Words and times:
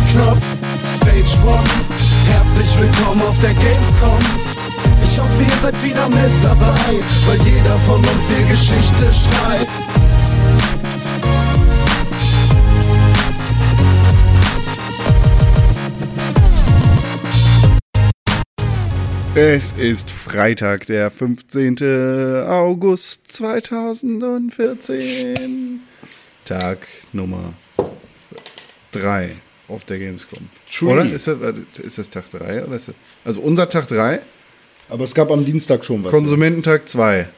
Play-Knopf. 0.00 0.56
Stage 0.86 1.34
One, 1.46 1.62
herzlich 2.26 2.80
willkommen 2.80 3.20
auf 3.22 3.38
der 3.40 3.54
Gamescom. 3.54 4.18
Ich 5.02 5.18
hoffe, 5.18 5.42
ihr 5.42 5.56
seid 5.60 5.82
wieder 5.82 6.08
mit 6.08 6.30
dabei, 6.42 7.00
weil 7.26 7.40
jeder 7.42 7.78
von 7.80 7.98
uns 7.98 8.28
hier 8.28 8.46
Geschichte 8.46 9.12
schreibt. 9.12 9.68
Es 19.34 19.72
ist 19.72 20.10
Freitag, 20.10 20.86
der 20.86 21.10
15. 21.10 22.46
August 22.48 23.32
2014. 23.32 25.80
Tag 26.44 26.86
Nummer 27.12 27.52
3 28.92 29.36
auf 29.70 29.84
der 29.84 29.98
Gamescom. 29.98 30.48
True. 30.72 30.92
Oder? 30.92 31.04
Ist 31.04 31.26
das, 31.26 31.36
ist 31.82 31.98
das 31.98 32.10
Tag 32.10 32.30
3? 32.30 32.64
Oder 32.64 32.76
ist 32.76 32.88
das, 32.88 32.94
also 33.24 33.40
unser 33.40 33.68
Tag 33.68 33.88
3, 33.88 34.20
Aber 34.88 35.04
es 35.04 35.14
gab 35.14 35.30
am 35.30 35.44
Dienstag 35.44 35.84
schon 35.84 36.04
was. 36.04 36.10
Konsumententag 36.10 36.88
2. 36.88 37.28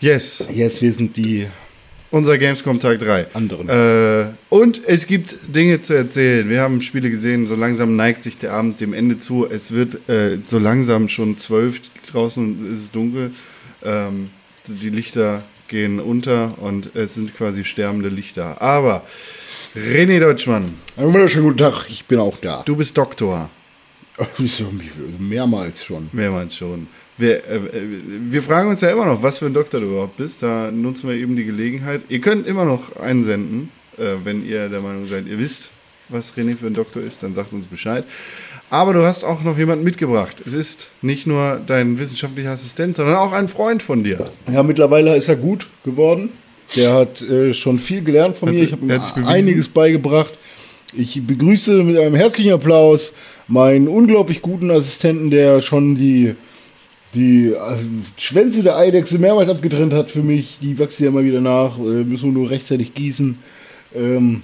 Yes, 0.00 0.46
Jetzt, 0.52 0.80
wir 0.80 0.92
sind 0.92 1.16
die 1.16 1.48
unser 2.10 2.38
Gamescom 2.38 2.80
Tag 2.80 3.00
3. 3.00 3.34
anderen. 3.34 3.68
Äh, 3.68 4.32
und 4.48 4.80
es 4.86 5.06
gibt 5.06 5.36
Dinge 5.54 5.82
zu 5.82 5.94
erzählen. 5.94 6.48
Wir 6.48 6.62
haben 6.62 6.80
Spiele 6.80 7.10
gesehen, 7.10 7.46
so 7.46 7.54
langsam 7.54 7.96
neigt 7.96 8.22
sich 8.22 8.38
der 8.38 8.52
Abend 8.52 8.80
dem 8.80 8.94
Ende 8.94 9.18
zu. 9.18 9.46
Es 9.48 9.72
wird 9.72 10.08
äh, 10.08 10.38
so 10.46 10.58
langsam 10.58 11.08
schon 11.08 11.36
zwölf, 11.38 11.80
draußen 12.10 12.72
ist 12.72 12.80
es 12.80 12.90
dunkel. 12.90 13.32
Ähm, 13.84 14.24
die 14.66 14.90
Lichter 14.90 15.42
gehen 15.68 16.00
unter 16.00 16.58
und 16.58 16.94
es 16.94 17.14
sind 17.14 17.36
quasi 17.36 17.64
sterbende 17.64 18.08
Lichter. 18.08 18.62
Aber 18.62 19.04
René 19.76 20.18
Deutschmann, 20.18 20.64
Einen 20.96 21.12
wunderschönen 21.12 21.44
guten 21.44 21.58
Tag, 21.58 21.86
ich 21.90 22.04
bin 22.06 22.18
auch 22.18 22.38
da. 22.38 22.62
du 22.64 22.74
bist 22.74 22.96
Doktor. 22.96 23.50
Mehrmals 25.18 25.84
schon. 25.84 26.08
Mehrmals 26.12 26.56
schon. 26.56 26.88
Wir, 27.18 27.44
äh, 27.46 27.56
äh, 27.56 27.82
wir 28.30 28.42
fragen 28.42 28.70
uns 28.70 28.80
ja 28.80 28.90
immer 28.90 29.04
noch, 29.04 29.22
was 29.22 29.38
für 29.38 29.46
ein 29.46 29.54
Doktor 29.54 29.80
du 29.80 29.86
überhaupt 29.86 30.16
bist. 30.16 30.42
Da 30.42 30.70
nutzen 30.72 31.08
wir 31.08 31.16
eben 31.16 31.36
die 31.36 31.44
Gelegenheit. 31.44 32.02
Ihr 32.08 32.20
könnt 32.20 32.46
immer 32.46 32.64
noch 32.64 32.96
einsenden, 32.96 33.70
äh, 33.98 34.14
wenn 34.24 34.44
ihr 34.44 34.68
der 34.68 34.80
Meinung 34.80 35.06
seid, 35.06 35.26
ihr 35.26 35.38
wisst, 35.38 35.70
was 36.08 36.34
René 36.36 36.56
für 36.56 36.66
ein 36.66 36.74
Doktor 36.74 37.02
ist, 37.02 37.22
dann 37.22 37.34
sagt 37.34 37.52
uns 37.52 37.66
Bescheid. 37.66 38.04
Aber 38.70 38.92
du 38.94 39.04
hast 39.04 39.22
auch 39.22 39.44
noch 39.44 39.58
jemanden 39.58 39.84
mitgebracht. 39.84 40.36
Es 40.46 40.54
ist 40.54 40.88
nicht 41.02 41.26
nur 41.26 41.60
dein 41.64 41.98
wissenschaftlicher 41.98 42.52
Assistent, 42.52 42.96
sondern 42.96 43.16
auch 43.16 43.32
ein 43.32 43.48
Freund 43.48 43.82
von 43.82 44.02
dir. 44.02 44.30
Ja, 44.50 44.62
mittlerweile 44.62 45.14
ist 45.16 45.28
er 45.28 45.36
gut 45.36 45.68
geworden. 45.84 46.30
Der 46.76 46.92
hat 46.94 47.22
äh, 47.22 47.54
schon 47.54 47.78
viel 47.78 48.02
gelernt 48.02 48.36
von 48.36 48.48
Hat 48.48 48.54
mir. 48.54 48.64
Ich 48.64 48.72
habe 48.72 48.86
ihm 48.86 49.26
einiges 49.26 49.68
beigebracht. 49.68 50.32
Ich 50.94 51.26
begrüße 51.26 51.82
mit 51.82 51.98
einem 51.98 52.14
herzlichen 52.14 52.52
Applaus 52.52 53.12
meinen 53.46 53.88
unglaublich 53.88 54.42
guten 54.42 54.70
Assistenten, 54.70 55.30
der 55.30 55.60
schon 55.60 55.94
die, 55.94 56.34
die 57.14 57.48
äh, 57.52 57.76
Schwänze 58.16 58.62
der 58.62 58.76
Eidechse 58.76 59.18
mehrmals 59.18 59.48
abgetrennt 59.50 59.92
hat 59.94 60.10
für 60.10 60.22
mich. 60.22 60.58
Die 60.60 60.78
wachsen 60.78 61.04
ja 61.04 61.08
immer 61.10 61.24
wieder 61.24 61.40
nach. 61.40 61.78
Äh, 61.78 62.04
müssen 62.04 62.26
wir 62.34 62.40
nur 62.40 62.50
rechtzeitig 62.50 62.94
gießen. 62.94 63.38
Ähm, 63.94 64.40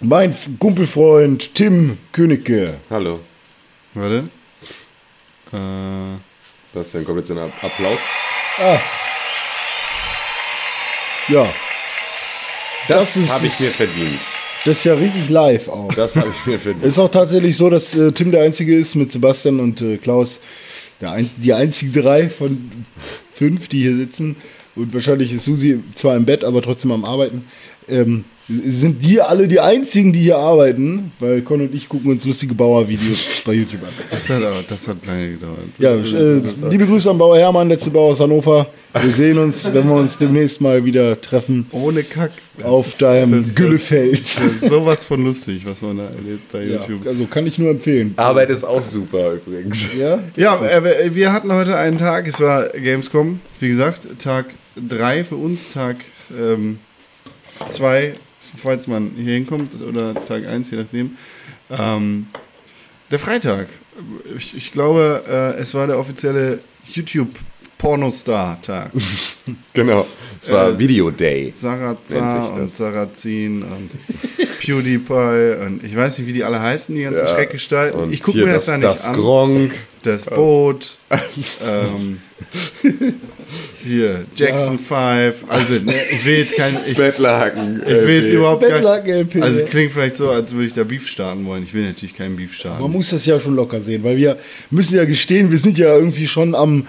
mein 0.00 0.34
Kumpelfreund 0.58 1.54
Tim 1.54 1.98
Königke. 2.10 2.78
Hallo. 2.90 3.20
Warte. 3.94 4.24
Äh, 5.52 5.56
Das 6.74 6.88
ist 6.88 6.94
jetzt 6.94 7.30
ein 7.30 7.38
App- 7.38 7.52
Applaus. 7.64 8.00
Ja. 11.28 11.52
Das, 12.88 13.16
ist, 13.16 13.32
Habe 13.32 13.46
ich 13.46 13.60
mir 13.60 13.68
verdient. 13.68 14.20
das 14.64 14.78
ist 14.78 14.84
ja 14.84 14.94
richtig 14.94 15.28
live 15.28 15.68
auch. 15.68 15.92
Das 15.94 16.16
habe 16.16 16.30
ich 16.30 16.46
mir 16.46 16.58
verdient. 16.58 16.84
Es 16.84 16.92
ist 16.92 16.98
auch 16.98 17.10
tatsächlich 17.10 17.56
so, 17.56 17.70
dass 17.70 17.94
äh, 17.94 18.10
Tim 18.12 18.30
der 18.32 18.42
Einzige 18.42 18.74
ist 18.74 18.94
mit 18.96 19.12
Sebastian 19.12 19.60
und 19.60 19.80
äh, 19.80 19.98
Klaus, 19.98 20.40
der 21.00 21.12
ein, 21.12 21.30
die 21.36 21.52
einzigen 21.52 21.92
drei 21.92 22.28
von 22.28 22.86
fünf, 23.30 23.68
die 23.68 23.82
hier 23.82 23.94
sitzen. 23.96 24.36
Und 24.74 24.92
wahrscheinlich 24.94 25.32
ist 25.32 25.44
Susi 25.44 25.80
zwar 25.94 26.16
im 26.16 26.24
Bett, 26.24 26.44
aber 26.44 26.62
trotzdem 26.62 26.90
am 26.92 27.04
Arbeiten. 27.04 27.44
Ähm, 27.88 28.24
sind 28.48 29.02
die 29.04 29.20
alle 29.20 29.46
die 29.48 29.60
einzigen, 29.60 30.12
die 30.12 30.20
hier 30.20 30.36
arbeiten? 30.38 31.12
Weil 31.20 31.42
Con 31.42 31.60
und 31.60 31.74
ich 31.74 31.88
gucken 31.88 32.10
uns 32.10 32.26
lustige 32.26 32.54
Bauer-Videos 32.54 33.42
bei 33.46 33.52
YouTube 33.54 33.82
an. 33.84 33.88
das, 34.10 34.28
hat, 34.28 34.42
aber- 34.42 34.64
das 34.68 34.88
hat 34.88 35.06
lange 35.06 35.32
gedauert. 35.32 35.58
Ja, 35.78 35.94
äh, 35.94 36.42
liebe 36.70 36.86
Grüße 36.86 37.08
an 37.10 37.18
Bauer 37.18 37.38
Hermann, 37.38 37.68
letzte 37.68 37.90
Bauer 37.90 38.12
aus 38.12 38.20
Hannover. 38.20 38.66
Wir 39.00 39.10
sehen 39.10 39.38
uns, 39.38 39.72
wenn 39.72 39.86
wir 39.88 39.94
uns 39.94 40.18
demnächst 40.18 40.60
mal 40.60 40.84
wieder 40.84 41.18
treffen 41.20 41.66
Ohne 41.70 42.02
Kack. 42.02 42.32
Das 42.58 42.66
auf 42.66 42.86
ist- 42.88 43.00
deinem 43.00 43.32
das 43.38 43.46
ist- 43.46 43.56
Güllefeld. 43.56 44.20
Das 44.20 44.44
ist 44.62 44.68
sowas 44.68 45.04
von 45.04 45.24
lustig, 45.24 45.64
was 45.64 45.80
man 45.80 45.96
da 45.98 46.04
erlebt 46.04 46.50
bei 46.52 46.64
Ja, 46.64 46.74
YouTube. 46.80 47.06
also 47.06 47.24
kann 47.26 47.46
ich 47.46 47.58
nur 47.58 47.70
empfehlen. 47.70 48.12
Arbeit 48.16 48.50
ist 48.50 48.64
auch 48.64 48.84
super 48.84 49.34
übrigens. 49.34 49.86
Ja? 49.98 50.18
Ja, 50.36 50.60
äh, 50.66 51.14
wir 51.14 51.32
hatten 51.32 51.52
heute 51.52 51.76
einen 51.76 51.96
Tag, 51.96 52.26
es 52.28 52.40
war 52.40 52.68
Gamescom, 52.68 53.40
wie 53.60 53.68
gesagt, 53.68 54.06
Tag 54.18 54.46
3 54.76 55.24
für 55.24 55.36
uns, 55.36 55.70
Tag 55.72 55.96
2, 57.70 58.12
falls 58.56 58.86
man 58.86 59.12
hier 59.16 59.34
hinkommt, 59.34 59.80
oder 59.80 60.14
Tag 60.24 60.46
1, 60.46 60.70
je 60.70 60.78
nachdem. 60.78 61.16
Ähm, 61.70 62.26
der 63.10 63.18
Freitag, 63.18 63.68
ich, 64.36 64.56
ich 64.56 64.72
glaube, 64.72 65.24
äh, 65.28 65.60
es 65.60 65.74
war 65.74 65.86
der 65.86 65.98
offizielle 65.98 66.60
YouTube-Pornostar-Tag. 67.82 68.90
Genau. 69.74 70.06
Es 70.40 70.50
war 70.52 70.68
Äh, 70.70 70.78
Video 70.78 71.10
Day. 71.10 71.52
Sarazar 71.56 72.52
und. 72.52 72.70
Sarazin 72.70 73.62
und 73.62 73.90
PewDiePie 74.60 75.56
und 75.64 75.82
ich 75.82 75.96
weiß 75.96 76.18
nicht, 76.18 76.28
wie 76.28 76.32
die 76.34 76.44
alle 76.44 76.60
heißen, 76.60 76.94
die 76.94 77.02
ganzen 77.02 77.20
Ja. 77.26 77.28
Schreckgestalten. 77.28 77.98
Und 78.00 78.12
Ich 78.12 78.20
gucke 78.20 78.38
mir 78.38 78.52
das, 78.52 78.66
das, 78.66 78.66
da 78.66 78.76
nicht 78.76 78.88
das 78.88 79.06
an. 79.06 79.14
Gronk. 79.16 79.74
Das 80.02 80.24
Boot. 80.26 80.98
ähm, 81.66 82.18
hier, 83.84 84.26
Jackson 84.36 84.78
5. 84.78 85.44
Also, 85.48 85.74
ne, 85.74 85.94
ich 86.10 86.24
will 86.26 86.36
jetzt 86.38 86.56
kein. 86.56 86.76
Ich, 86.86 86.96
Bettlaken. 86.96 87.82
ich 87.84 87.88
will 87.88 88.14
jetzt 88.22 88.30
LP. 88.30 88.34
überhaupt 88.36 88.62
kein. 88.62 88.72
Bettlaken-LP. 88.74 89.42
Also, 89.42 89.64
es 89.64 89.70
klingt 89.70 89.92
vielleicht 89.92 90.16
so, 90.18 90.30
als 90.30 90.52
würde 90.52 90.66
ich 90.66 90.72
da 90.72 90.84
Beef 90.84 91.08
starten 91.08 91.44
wollen. 91.46 91.62
Ich 91.64 91.72
will 91.74 91.84
natürlich 91.86 92.14
keinen 92.14 92.36
Beef 92.36 92.50
Man 92.50 92.54
starten. 92.58 92.92
muss 92.92 93.10
das 93.10 93.24
ja 93.26 93.40
schon 93.40 93.54
locker 93.56 93.80
sehen, 93.80 94.04
weil 94.04 94.16
wir 94.18 94.38
müssen 94.70 94.96
ja 94.96 95.04
gestehen, 95.04 95.50
wir 95.50 95.58
sind 95.58 95.78
ja 95.78 95.94
irgendwie 95.96 96.26
schon 96.28 96.54
am, 96.54 96.86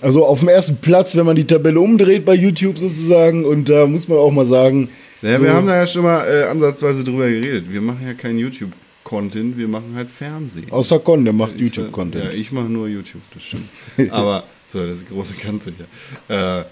also 0.00 0.24
auf 0.24 0.40
dem 0.40 0.48
ersten 0.48 0.76
Platz, 0.76 1.16
wenn 1.16 1.26
man 1.26 1.36
die 1.36 1.44
Tabelle 1.46 1.80
umdreht 1.80 2.24
bei 2.24 2.34
YouTube 2.34 2.78
sozusagen. 2.78 3.44
Und 3.44 3.68
da 3.68 3.86
muss 3.86 4.08
man 4.08 4.18
auch 4.18 4.30
mal 4.32 4.46
sagen, 4.46 4.88
Ja, 5.22 5.36
so, 5.38 5.42
wir 5.42 5.52
haben 5.52 5.66
da 5.66 5.76
ja 5.76 5.86
schon 5.86 6.02
mal 6.02 6.24
äh, 6.26 6.44
ansatzweise 6.44 7.04
drüber 7.04 7.28
geredet. 7.28 7.64
Wir 7.72 7.80
machen 7.80 8.00
ja 8.06 8.14
kein 8.14 8.38
YouTube-Content, 8.38 9.56
wir 9.56 9.68
machen 9.68 9.92
halt 9.96 10.10
Fernsehen. 10.10 10.70
außer 10.70 10.98
Con, 11.00 11.24
der 11.24 11.32
macht 11.34 11.52
Ja, 11.56 11.62
YouTube-Content. 11.64 12.34
ich 12.34 12.52
mache 12.52 12.66
nur 12.68 12.88
YouTube, 12.88 13.22
das 13.34 13.42
stimmt. 13.42 13.68
Aber, 14.12 14.44
so, 14.66 14.84
das 14.86 14.98
ist 14.98 15.08
die 15.08 15.14
große 15.14 15.34
Ganze 15.42 15.72
hier. 16.28 16.36
Äh, 16.60 16.64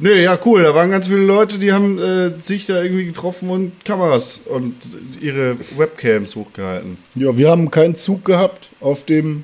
Nö, 0.00 0.14
ja, 0.14 0.38
cool. 0.44 0.62
Da 0.62 0.76
waren 0.76 0.92
ganz 0.92 1.08
viele 1.08 1.22
Leute, 1.24 1.58
die 1.58 1.72
haben 1.72 1.98
äh, 1.98 2.30
sich 2.40 2.66
da 2.66 2.80
irgendwie 2.80 3.06
getroffen 3.06 3.50
und 3.50 3.84
Kameras 3.84 4.38
und 4.44 4.74
ihre 5.20 5.56
Webcams 5.76 6.36
hochgehalten. 6.36 6.98
Ja, 7.16 7.36
wir 7.36 7.50
haben 7.50 7.68
keinen 7.68 7.96
Zug 7.96 8.24
gehabt 8.24 8.70
auf 8.80 9.04
dem. 9.04 9.42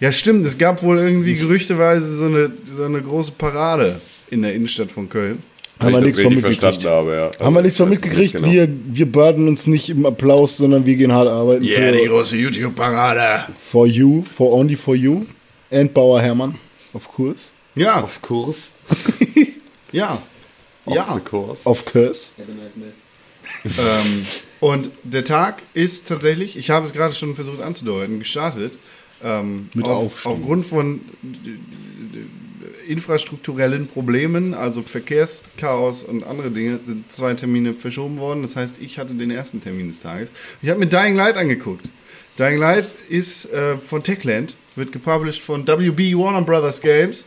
Ja, 0.00 0.12
stimmt. 0.12 0.44
Es 0.46 0.58
gab 0.58 0.82
wohl 0.82 0.98
irgendwie 0.98 1.34
gerüchteweise 1.34 2.16
so 2.16 2.24
eine, 2.26 2.52
so 2.74 2.84
eine 2.84 3.00
große 3.02 3.32
Parade 3.32 4.00
in 4.30 4.42
der 4.42 4.54
Innenstadt 4.54 4.90
von 4.92 5.08
Köln. 5.08 5.42
Haben 5.80 5.92
wir 5.94 6.00
nichts 6.02 6.20
von 6.20 6.34
mitgekriegt. 6.34 6.84
habe, 6.86 7.32
ja. 7.38 7.44
Haben 7.44 7.54
wir 7.54 7.62
nichts 7.62 7.76
von 7.78 7.88
mitgekriegt. 7.88 8.34
nicht 8.34 8.44
genau. 8.44 8.50
Wir, 8.52 8.68
wir 8.86 9.10
baden 9.10 9.48
uns 9.48 9.66
nicht 9.66 9.90
im 9.90 10.06
Applaus, 10.06 10.56
sondern 10.56 10.86
wir 10.86 10.94
gehen 10.94 11.12
hart 11.12 11.28
arbeiten. 11.28 11.64
für, 11.64 12.06
große 12.08 12.36
YouTube-Parade. 12.36 13.52
for 13.60 13.86
you, 13.86 14.22
for 14.22 14.52
only 14.52 14.76
for 14.76 14.94
you. 14.94 15.24
And 15.72 15.92
Bauer 15.92 16.20
Hermann, 16.20 16.56
of 16.92 17.08
course. 17.12 17.50
Ja, 17.74 18.00
Auf 18.02 18.22
Kurs. 18.22 18.74
ja. 19.90 20.22
Auf 20.84 20.94
Ja. 20.94 21.20
Kurs. 21.24 21.66
Of 21.66 21.84
course. 21.84 22.30
Ähm, 23.64 24.26
und 24.60 24.90
der 25.02 25.22
Tag 25.22 25.62
ist 25.74 26.08
tatsächlich, 26.08 26.56
ich 26.56 26.70
habe 26.70 26.86
es 26.86 26.94
gerade 26.94 27.14
schon 27.14 27.34
versucht 27.34 27.60
anzudeuten, 27.60 28.18
gestartet. 28.18 28.78
Ähm, 29.24 29.70
Mit 29.72 29.86
auf, 29.86 30.26
aufgrund 30.26 30.66
von 30.66 31.00
äh, 31.22 32.90
infrastrukturellen 32.90 33.86
Problemen, 33.86 34.52
also 34.52 34.82
Verkehrschaos 34.82 36.02
und 36.02 36.24
andere 36.24 36.50
Dinge, 36.50 36.78
sind 36.86 37.10
zwei 37.10 37.32
Termine 37.32 37.72
verschoben 37.72 38.18
worden. 38.18 38.42
Das 38.42 38.54
heißt, 38.54 38.76
ich 38.80 38.98
hatte 38.98 39.14
den 39.14 39.30
ersten 39.30 39.62
Termin 39.62 39.88
des 39.88 40.00
Tages. 40.00 40.30
Ich 40.60 40.68
habe 40.68 40.78
mir 40.78 40.86
Dying 40.86 41.16
Light 41.16 41.38
angeguckt. 41.38 41.88
Dying 42.38 42.58
Light 42.58 42.94
ist 43.08 43.50
äh, 43.52 43.78
von 43.78 44.02
Techland, 44.02 44.56
wird 44.76 44.92
gepublished 44.92 45.40
von 45.40 45.66
WB 45.66 46.14
Warner 46.16 46.42
Brothers 46.42 46.80
Games. 46.82 47.24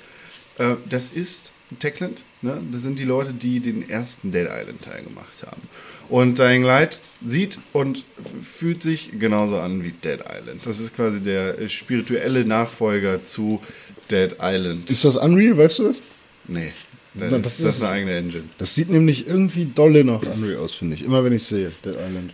Äh, 0.59 0.75
das 0.87 1.09
ist 1.09 1.51
Techland, 1.79 2.21
ne? 2.41 2.61
das 2.71 2.81
sind 2.83 2.99
die 2.99 3.03
Leute, 3.05 3.33
die 3.33 3.59
den 3.59 3.89
ersten 3.89 4.31
Dead 4.31 4.47
Island 4.49 4.81
Teil 4.81 5.03
gemacht 5.03 5.43
haben. 5.45 5.61
Und 6.09 6.39
Dying 6.39 6.63
Light 6.63 6.99
sieht 7.25 7.59
und 7.73 8.05
fühlt 8.41 8.81
sich 8.81 9.11
genauso 9.19 9.57
an 9.59 9.83
wie 9.83 9.91
Dead 9.91 10.19
Island. 10.21 10.61
Das 10.65 10.79
ist 10.79 10.95
quasi 10.95 11.21
der 11.21 11.67
spirituelle 11.67 12.45
Nachfolger 12.45 13.23
zu 13.23 13.61
Dead 14.09 14.35
Island. 14.41 14.89
Ist 14.89 15.03
das 15.03 15.17
Unreal, 15.17 15.57
weißt 15.57 15.79
du 15.79 15.83
das? 15.87 15.99
Nee, 16.47 16.71
das, 17.13 17.31
Na, 17.31 17.37
ist, 17.37 17.45
das 17.45 17.57
das 17.57 17.59
ist- 17.59 17.75
ist 17.75 17.81
eine 17.81 17.91
eigene 17.91 18.15
Engine. 18.17 18.43
Das 18.57 18.73
sieht 18.73 18.89
nämlich 18.89 19.27
irgendwie 19.27 19.65
dolle 19.65 20.05
nach 20.05 20.21
Unreal 20.21 20.57
aus, 20.59 20.73
finde 20.73 20.95
ich. 20.95 21.03
Immer 21.03 21.23
wenn 21.25 21.33
ich 21.33 21.43
sehe, 21.43 21.71
Dead 21.83 21.95
Island. 21.95 22.33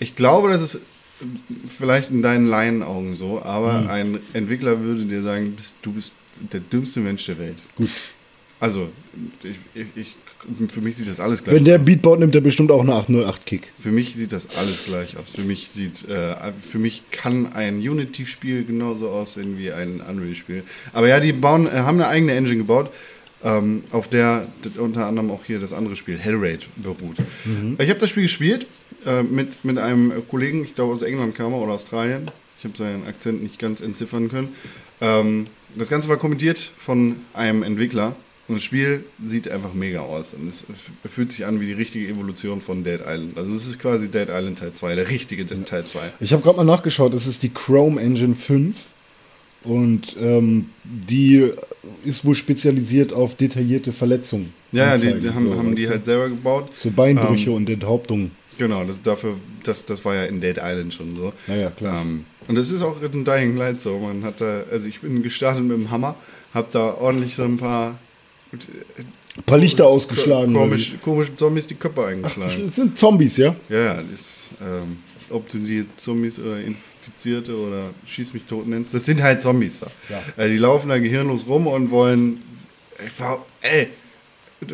Ich 0.00 0.16
glaube, 0.16 0.48
das 0.48 0.62
ist 0.62 0.80
vielleicht 1.68 2.10
in 2.10 2.22
deinen 2.22 2.46
Laienaugen 2.48 3.14
so, 3.14 3.42
aber 3.42 3.82
Mhm. 3.82 3.88
ein 3.88 4.20
Entwickler 4.32 4.80
würde 4.80 5.04
dir 5.04 5.22
sagen, 5.22 5.56
du 5.82 5.92
bist 5.92 6.12
der 6.52 6.60
dümmste 6.60 7.00
Mensch 7.00 7.26
der 7.26 7.38
Welt. 7.38 7.56
Gut. 7.76 7.90
Also, 8.60 8.90
ich, 9.42 9.56
ich, 9.74 9.86
ich, 9.94 10.16
für 10.68 10.80
mich 10.80 10.96
sieht 10.96 11.08
das 11.08 11.20
alles 11.20 11.44
gleich 11.44 11.56
Wenn 11.56 11.64
der 11.64 11.80
aus. 11.80 11.86
Beat 11.86 12.02
baut, 12.02 12.18
nimmt 12.18 12.34
er 12.34 12.40
bestimmt 12.40 12.70
auch 12.70 12.80
eine 12.80 12.92
808-Kick. 12.92 13.68
Für 13.80 13.90
mich 13.90 14.14
sieht 14.14 14.32
das 14.32 14.56
alles 14.56 14.86
gleich 14.86 15.16
aus. 15.16 15.30
Für 15.30 15.42
mich 15.42 15.70
sieht, 15.70 16.08
äh, 16.08 16.34
für 16.60 16.78
mich 16.78 17.10
kann 17.10 17.52
ein 17.52 17.76
Unity-Spiel 17.78 18.64
genauso 18.64 19.10
aussehen 19.10 19.58
wie 19.58 19.70
ein 19.70 20.00
Unreal-Spiel. 20.00 20.64
Aber 20.92 21.08
ja, 21.08 21.20
die 21.20 21.32
bauen, 21.32 21.66
äh, 21.66 21.70
haben 21.70 22.00
eine 22.00 22.08
eigene 22.08 22.32
Engine 22.32 22.58
gebaut, 22.58 22.90
ähm, 23.44 23.82
auf 23.92 24.08
der 24.08 24.46
unter 24.78 25.06
anderem 25.06 25.30
auch 25.30 25.44
hier 25.44 25.60
das 25.60 25.72
andere 25.72 25.94
Spiel 25.94 26.18
Hellraid 26.18 26.66
beruht. 26.76 27.16
Ich 27.78 27.88
habe 27.88 28.00
das 28.00 28.10
Spiel 28.10 28.24
gespielt 28.24 28.66
äh, 29.06 29.22
mit, 29.22 29.64
mit 29.64 29.78
einem 29.78 30.12
Kollegen, 30.28 30.64
ich 30.64 30.74
glaube 30.74 30.94
aus 30.94 31.02
England 31.02 31.36
kam 31.36 31.52
er 31.52 31.60
oder 31.60 31.74
Australien. 31.74 32.28
Ich 32.58 32.64
habe 32.64 32.76
seinen 32.76 33.06
Akzent 33.06 33.40
nicht 33.40 33.60
ganz 33.60 33.80
entziffern 33.80 34.28
können. 34.28 34.48
Ähm, 35.00 35.44
das 35.76 35.88
Ganze 35.88 36.08
war 36.08 36.16
kommentiert 36.16 36.72
von 36.76 37.16
einem 37.32 37.62
Entwickler. 37.62 38.16
Und 38.48 38.54
das 38.56 38.64
Spiel 38.64 39.04
sieht 39.22 39.50
einfach 39.50 39.74
mega 39.74 40.00
aus. 40.00 40.32
Und 40.32 40.48
es 40.48 40.64
fühlt 41.08 41.32
sich 41.32 41.44
an 41.44 41.60
wie 41.60 41.66
die 41.66 41.74
richtige 41.74 42.08
Evolution 42.08 42.62
von 42.62 42.82
Dead 42.82 43.00
Island. 43.06 43.36
Also 43.36 43.54
es 43.54 43.66
ist 43.66 43.78
quasi 43.78 44.10
Dead 44.10 44.28
Island 44.30 44.58
Teil 44.58 44.72
2, 44.72 44.94
der 44.94 45.10
richtige 45.10 45.44
Dead 45.44 45.66
Teil 45.66 45.84
2. 45.84 46.14
Ich 46.20 46.32
habe 46.32 46.42
gerade 46.42 46.56
mal 46.56 46.64
nachgeschaut, 46.64 47.12
es 47.12 47.26
ist 47.26 47.42
die 47.42 47.50
Chrome 47.50 48.00
Engine 48.00 48.34
5 48.34 48.86
und 49.64 50.16
ähm, 50.18 50.70
die 50.82 51.52
ist 52.04 52.24
wohl 52.24 52.34
spezialisiert 52.34 53.12
auf 53.12 53.34
detaillierte 53.34 53.92
Verletzungen. 53.92 54.54
Ja, 54.72 54.96
die, 54.96 55.08
Anzeigen, 55.08 55.20
die 55.20 55.30
haben, 55.30 55.46
so, 55.46 55.58
haben 55.58 55.76
die 55.76 55.88
halt 55.88 56.04
selber 56.06 56.28
gebaut. 56.30 56.70
So 56.74 56.90
Beinbrüche 56.90 57.50
Ähm, 57.50 57.56
und 57.56 57.70
Enthauptungen. 57.70 58.30
Genau, 58.56 58.82
das, 58.84 59.00
dafür, 59.02 59.36
das, 59.62 59.84
das 59.84 60.04
war 60.04 60.14
ja 60.14 60.24
in 60.24 60.40
Dead 60.40 60.56
Island 60.56 60.94
schon 60.94 61.14
so. 61.14 61.32
Ja, 61.46 61.54
ja, 61.54 61.70
klar. 61.70 62.00
Ähm, 62.02 62.24
und 62.48 62.56
das 62.56 62.70
ist 62.70 62.82
auch 62.82 62.96
in 63.02 63.24
Dying 63.24 63.56
Light 63.56 63.80
so. 63.80 63.98
Man 63.98 64.24
hat 64.24 64.40
da, 64.40 64.62
also 64.70 64.88
ich 64.88 65.00
bin 65.00 65.22
gestartet 65.22 65.62
mit 65.64 65.76
dem 65.76 65.90
Hammer, 65.90 66.16
hab 66.54 66.70
da 66.70 66.94
ordentlich 66.94 67.34
so 67.36 67.42
ein 67.44 67.58
paar 67.58 67.98
Ein 68.52 69.42
paar 69.44 69.58
Lichter 69.58 69.86
ausgeschlagen. 69.86 70.54
komisch, 70.54 70.94
komische 71.02 71.36
Zombies 71.36 71.66
die 71.66 71.74
Köpfe 71.74 72.02
Ach, 72.04 72.08
eingeschlagen. 72.08 72.64
es 72.68 72.76
sind 72.76 72.98
Zombies, 72.98 73.36
ja? 73.36 73.54
Ja, 73.68 73.78
ja, 73.78 73.94
das, 74.10 74.38
ähm, 74.60 74.96
ob 75.30 75.48
du 75.48 75.58
die 75.58 75.78
jetzt 75.78 76.00
Zombies 76.00 76.38
oder 76.38 76.58
Infizierte 76.60 77.54
oder 77.56 77.90
Schieß 78.06 78.32
mich 78.34 78.44
tot 78.44 78.66
nennst, 78.66 78.94
das 78.94 79.04
sind 79.04 79.22
halt 79.22 79.42
Zombies. 79.42 79.80
Da. 79.80 79.86
Ja. 80.08 80.44
Äh, 80.44 80.48
die 80.48 80.56
laufen 80.58 80.88
da 80.88 80.98
gehirnlos 80.98 81.46
rum 81.46 81.66
und 81.66 81.90
wollen. 81.90 82.38
Ey, 83.60 83.88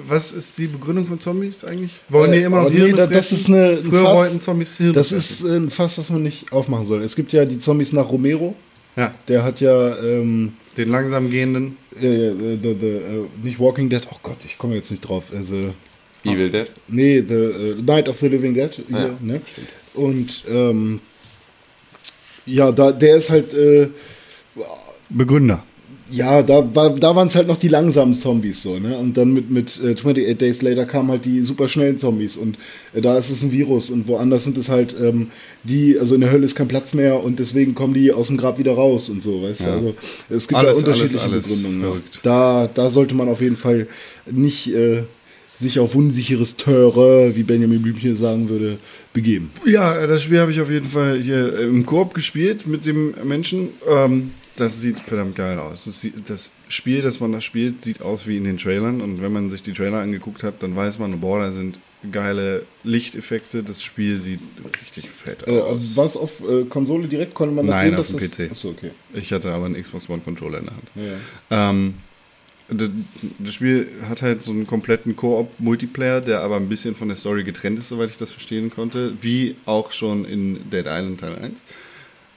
was 0.08 0.32
ist 0.32 0.56
die 0.56 0.66
Begründung 0.66 1.06
von 1.06 1.20
Zombies 1.20 1.62
eigentlich? 1.64 1.92
Wollen 2.08 2.32
die 2.32 2.38
Äh, 2.38 2.44
immer 2.44 2.62
noch 2.62 2.70
nee, 2.70 2.76
Hirne 2.76 2.96
da- 2.96 3.06
das 3.06 3.32
ist 3.32 3.48
eine- 3.48 3.70
ein 3.80 3.84
Früher 3.84 4.02
Fass. 4.02 4.16
wollten 4.16 4.40
Zombies 4.40 4.76
Hirne 4.78 4.92
Das 4.94 5.12
ist 5.12 5.44
äh, 5.44 5.56
ein 5.56 5.68
Fass, 5.70 5.98
was 5.98 6.08
man 6.08 6.22
nicht 6.22 6.50
aufmachen 6.52 6.86
soll. 6.86 7.02
Es 7.02 7.14
gibt 7.16 7.32
ja 7.34 7.44
die 7.44 7.58
Zombies 7.58 7.92
nach 7.92 8.08
Romero. 8.08 8.54
Ja, 8.96 9.12
Der 9.28 9.42
hat 9.42 9.60
ja 9.60 9.98
ähm, 9.98 10.54
den 10.76 10.88
langsam 10.88 11.30
gehenden. 11.30 11.76
äh, 12.00 12.06
äh, 12.06 12.58
the, 12.62 12.76
the, 12.80 12.86
äh, 12.86 13.26
nicht 13.42 13.58
Walking 13.60 13.88
Dead. 13.88 14.02
Oh 14.10 14.16
Gott, 14.22 14.38
ich 14.44 14.58
komme 14.58 14.74
jetzt 14.76 14.90
nicht 14.90 15.00
drauf. 15.00 15.30
Also, 15.34 15.74
Evil 16.24 16.50
Dead. 16.50 16.70
Nee, 16.88 17.20
The 17.26 17.34
äh, 17.34 17.82
Night 17.82 18.08
of 18.08 18.16
the 18.18 18.28
Living 18.28 18.54
Dead. 18.54 18.70
Hier, 18.88 18.98
Ja, 18.98 19.10
ne? 19.20 19.40
Und 19.94 20.42
ähm, 20.48 21.00
ja, 22.46 22.72
da, 22.72 22.92
der 22.92 23.16
ist 23.16 23.30
halt, 23.30 23.54
äh, 23.54 23.88
Begründer. 25.10 25.64
Ja, 26.10 26.42
da, 26.42 26.74
war, 26.74 26.90
da 26.90 27.16
waren 27.16 27.28
es 27.28 27.34
halt 27.34 27.48
noch 27.48 27.56
die 27.56 27.68
langsamen 27.68 28.14
Zombies 28.14 28.62
so, 28.62 28.78
ne? 28.78 28.96
Und 28.98 29.16
dann 29.16 29.32
mit, 29.32 29.50
mit 29.50 29.80
äh, 29.82 29.94
28 29.94 30.36
Days 30.36 30.60
Later 30.60 30.84
kamen 30.84 31.10
halt 31.10 31.24
die 31.24 31.40
super 31.40 31.66
schnellen 31.66 31.98
Zombies 31.98 32.36
und 32.36 32.58
äh, 32.92 33.00
da 33.00 33.16
ist 33.16 33.30
es 33.30 33.42
ein 33.42 33.52
Virus 33.52 33.90
und 33.90 34.06
woanders 34.06 34.44
sind 34.44 34.58
es 34.58 34.68
halt 34.68 34.94
ähm, 35.00 35.30
die, 35.62 35.98
also 35.98 36.14
in 36.14 36.20
der 36.20 36.30
Hölle 36.30 36.44
ist 36.44 36.54
kein 36.54 36.68
Platz 36.68 36.92
mehr 36.92 37.24
und 37.24 37.38
deswegen 37.38 37.74
kommen 37.74 37.94
die 37.94 38.12
aus 38.12 38.26
dem 38.26 38.36
Grab 38.36 38.58
wieder 38.58 38.72
raus 38.72 39.08
und 39.08 39.22
so, 39.22 39.42
weißt 39.42 39.60
du? 39.60 39.64
Ja. 39.64 39.72
Also 39.72 39.94
es 40.28 40.46
gibt 40.46 40.60
Alles, 40.60 40.72
da 40.72 40.78
unterschiedliche 40.78 41.20
alles, 41.22 41.46
alles 41.46 41.62
Begründungen. 41.62 42.02
Da, 42.22 42.68
da 42.72 42.90
sollte 42.90 43.14
man 43.14 43.28
auf 43.28 43.40
jeden 43.40 43.56
Fall 43.56 43.86
nicht 44.30 44.74
äh, 44.74 45.04
sich 45.56 45.78
auf 45.78 45.94
unsicheres 45.94 46.56
Terrain, 46.56 47.34
wie 47.34 47.44
Benjamin 47.44 47.80
Blümchen 47.80 48.16
sagen 48.16 48.48
würde, 48.48 48.76
begeben. 49.12 49.50
Ja, 49.64 50.06
das 50.06 50.22
Spiel 50.22 50.40
habe 50.40 50.50
ich 50.50 50.60
auf 50.60 50.70
jeden 50.70 50.88
Fall 50.88 51.18
hier 51.20 51.60
im 51.60 51.86
Koop 51.86 52.12
gespielt 52.12 52.66
mit 52.66 52.84
dem 52.84 53.14
Menschen. 53.24 53.68
Ähm, 53.88 54.32
das 54.56 54.80
sieht 54.80 55.00
verdammt 55.00 55.34
geil 55.36 55.58
aus. 55.58 55.84
Das, 55.84 56.06
das 56.26 56.50
Spiel, 56.68 57.02
das 57.02 57.18
man 57.20 57.32
da 57.32 57.40
spielt, 57.40 57.82
sieht 57.82 58.02
aus 58.02 58.26
wie 58.26 58.36
in 58.36 58.44
den 58.44 58.58
Trailern. 58.58 59.00
Und 59.00 59.20
wenn 59.22 59.32
man 59.32 59.50
sich 59.50 59.62
die 59.62 59.72
Trailer 59.72 59.98
angeguckt 60.00 60.42
hat, 60.42 60.62
dann 60.62 60.76
weiß 60.76 60.98
man, 60.98 61.18
boah, 61.20 61.40
da 61.40 61.52
sind 61.52 61.78
geile 62.12 62.64
Lichteffekte. 62.84 63.62
Das 63.62 63.82
Spiel 63.82 64.20
sieht 64.20 64.40
richtig 64.80 65.10
fett 65.10 65.46
Äh, 65.48 65.58
aus. 65.60 65.96
war 65.96 66.06
es 66.06 66.16
auf 66.16 66.40
äh, 66.48 66.64
Konsole 66.64 67.08
direkt? 67.08 67.34
Konnte 67.34 67.54
man 67.54 67.66
das 67.66 67.74
Nein, 67.76 67.90
sehen? 67.90 67.98
auf 68.00 68.06
dem 68.08 68.18
das- 68.20 68.30
PC. 68.30 68.50
Achso, 68.50 68.68
okay. 68.70 68.90
Ich 69.12 69.32
hatte 69.32 69.50
aber 69.52 69.66
einen 69.66 69.80
Xbox 69.80 70.08
One 70.08 70.20
Controller 70.22 70.58
in 70.58 70.66
der 70.66 70.74
Hand. 70.74 70.88
Ja. 71.50 71.70
Ähm, 71.72 71.94
das 72.68 73.54
Spiel 73.54 73.88
hat 74.08 74.22
halt 74.22 74.42
so 74.42 74.50
einen 74.50 74.66
kompletten 74.66 75.16
Koop-Multiplayer, 75.16 76.22
der 76.22 76.40
aber 76.40 76.56
ein 76.56 76.68
bisschen 76.70 76.94
von 76.96 77.08
der 77.08 77.16
Story 77.18 77.44
getrennt 77.44 77.78
ist, 77.78 77.88
soweit 77.88 78.08
ich 78.08 78.16
das 78.16 78.30
verstehen 78.32 78.70
konnte, 78.70 79.12
wie 79.20 79.56
auch 79.66 79.92
schon 79.92 80.24
in 80.24 80.70
Dead 80.70 80.86
Island 80.86 81.20
Teil 81.20 81.36
1. 81.36 81.60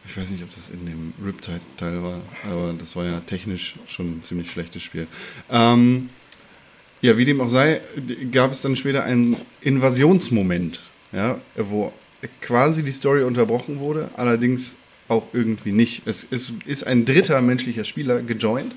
Ich 0.08 0.18
weiß 0.18 0.32
nicht, 0.32 0.44
ob 0.44 0.54
das 0.56 0.70
in 0.70 0.86
dem 0.86 1.14
Riptide-Teil 1.24 2.02
war, 2.02 2.22
aber 2.50 2.74
das 2.74 2.96
war 2.96 3.06
ja 3.06 3.20
technisch 3.20 3.76
schon 3.88 4.08
ein 4.08 4.24
ziemlich 4.24 4.50
schlechtes 4.50 4.82
Spiel. 4.82 5.08
Ähm, 5.50 6.10
ja, 7.02 7.18
wie 7.18 7.26
dem 7.26 7.42
auch 7.42 7.50
sei, 7.50 7.82
gab 8.32 8.52
es 8.52 8.62
dann 8.62 8.76
später 8.76 9.04
einen 9.04 9.36
Invasionsmoment, 9.62 10.80
ja, 11.12 11.40
wo 11.56 11.92
quasi 12.42 12.84
die 12.84 12.92
Story 12.92 13.24
unterbrochen 13.24 13.80
wurde, 13.80 14.10
allerdings 14.16 14.76
auch 15.08 15.28
irgendwie 15.34 15.72
nicht. 15.72 16.04
Es 16.06 16.24
ist, 16.24 16.54
ist 16.66 16.86
ein 16.86 17.06
dritter 17.06 17.42
menschlicher 17.42 17.86
Spieler 17.86 18.22
gejoint, 18.22 18.76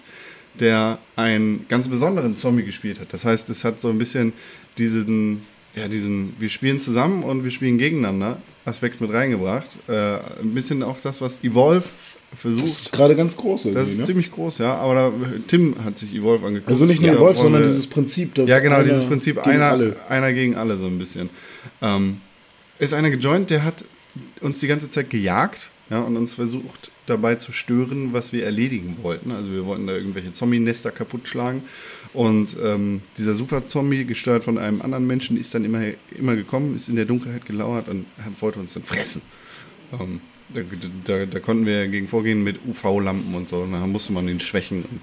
der 0.54 0.98
einen 1.16 1.66
ganz 1.68 1.88
besonderen 1.88 2.36
Zombie 2.36 2.64
gespielt 2.64 3.00
hat. 3.00 3.12
Das 3.12 3.24
heißt, 3.24 3.48
es 3.50 3.64
hat 3.64 3.80
so 3.80 3.88
ein 3.88 3.98
bisschen 3.98 4.32
diesen, 4.78 5.42
ja, 5.74 5.88
diesen, 5.88 6.34
wir 6.38 6.48
spielen 6.48 6.80
zusammen 6.80 7.22
und 7.22 7.44
wir 7.44 7.50
spielen 7.50 7.78
gegeneinander 7.78 8.38
Aspekt 8.64 9.00
mit 9.00 9.12
reingebracht. 9.12 9.68
Äh, 9.88 10.16
ein 10.40 10.54
bisschen 10.54 10.82
auch 10.82 11.00
das, 11.00 11.20
was 11.20 11.38
Evolve 11.42 11.84
versucht. 12.34 12.64
Das 12.64 12.70
ist 12.70 12.92
gerade 12.92 13.16
ganz 13.16 13.36
groß 13.36 13.68
Das 13.74 13.88
ist 13.90 13.98
ne? 13.98 14.04
ziemlich 14.04 14.30
groß, 14.30 14.58
ja. 14.58 14.74
Aber 14.76 14.94
da, 14.94 15.12
Tim 15.46 15.76
hat 15.84 15.98
sich 15.98 16.14
Evolve 16.14 16.46
angeguckt. 16.46 16.70
Also 16.70 16.86
nicht 16.86 17.00
nur 17.00 17.18
wollen 17.18 17.36
sondern 17.36 17.62
dieses 17.62 17.86
Prinzip, 17.86 18.34
dass 18.34 18.48
ja, 18.48 18.58
genau, 18.58 18.82
dieses 18.82 19.04
Prinzip 19.04 19.36
gegen 19.36 19.50
einer, 19.50 19.70
alle. 19.70 19.96
einer 20.08 20.32
gegen 20.32 20.56
alle 20.56 20.76
so 20.76 20.86
ein 20.86 20.98
bisschen. 20.98 21.30
Ähm, 21.82 22.20
ist 22.78 22.94
einer 22.94 23.10
gejoint, 23.10 23.50
der 23.50 23.64
hat 23.64 23.84
uns 24.40 24.60
die 24.60 24.66
ganze 24.66 24.90
Zeit 24.90 25.10
gejagt 25.10 25.70
ja, 25.90 26.00
und 26.00 26.16
uns 26.16 26.34
versucht 26.34 26.90
dabei 27.10 27.34
zu 27.34 27.52
stören, 27.52 28.12
was 28.12 28.32
wir 28.32 28.44
erledigen 28.44 28.98
wollten. 29.02 29.30
Also 29.32 29.50
wir 29.50 29.66
wollten 29.66 29.86
da 29.86 29.94
irgendwelche 29.94 30.32
Zombie-Nester 30.32 30.90
kaputt 30.90 31.28
schlagen. 31.28 31.62
Und 32.12 32.56
ähm, 32.62 33.02
dieser 33.18 33.34
Super-Zombie, 33.34 34.04
gesteuert 34.04 34.44
von 34.44 34.58
einem 34.58 34.82
anderen 34.82 35.06
Menschen, 35.06 35.36
ist 35.36 35.54
dann 35.54 35.64
immer, 35.64 35.82
immer 36.16 36.36
gekommen, 36.36 36.74
ist 36.74 36.88
in 36.88 36.96
der 36.96 37.04
Dunkelheit 37.04 37.44
gelauert 37.46 37.88
und 37.88 38.06
wollte 38.40 38.58
uns 38.58 38.74
dann 38.74 38.82
fressen. 38.82 39.22
Ähm, 39.92 40.20
da, 40.52 40.62
da, 41.04 41.26
da 41.26 41.40
konnten 41.40 41.66
wir 41.66 41.86
gegen 41.88 42.08
vorgehen 42.08 42.42
mit 42.42 42.58
UV-Lampen 42.66 43.34
und 43.34 43.48
so. 43.48 43.58
Und 43.58 43.72
da 43.72 43.86
musste 43.86 44.12
man 44.12 44.28
ihn 44.28 44.40
schwächen. 44.40 44.84
Und, 44.84 45.00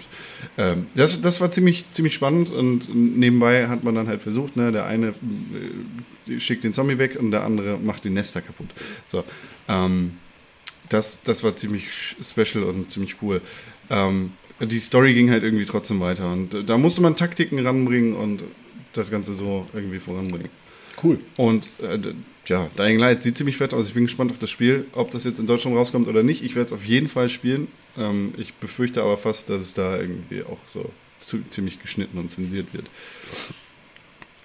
ähm, 0.58 0.88
das, 0.96 1.22
das 1.22 1.40
war 1.40 1.52
ziemlich, 1.52 1.86
ziemlich 1.92 2.14
spannend. 2.14 2.50
Und 2.50 2.94
nebenbei 2.94 3.68
hat 3.68 3.84
man 3.84 3.96
dann 3.96 4.08
halt 4.08 4.22
versucht, 4.22 4.58
ne, 4.58 4.72
der 4.72 4.86
eine 4.86 5.14
äh, 6.28 6.40
schickt 6.40 6.64
den 6.64 6.74
Zombie 6.74 6.98
weg 6.98 7.18
und 7.20 7.32
der 7.32 7.44
andere 7.44 7.78
macht 7.78 8.04
die 8.04 8.10
Nester 8.10 8.42
kaputt. 8.42 8.68
So, 9.06 9.24
ähm, 9.70 10.14
das, 10.89 11.17
das 11.24 11.44
war 11.44 11.56
ziemlich 11.56 12.15
special 12.22 12.63
und 12.63 12.91
ziemlich 12.91 13.22
cool. 13.22 13.41
Ähm, 13.89 14.32
die 14.60 14.79
Story 14.79 15.13
ging 15.13 15.29
halt 15.29 15.44
irgendwie 15.44 15.65
trotzdem 15.65 16.00
weiter. 16.00 16.32
Und 16.32 16.70
da 16.70 16.77
musste 16.77 17.01
man 17.01 17.15
Taktiken 17.15 17.60
ranbringen 17.60 18.15
und 18.15 18.44
das 18.94 19.12
Ganze 19.12 19.36
so 19.36 19.67
irgendwie 19.74 20.00
voranbringen. 20.00 20.50
Cool. 21.01 21.20
Und 21.36 21.70
äh, 21.82 22.00
ja, 22.48 22.70
Dying 22.77 22.98
Light 22.98 23.24
sieht 23.24 23.38
ziemlich 23.38 23.58
fett 23.58 23.74
aus. 23.74 23.88
Ich 23.88 23.94
bin 23.94 24.06
gespannt 24.06 24.32
auf 24.32 24.39
das 24.39 24.50
Spiel, 24.50 24.86
ob 24.94 25.12
das 25.12 25.25
jetzt 25.25 25.39
in 25.39 25.48
Deutschland 25.48 25.77
rauskommt 25.77 26.08
oder 26.08 26.24
nicht. 26.24 26.44
Ich 26.44 26.56
werde 26.56 26.67
es 26.67 26.74
auf 26.74 26.84
jeden 26.86 27.10
Fall 27.10 27.29
spielen. 27.29 27.67
Ähm, 27.98 28.34
ich 28.38 28.56
befürchte 28.56 29.01
aber 29.03 29.17
fast, 29.17 29.50
dass 29.50 29.62
es 29.62 29.74
da 29.74 30.00
irgendwie 30.00 30.44
auch 30.44 30.60
so 30.65 30.91
ziemlich 31.50 31.82
geschnitten 31.82 32.17
und 32.17 32.32
zensiert 32.32 32.74
wird. 32.74 32.86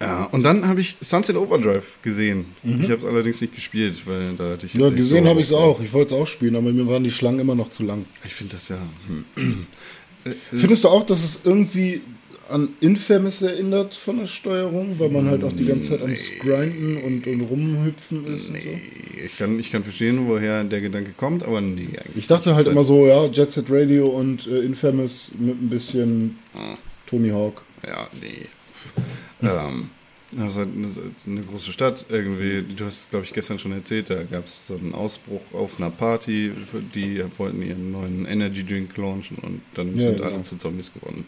Ja, 0.03 0.23
und 0.25 0.43
dann 0.43 0.67
habe 0.67 0.81
ich 0.81 0.97
Sunset 1.01 1.35
Overdrive 1.35 2.01
gesehen. 2.01 2.45
Ich 2.63 2.83
habe 2.89 2.95
es 2.95 3.05
allerdings 3.05 3.41
nicht 3.41 3.55
gespielt, 3.55 3.95
weil 4.05 4.33
da 4.37 4.51
hatte 4.51 4.65
ich 4.65 4.73
Ja, 4.73 4.89
gesehen 4.89 5.23
so 5.23 5.29
habe 5.29 5.39
ich 5.39 5.47
es 5.47 5.53
auch. 5.53 5.79
Ich 5.81 5.93
wollte 5.93 6.15
es 6.15 6.21
auch 6.21 6.27
spielen, 6.27 6.55
aber 6.55 6.71
mir 6.71 6.87
waren 6.87 7.03
die 7.03 7.11
Schlangen 7.11 7.39
immer 7.39 7.55
noch 7.55 7.69
zu 7.69 7.83
lang. 7.83 8.05
Ich 8.25 8.33
finde 8.33 8.53
das 8.53 8.69
ja. 8.69 8.77
Hm. 9.35 9.65
Findest 10.51 10.83
du 10.83 10.89
auch, 10.89 11.05
dass 11.05 11.23
es 11.23 11.41
irgendwie 11.45 12.01
an 12.49 12.69
Infamous 12.81 13.41
erinnert 13.41 13.93
von 13.93 14.17
der 14.19 14.27
Steuerung, 14.27 14.99
weil 14.99 15.09
man 15.09 15.27
halt 15.29 15.43
auch 15.43 15.51
die 15.51 15.65
ganze 15.65 15.91
Zeit 15.91 16.01
am 16.01 16.13
Grinden 16.41 16.97
und, 16.97 17.25
und 17.25 17.41
rumhüpfen 17.41 18.25
ist 18.25 18.49
und 18.49 18.57
so? 18.61 18.69
Ich 19.25 19.37
kann, 19.37 19.59
ich 19.59 19.71
kann 19.71 19.83
verstehen, 19.83 20.27
woher 20.27 20.63
der 20.63 20.81
Gedanke 20.81 21.13
kommt, 21.15 21.43
aber 21.43 21.61
nee, 21.61 21.87
eigentlich. 21.87 22.17
Ich 22.17 22.27
dachte 22.27 22.55
halt 22.55 22.67
immer 22.67 22.83
so, 22.83 23.07
ja, 23.07 23.25
Jet 23.27 23.51
Set 23.51 23.65
Radio 23.69 24.07
und 24.07 24.45
äh, 24.47 24.59
Infamous 24.59 25.31
mit 25.39 25.61
ein 25.61 25.69
bisschen 25.69 26.37
Ah. 26.53 26.75
Tony 27.07 27.29
Hawk. 27.29 27.63
Ja, 27.85 28.07
nee. 28.21 28.43
Ähm, 29.43 29.89
Das 30.31 30.49
ist 30.53 30.57
halt 30.57 30.69
eine, 31.27 31.41
große 31.41 31.71
Stadt 31.71 32.05
irgendwie. 32.09 32.63
Du 32.75 32.85
hast, 32.85 33.09
glaube 33.11 33.25
ich, 33.25 33.33
gestern 33.33 33.59
schon 33.59 33.71
erzählt, 33.71 34.09
da 34.09 34.23
gab 34.23 34.45
es 34.45 34.65
so 34.67 34.75
einen 34.75 34.93
Ausbruch 34.95 35.41
auf 35.53 35.79
einer 35.79 35.91
Party. 35.91 36.51
Die 36.95 37.23
wollten 37.37 37.61
ihren 37.61 37.91
neuen 37.91 38.25
Energy 38.25 38.63
Drink 38.65 38.97
launchen 38.97 39.37
und 39.37 39.61
dann 39.75 39.95
Ja, 39.95 40.03
sind 40.07 40.17
genau. 40.17 40.29
alle 40.29 40.41
zu 40.43 40.57
Zombies 40.57 40.91
geworden. 40.91 41.25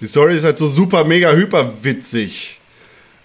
Die 0.00 0.06
Story 0.06 0.36
ist 0.36 0.44
halt 0.44 0.58
so 0.58 0.68
super, 0.68 1.04
mega, 1.04 1.32
hyper 1.32 1.72
witzig. 1.82 2.60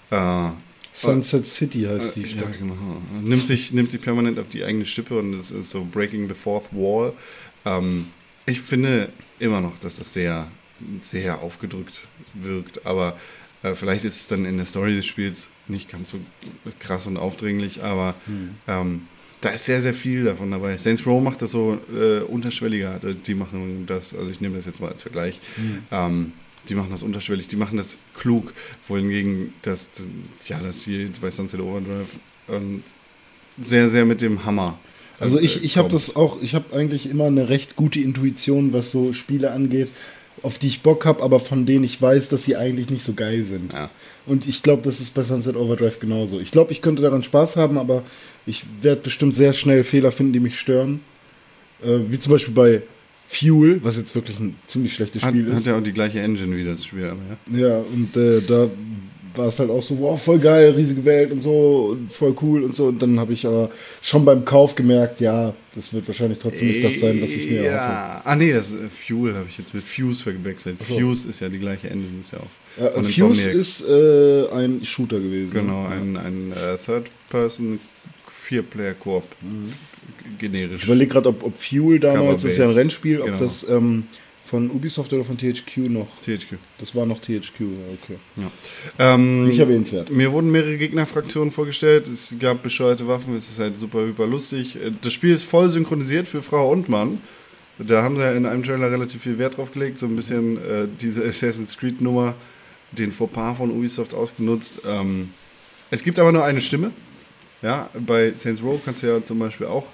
Äh, 0.09 0.49
Sunset 0.91 1.45
City 1.45 1.83
heißt 1.83 2.15
die 2.15 2.21
ja, 2.21 2.27
Stadt. 2.27 2.57
genau. 2.57 2.75
Nimmt 3.23 3.45
sich, 3.45 3.71
nimmt 3.71 3.91
sich 3.91 4.01
permanent 4.01 4.39
auf 4.39 4.47
die 4.49 4.63
eigene 4.63 4.85
Stippe 4.85 5.19
und 5.19 5.33
es 5.35 5.51
ist 5.51 5.69
so 5.69 5.85
Breaking 5.85 6.27
the 6.27 6.33
Fourth 6.33 6.67
Wall. 6.71 7.13
Ähm, 7.65 8.07
ich 8.47 8.59
finde 8.59 9.09
immer 9.37 9.61
noch, 9.61 9.77
dass 9.77 9.99
es 9.99 10.11
sehr, 10.13 10.47
sehr 10.99 11.41
aufgedrückt 11.43 12.01
wirkt, 12.33 12.85
aber 12.87 13.17
äh, 13.63 13.75
vielleicht 13.75 14.05
ist 14.05 14.21
es 14.21 14.27
dann 14.27 14.45
in 14.45 14.57
der 14.57 14.65
Story 14.65 14.95
des 14.95 15.05
Spiels 15.05 15.49
nicht 15.67 15.89
ganz 15.89 16.11
so 16.11 16.19
krass 16.79 17.07
und 17.07 17.17
aufdringlich, 17.17 17.83
aber 17.83 18.15
ähm, 18.67 19.07
da 19.41 19.49
ist 19.49 19.65
sehr, 19.65 19.81
sehr 19.81 19.93
viel 19.93 20.25
davon 20.25 20.51
dabei. 20.51 20.77
Saints 20.77 21.05
Row 21.05 21.23
macht 21.23 21.41
das 21.41 21.51
so 21.51 21.79
äh, 21.93 22.19
unterschwelliger. 22.19 22.99
Die 23.25 23.33
machen 23.33 23.85
das, 23.87 24.13
also 24.13 24.29
ich 24.29 24.41
nehme 24.41 24.57
das 24.57 24.65
jetzt 24.65 24.81
mal 24.81 24.91
als 24.91 25.01
Vergleich. 25.01 25.39
Ähm, 25.91 26.33
die 26.67 26.75
machen 26.75 26.89
das 26.91 27.03
unterschwellig, 27.03 27.47
die 27.47 27.55
machen 27.55 27.77
das 27.77 27.97
klug, 28.13 28.53
wohingegen 28.87 29.53
das, 29.61 29.89
das 29.93 30.07
ja, 30.47 30.59
das 30.59 30.83
hier 30.83 31.09
bei 31.21 31.31
Sunset 31.31 31.61
Overdrive 31.61 32.07
ähm, 32.49 32.83
sehr, 33.61 33.89
sehr 33.89 34.05
mit 34.05 34.21
dem 34.21 34.45
Hammer. 34.45 34.79
Also 35.19 35.39
äh, 35.39 35.43
ich, 35.43 35.63
ich 35.63 35.77
habe 35.77 35.89
das 35.89 36.15
auch, 36.15 36.41
ich 36.41 36.55
habe 36.55 36.75
eigentlich 36.75 37.09
immer 37.09 37.25
eine 37.25 37.49
recht 37.49 37.75
gute 37.75 37.99
Intuition, 37.99 38.73
was 38.73 38.91
so 38.91 39.13
Spiele 39.13 39.51
angeht, 39.51 39.89
auf 40.43 40.57
die 40.57 40.67
ich 40.67 40.81
Bock 40.81 41.05
habe, 41.05 41.23
aber 41.23 41.39
von 41.39 41.65
denen 41.65 41.83
ich 41.83 42.01
weiß, 42.01 42.29
dass 42.29 42.45
sie 42.45 42.55
eigentlich 42.55 42.89
nicht 42.89 43.03
so 43.03 43.13
geil 43.13 43.43
sind. 43.43 43.73
Ja. 43.73 43.89
Und 44.25 44.47
ich 44.47 44.63
glaube, 44.63 44.83
das 44.83 44.99
ist 44.99 45.13
bei 45.13 45.23
Sunset 45.23 45.55
Overdrive 45.55 45.99
genauso. 45.99 46.39
Ich 46.39 46.51
glaube, 46.51 46.71
ich 46.71 46.81
könnte 46.81 47.01
daran 47.01 47.23
Spaß 47.23 47.57
haben, 47.57 47.77
aber 47.77 48.03
ich 48.45 48.65
werde 48.81 49.01
bestimmt 49.01 49.33
sehr 49.33 49.53
schnell 49.53 49.83
Fehler 49.83 50.11
finden, 50.11 50.33
die 50.33 50.39
mich 50.39 50.59
stören. 50.59 51.01
Äh, 51.83 51.99
wie 52.09 52.19
zum 52.19 52.33
Beispiel 52.33 52.53
bei 52.53 52.81
Fuel, 53.27 53.79
was 53.83 53.97
jetzt 53.97 54.15
wirklich 54.15 54.39
ein 54.39 54.55
ziemlich 54.67 54.93
schlechtes 54.93 55.21
Hat, 55.21 55.29
Spiel 55.29 55.47
hat 55.51 55.59
ist. 55.59 55.67
ja 55.67 55.77
auch 55.77 55.83
die 55.83 55.93
gleiche 55.93 56.19
Engine 56.19 56.57
wie 56.57 56.65
das 56.65 56.83
Spiel, 56.83 57.05
aber 57.05 57.21
ja. 57.57 57.67
Ja, 57.67 57.77
und 57.77 58.17
äh, 58.17 58.41
da 58.41 58.69
war 59.39 59.47
es 59.47 59.59
halt 59.59 59.69
auch 59.71 59.81
so, 59.81 59.97
wow, 59.99 60.21
voll 60.21 60.37
geil, 60.39 60.71
riesige 60.71 61.03
Welt 61.05 61.31
und 61.31 61.41
so, 61.41 61.91
und 61.93 62.11
voll 62.11 62.35
cool 62.41 62.63
und 62.63 62.75
so. 62.75 62.85
Und 62.87 63.01
dann 63.01 63.19
habe 63.19 63.33
ich 63.33 63.45
aber 63.47 63.71
schon 64.01 64.23
beim 64.25 64.45
Kauf 64.45 64.75
gemerkt, 64.75 65.19
ja, 65.21 65.55
das 65.73 65.91
wird 65.93 66.07
wahrscheinlich 66.07 66.37
trotzdem 66.39 66.67
nicht 66.67 66.83
das 66.83 66.99
sein, 66.99 67.21
was 67.21 67.29
ich 67.31 67.49
mir 67.49 67.63
erhoffe. 67.63 67.91
ja. 67.93 68.21
Ah 68.25 68.35
nee, 68.35 68.51
das 68.53 68.73
äh, 68.73 68.87
Fuel 68.87 69.33
habe 69.35 69.45
ich 69.49 69.57
jetzt 69.57 69.73
mit 69.73 69.83
Fuse 69.83 70.21
verwechselt. 70.21 70.83
Fuse 70.83 71.29
ist 71.29 71.39
ja 71.39 71.49
die 71.49 71.57
gleiche 71.59 71.89
Engine, 71.89 72.21
ist 72.21 72.33
ja 72.33 72.39
auch. 72.39 72.95
Ja, 72.95 73.01
Fuse 73.03 73.49
ist 73.49 73.83
äh, 73.87 74.47
ein 74.51 74.85
Shooter 74.85 75.19
gewesen. 75.19 75.51
Genau, 75.51 75.87
ein, 75.87 76.17
ein 76.17 76.51
äh, 76.51 76.77
Third-Person, 76.85 77.79
Vier-Player-Koop. 78.31 79.23
Generisch. 80.37 80.81
Ich 80.81 80.87
überlege 80.87 81.11
gerade, 81.11 81.29
ob, 81.29 81.43
ob 81.43 81.57
Fuel 81.57 81.99
damals, 81.99 82.43
das 82.43 82.51
ist 82.51 82.57
ja 82.57 82.65
ein. 82.65 82.71
Rennspiel, 82.71 83.19
ob 83.21 83.25
Genau. 83.27 83.39
das 83.39 83.67
ähm, 83.69 84.03
von 84.49 84.71
Ubisoft 84.71 85.13
oder 85.13 85.23
von 85.23 85.37
THQ 85.37 85.77
noch. 85.89 86.07
THQ. 86.21 86.55
Das 86.79 86.95
war 86.95 87.05
noch 87.05 87.19
THQ, 87.21 87.61
okay. 87.93 88.17
Ja. 88.35 89.13
Ähm, 89.13 89.45
Nicht 89.47 89.59
erwähnenswert. 89.59 90.09
Mir 90.09 90.31
wurden 90.31 90.51
mehrere 90.51 90.77
Gegnerfraktionen 90.77 91.51
vorgestellt. 91.51 92.07
Es 92.07 92.35
gab 92.39 92.63
bescheuerte 92.63 93.07
Waffen. 93.07 93.37
Es 93.37 93.49
ist 93.49 93.59
halt 93.59 93.77
super, 93.77 93.99
hyper 93.99 94.25
lustig. 94.27 94.75
Äh, 94.75 94.91
Das 95.01 95.13
Spiel 95.13 95.33
ist 95.35 95.43
voll 95.43 95.69
synchronisiert 95.69 96.27
für 96.27 96.41
Frau 96.41 96.71
und 96.71 96.89
Mann. 96.89 97.21
Da 97.77 98.03
haben 98.03 98.15
sie 98.17 98.23
ja 98.23 98.33
in 98.33 98.45
einem 98.45 98.63
Trailer 98.63 98.91
relativ 98.91 99.21
viel 99.21 99.37
Wert 99.37 99.57
drauf 99.57 99.71
gelegt. 99.71 99.99
So 99.99 100.07
ein 100.07 100.15
bisschen 100.15 100.57
äh, 100.57 100.87
diese 100.99 101.23
Assassin's 101.23 101.77
Creed 101.77 102.01
Nummer, 102.01 102.33
den 102.91 103.11
Fauxpas 103.11 103.55
von 103.57 103.71
Ubisoft 103.71 104.13
ausgenutzt. 104.13 104.81
Ähm, 104.87 105.29
es 105.91 106.03
gibt 106.03 106.19
aber 106.19 106.31
nur 106.31 106.43
eine 106.43 106.59
Stimme. 106.59 106.91
Ja, 107.61 107.89
bei 108.05 108.33
Saints 108.35 108.61
Row 108.63 108.79
kannst 108.83 109.03
du 109.03 109.07
ja 109.07 109.23
zum 109.23 109.37
Beispiel 109.39 109.67
auch 109.67 109.85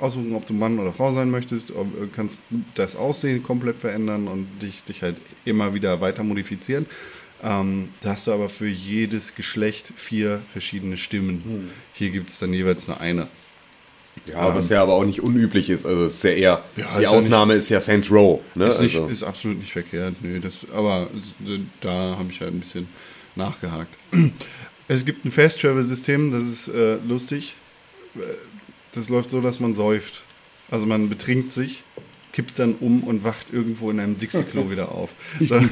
aussuchen, 0.00 0.34
ob 0.34 0.46
du 0.46 0.52
Mann 0.54 0.78
oder 0.78 0.92
Frau 0.92 1.12
sein 1.14 1.30
möchtest. 1.30 1.70
Äh, 1.70 1.74
kannst 2.14 2.40
das 2.74 2.96
Aussehen 2.96 3.42
komplett 3.42 3.78
verändern 3.78 4.28
und 4.28 4.46
dich, 4.60 4.84
dich 4.84 5.02
halt 5.02 5.16
immer 5.44 5.74
wieder 5.74 6.00
weiter 6.00 6.22
modifizieren. 6.22 6.86
Ähm, 7.42 7.88
da 8.02 8.10
hast 8.10 8.26
du 8.26 8.32
aber 8.32 8.48
für 8.48 8.68
jedes 8.68 9.34
Geschlecht 9.34 9.92
vier 9.96 10.42
verschiedene 10.52 10.96
Stimmen. 10.96 11.70
Hier 11.94 12.10
gibt 12.10 12.28
es 12.28 12.38
dann 12.38 12.52
jeweils 12.52 12.86
nur 12.86 13.00
eine. 13.00 13.28
Ja, 14.28 14.54
was 14.54 14.68
ja 14.68 14.82
aber 14.82 14.92
auch 14.94 15.04
nicht 15.04 15.20
unüblich 15.22 15.70
ist. 15.70 15.86
Also 15.86 16.04
es 16.04 16.14
ist 16.16 16.24
ja 16.24 16.30
eher, 16.32 16.64
Ja, 16.76 16.84
die 16.84 16.96
ist 16.96 17.00
ja 17.02 17.08
Ausnahme 17.10 17.54
ist 17.54 17.68
ja 17.70 17.80
Saints 17.80 18.10
Row. 18.10 18.40
Ne? 18.54 18.66
Ist, 18.66 18.80
nicht, 18.80 18.94
also, 18.96 19.08
ist 19.08 19.22
absolut 19.22 19.58
nicht 19.58 19.72
verkehrt, 19.72 20.16
nö, 20.20 20.38
das, 20.40 20.66
aber 20.74 21.08
es- 21.16 21.58
da 21.80 22.16
habe 22.18 22.28
ich 22.30 22.40
halt 22.40 22.52
ein 22.52 22.60
bisschen 22.60 22.88
nachgehakt. 23.36 23.96
Es 24.88 25.04
gibt 25.06 25.24
ein 25.24 25.30
Fast-Travel-System, 25.30 26.32
das 26.32 26.42
ist 26.42 26.66
äh, 26.66 26.96
lustig. 27.06 27.54
Das 28.92 29.08
läuft 29.08 29.30
so, 29.30 29.40
dass 29.40 29.60
man 29.60 29.74
säuft. 29.74 30.22
Also 30.70 30.86
man 30.86 31.08
betrinkt 31.08 31.52
sich, 31.52 31.84
kippt 32.32 32.58
dann 32.58 32.74
um 32.74 33.02
und 33.02 33.24
wacht 33.24 33.48
irgendwo 33.52 33.90
in 33.90 34.00
einem 34.00 34.18
Dixie-Klo 34.18 34.70
wieder 34.70 34.92
auf. 34.92 35.10
Da, 35.40 35.62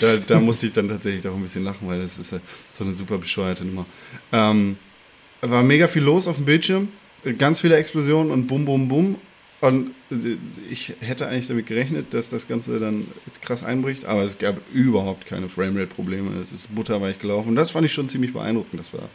da, 0.00 0.16
da 0.16 0.40
musste 0.40 0.66
ich 0.66 0.72
dann 0.72 0.88
tatsächlich 0.88 1.26
auch 1.28 1.34
ein 1.34 1.42
bisschen 1.42 1.64
lachen, 1.64 1.88
weil 1.88 2.00
das 2.00 2.18
ist 2.18 2.32
halt 2.32 2.42
so 2.72 2.84
eine 2.84 2.94
super 2.94 3.18
bescheuerte 3.18 3.64
Nummer. 3.64 3.86
Ähm, 4.32 4.76
war 5.42 5.62
mega 5.62 5.88
viel 5.88 6.02
los 6.02 6.26
auf 6.26 6.36
dem 6.36 6.44
Bildschirm, 6.44 6.88
ganz 7.38 7.60
viele 7.60 7.76
Explosionen 7.76 8.32
und 8.32 8.46
bum, 8.46 8.64
bum, 8.64 8.88
bum. 8.88 9.16
Und 9.60 9.90
äh, 10.10 10.36
ich 10.70 10.92
hätte 11.00 11.28
eigentlich 11.28 11.48
damit 11.48 11.66
gerechnet, 11.66 12.12
dass 12.14 12.28
das 12.28 12.48
Ganze 12.48 12.78
dann 12.78 13.06
krass 13.42 13.64
einbricht, 13.64 14.04
aber 14.04 14.22
es 14.22 14.38
gab 14.38 14.60
überhaupt 14.72 15.26
keine 15.26 15.48
Framerate-Probleme. 15.48 16.40
Es 16.40 16.52
ist 16.52 16.74
butterweich 16.74 17.18
gelaufen. 17.18 17.50
Und 17.50 17.56
das 17.56 17.70
fand 17.70 17.86
ich 17.86 17.92
schon 17.92 18.08
ziemlich 18.08 18.32
beeindruckend. 18.32 18.80
Das 18.80 18.92
war 18.92 19.08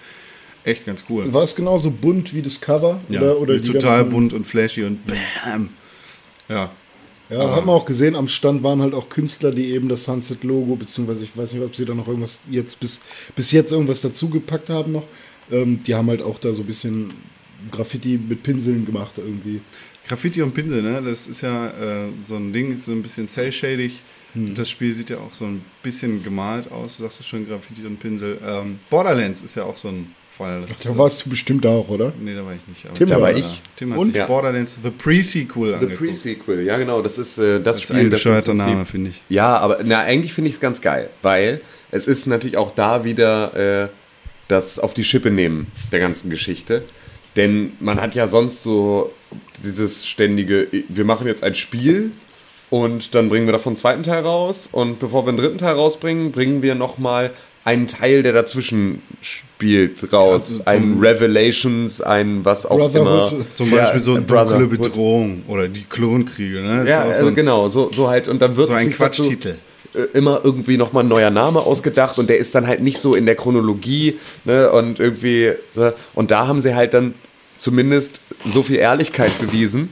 echt 0.63 0.86
ganz 0.86 1.03
cool. 1.10 1.32
War 1.34 1.44
es 1.44 1.56
genauso 1.56 1.91
bunt 1.91 2.34
wie 2.34 2.41
das 2.41 2.60
Cover? 2.60 3.00
Ja, 3.10 3.22
oder, 3.22 3.39
oder 3.39 3.62
total 3.62 4.06
bunt 4.06 4.34
und 4.34 4.46
flashy 4.46 4.84
und 4.84 5.00
bam. 5.06 5.70
Ja, 6.50 6.72
Ja, 7.32 7.56
hat 7.56 7.65
man 7.65 7.75
auch 7.75 7.86
gesehen, 7.86 8.15
am 8.15 8.27
Stand 8.27 8.62
waren 8.62 8.82
halt 8.82 8.94
auch 8.94 9.08
Künstler, 9.08 9.51
die 9.51 9.72
eben 9.72 9.88
das 9.88 10.03
Sunset-Logo, 10.03 10.75
beziehungsweise 10.75 11.24
ich 11.24 11.36
weiß 11.36 11.53
nicht, 11.53 11.63
ob 11.63 11.74
sie 11.75 11.86
da 11.86 11.94
noch 11.94 12.08
irgendwas 12.08 12.41
jetzt 12.50 12.80
bis, 12.82 13.00
bis 13.36 13.53
jetzt 13.53 13.72
irgendwas 13.72 14.01
dazu 14.01 14.30
gepackt 14.30 14.70
haben 14.70 14.91
noch. 14.91 15.06
Ähm, 15.50 15.82
die 15.84 15.96
haben 15.96 16.10
halt 16.10 16.22
auch 16.22 16.39
da 16.39 16.51
so 16.51 16.62
ein 16.62 16.68
bisschen 16.68 17.13
Graffiti 17.72 18.18
mit 18.18 18.44
Pinseln 18.44 18.86
gemacht 18.86 19.13
irgendwie. 19.18 19.62
Graffiti 20.06 20.41
und 20.41 20.53
Pinsel, 20.53 20.82
ne? 20.82 21.01
Das 21.01 21.27
ist 21.27 21.41
ja 21.41 21.68
äh, 21.68 22.10
so 22.22 22.36
ein 22.36 22.51
Ding, 22.51 22.77
so 22.77 22.91
ein 22.91 23.01
bisschen 23.01 23.27
cell-shadig. 23.27 24.01
Hm. 24.34 24.53
Das 24.56 24.70
Spiel 24.70 24.94
sieht 24.94 25.10
ja 25.10 25.18
auch 25.18 25.34
so 25.34 25.46
ein 25.46 25.63
bisschen 25.84 26.24
gemalt 26.24 26.70
aus, 26.70 26.98
sagst 26.98 27.22
du 27.22 27.24
schon, 27.24 27.48
Graffiti 27.48 27.86
und 27.86 27.98
Pinsel. 27.98 28.39
Ähm, 28.46 28.80
Borderlands 28.89 29.41
ist 29.41 29.56
ja 29.56 29.63
auch 29.63 29.77
so 29.77 29.88
ein 29.88 30.13
Das 30.67 30.79
Da 30.83 30.98
warst 30.98 31.25
du 31.25 31.29
bestimmt 31.29 31.65
auch, 31.65 31.89
oder? 31.89 32.13
Nee, 32.19 32.36
da 32.36 32.45
war 32.45 32.53
ich 32.53 32.67
nicht. 32.67 32.86
Aber 32.86 32.93
Tim 32.95 33.07
Da 33.07 33.15
war 33.15 33.21
war 33.24 33.33
ich. 33.36 33.62
Tim 33.75 33.91
hat 33.91 34.00
Und? 34.00 34.07
sich 34.07 34.15
Ja. 34.15 34.25
Borderlands 34.25 34.77
The 34.83 34.89
Pre-Sequel 34.89 35.77
The. 35.79 35.86
Pre-Sequel, 35.88 36.62
ja 36.63 36.77
genau, 36.77 37.01
das 37.01 37.17
ist 37.17 37.38
äh, 37.38 37.55
das, 37.60 37.63
Das 37.63 37.77
ist 37.77 37.83
Spiel, 37.83 37.95
ein 37.98 38.03
das 38.05 38.05
im 38.05 38.10
bescheuerter 38.12 38.53
Name, 38.53 38.86
finde 38.86 39.10
ich. 39.12 39.21
Ja, 39.29 39.57
aber 39.57 39.79
na, 39.83 40.00
eigentlich 40.01 40.33
finde 40.33 40.50
ich 40.50 40.55
es 40.55 40.60
ganz 40.62 40.81
geil, 40.81 41.10
weil 41.21 41.62
es 41.91 42.07
ist 42.07 42.25
natürlich 42.27 42.57
auch 42.57 42.71
da 42.74 43.03
wieder 43.03 43.83
äh, 43.86 43.89
das 44.48 44.79
auf 44.79 44.93
die 44.93 45.03
Schippe 45.03 45.31
nehmen 45.31 45.67
der 45.91 46.00
ganzen 46.00 46.29
Geschichte. 46.29 46.83
Denn 47.36 47.74
man 47.79 48.01
hat 48.01 48.15
ja 48.15 48.27
sonst 48.27 48.62
so 48.63 49.13
dieses 49.63 50.05
ständige, 50.07 50.67
wir 50.89 51.05
machen 51.05 51.27
jetzt 51.27 51.43
ein 51.43 51.55
Spiel 51.55 52.12
und 52.69 53.15
dann 53.15 53.29
bringen 53.29 53.45
wir 53.45 53.53
davon 53.53 53.71
einen 53.71 53.77
zweiten 53.77 54.03
Teil 54.03 54.24
raus 54.24 54.67
und 54.71 55.00
bevor 55.00 55.25
wir 55.25 55.29
einen 55.29 55.38
dritten 55.38 55.57
Teil 55.57 55.75
rausbringen, 55.75 56.31
bringen 56.31 56.62
wir 56.62 56.75
nochmal 56.75 57.31
einen 57.63 57.88
Teil, 57.88 58.24
der 58.24 58.34
dazwischen 58.34 59.01
spielt, 59.22 60.12
raus. 60.12 60.60
Ja, 60.60 60.68
ein 60.68 60.98
Revelations, 61.00 62.01
ein 62.01 62.44
was 62.44 62.65
auch 62.65 62.94
immer. 62.96 63.32
Zum 63.53 63.72
Ja, 63.72 63.77
Beispiel 63.84 64.01
so 64.01 64.15
eine 64.15 64.24
dunkle. 64.24 64.68
Bedrohung 64.68 65.44
oder 65.48 65.68
die 65.68 65.84
Klonkriege. 65.84 66.62
Ne? 66.62 66.86
Ja, 66.89 67.03
also 67.03 67.22
so 67.22 67.27
ein, 67.27 67.36
genau, 67.36 67.68
so, 67.68 67.91
so 67.91 68.10
halt. 68.10 68.27
Und 68.27 68.41
dann 68.41 68.58
wird 68.58 68.68
so 68.68 68.74
ein 68.74 68.91
Quatschtitel. 68.91 69.56
äh, 69.94 70.00
immer 70.13 70.41
irgendwie 70.44 70.77
nochmal 70.77 71.03
ein 71.03 71.10
neuer 71.10 71.30
Name 71.30 71.60
ausgedacht 71.60 72.18
und 72.18 72.30
der 72.30 72.38
ist 72.39 72.56
dann 72.56 72.65
halt 72.65 72.82
nicht 72.82 72.98
so 72.98 73.13
in 73.13 73.25
der 73.27 73.36
Chronologie 73.36 74.18
ne, 74.46 74.72
und 74.72 75.00
irgendwie 75.00 75.46
äh, 75.46 75.91
und 76.15 76.32
da 76.32 76.48
haben 76.48 76.60
sie 76.60 76.74
halt 76.74 76.94
dann 76.96 77.13
zumindest 77.58 78.22
so 78.46 78.63
viel 78.63 78.77
Ehrlichkeit 78.77 79.38
bewiesen 79.39 79.89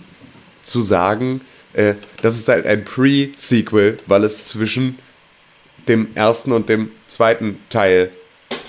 zu 0.64 0.82
sagen, 0.82 1.42
äh, 1.74 1.94
das 2.24 2.36
ist 2.36 2.48
halt 2.48 2.66
ein 2.66 2.84
Pre-Sequel, 2.84 3.98
weil 4.08 4.24
es 4.24 4.44
zwischen 4.44 4.98
dem 5.88 6.10
ersten 6.16 6.52
und 6.52 6.70
dem 6.70 6.92
zweiten 7.08 7.60
Teil 7.70 8.12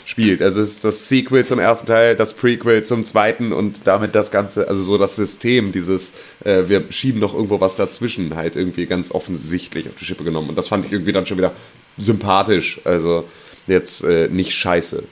spielt. 0.04 0.42
Also 0.42 0.60
es 0.60 0.72
ist 0.72 0.84
das 0.84 1.08
Sequel 1.08 1.46
zum 1.46 1.58
ersten 1.58 1.86
Teil, 1.86 2.16
das 2.16 2.34
Prequel 2.34 2.82
zum 2.82 3.04
zweiten 3.04 3.52
und 3.52 3.82
damit 3.84 4.14
das 4.14 4.30
Ganze, 4.30 4.68
also 4.68 4.82
so 4.82 4.98
das 4.98 5.16
System, 5.16 5.72
dieses, 5.72 6.12
äh, 6.44 6.64
wir 6.66 6.84
schieben 6.90 7.20
noch 7.20 7.32
irgendwo 7.32 7.60
was 7.60 7.76
dazwischen, 7.76 8.34
halt 8.34 8.56
irgendwie 8.56 8.86
ganz 8.86 9.12
offensichtlich 9.12 9.88
auf 9.88 9.94
die 9.98 10.04
Schippe 10.04 10.24
genommen. 10.24 10.48
Und 10.48 10.58
das 10.58 10.68
fand 10.68 10.84
ich 10.84 10.92
irgendwie 10.92 11.12
dann 11.12 11.26
schon 11.26 11.38
wieder 11.38 11.52
sympathisch. 11.96 12.80
Also 12.84 13.28
jetzt 13.66 14.02
äh, 14.02 14.28
nicht 14.28 14.52
scheiße. 14.52 15.04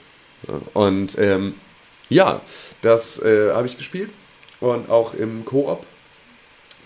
Und 0.75 1.17
ähm, 1.19 1.55
ja, 2.09 2.40
das 2.83 3.23
äh, 3.23 3.52
habe 3.52 3.67
ich 3.67 3.76
gespielt 3.76 4.11
und 4.61 4.90
auch 4.90 5.14
im 5.14 5.45
Koop 5.45 5.87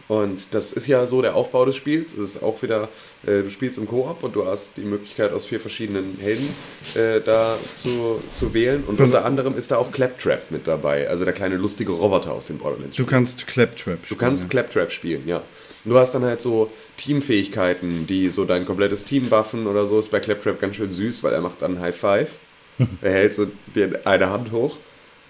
Und 0.09 0.55
das 0.55 0.73
ist 0.73 0.87
ja 0.87 1.07
so 1.07 1.23
der 1.23 1.35
Aufbau 1.37 1.65
des 1.65 1.77
Spiels. 1.77 2.13
Es 2.13 2.37
ist 2.37 2.43
auch 2.43 2.63
wieder, 2.63 2.89
äh, 3.25 3.43
du 3.43 3.51
spielst 3.51 3.79
im 3.79 3.87
Koop 3.87 4.23
und 4.23 4.35
du 4.35 4.47
hast 4.47 4.77
die 4.77 4.83
Möglichkeit 4.83 5.33
aus 5.33 5.45
vier 5.45 5.61
verschiedenen 5.61 6.19
Helden 6.21 6.49
äh, 6.95 7.21
da 7.21 7.57
zu, 7.75 8.21
zu 8.35 8.53
wählen. 8.53 8.85
Und 8.87 9.01
unter 9.01 9.25
anderem 9.25 9.57
ist 9.57 9.71
da 9.71 9.77
auch 9.77 9.91
Claptrap 9.93 10.51
mit 10.51 10.67
dabei, 10.67 11.09
also 11.09 11.25
der 11.25 11.33
kleine 11.33 11.57
lustige 11.57 11.93
Roboter 11.93 12.33
aus 12.33 12.49
den 12.49 12.59
Borderlands. 12.59 12.97
Du 12.97 13.07
kannst 13.07 13.47
Claptrap 13.47 14.07
Du 14.09 14.17
kannst 14.17 14.51
Claptrap 14.51 14.93
spielen, 14.93 15.23
ja. 15.27 15.43
Du 15.85 15.99
hast 15.99 16.15
dann 16.15 16.25
halt 16.25 16.41
so 16.41 16.71
Teamfähigkeiten, 16.97 18.07
die 18.07 18.31
so 18.31 18.45
dein 18.45 18.65
komplettes 18.65 19.05
Team 19.05 19.29
buffen 19.29 19.67
oder 19.67 19.87
so. 19.87 19.99
Ist 19.99 20.11
bei 20.11 20.21
Claptrap 20.21 20.61
ganz 20.61 20.77
schön 20.77 20.93
süß, 20.93 21.25
weil 21.25 21.33
er 21.33 21.41
macht 21.41 21.63
dann 21.63 21.81
High 21.81 21.97
Five. 21.97 22.31
er 23.01 23.13
hält 23.13 23.35
so 23.35 23.47
eine 24.05 24.31
Hand 24.31 24.53
hoch. 24.53 24.79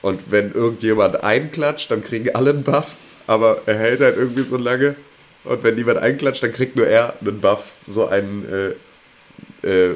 Und 0.03 0.31
wenn 0.31 0.53
irgendjemand 0.53 1.23
einklatscht, 1.23 1.91
dann 1.91 2.03
kriegen 2.03 2.35
alle 2.35 2.51
einen 2.51 2.65
Buff. 2.65 2.97
Aber 3.33 3.63
er 3.65 3.79
hält 3.79 4.01
halt 4.01 4.19
irgendwie 4.19 4.43
so 4.43 4.59
lange. 4.59 4.95
Und 5.45 5.63
wenn 5.63 5.75
niemand 5.75 5.97
einklatscht, 5.97 6.43
dann 6.43 6.53
kriegt 6.53 6.77
nur 6.77 6.87
er 6.87 7.15
einen 7.19 7.41
Buff. 7.41 7.73
So 7.89 8.07
einen 8.07 8.47
äh, 9.63 9.67
äh, 9.67 9.95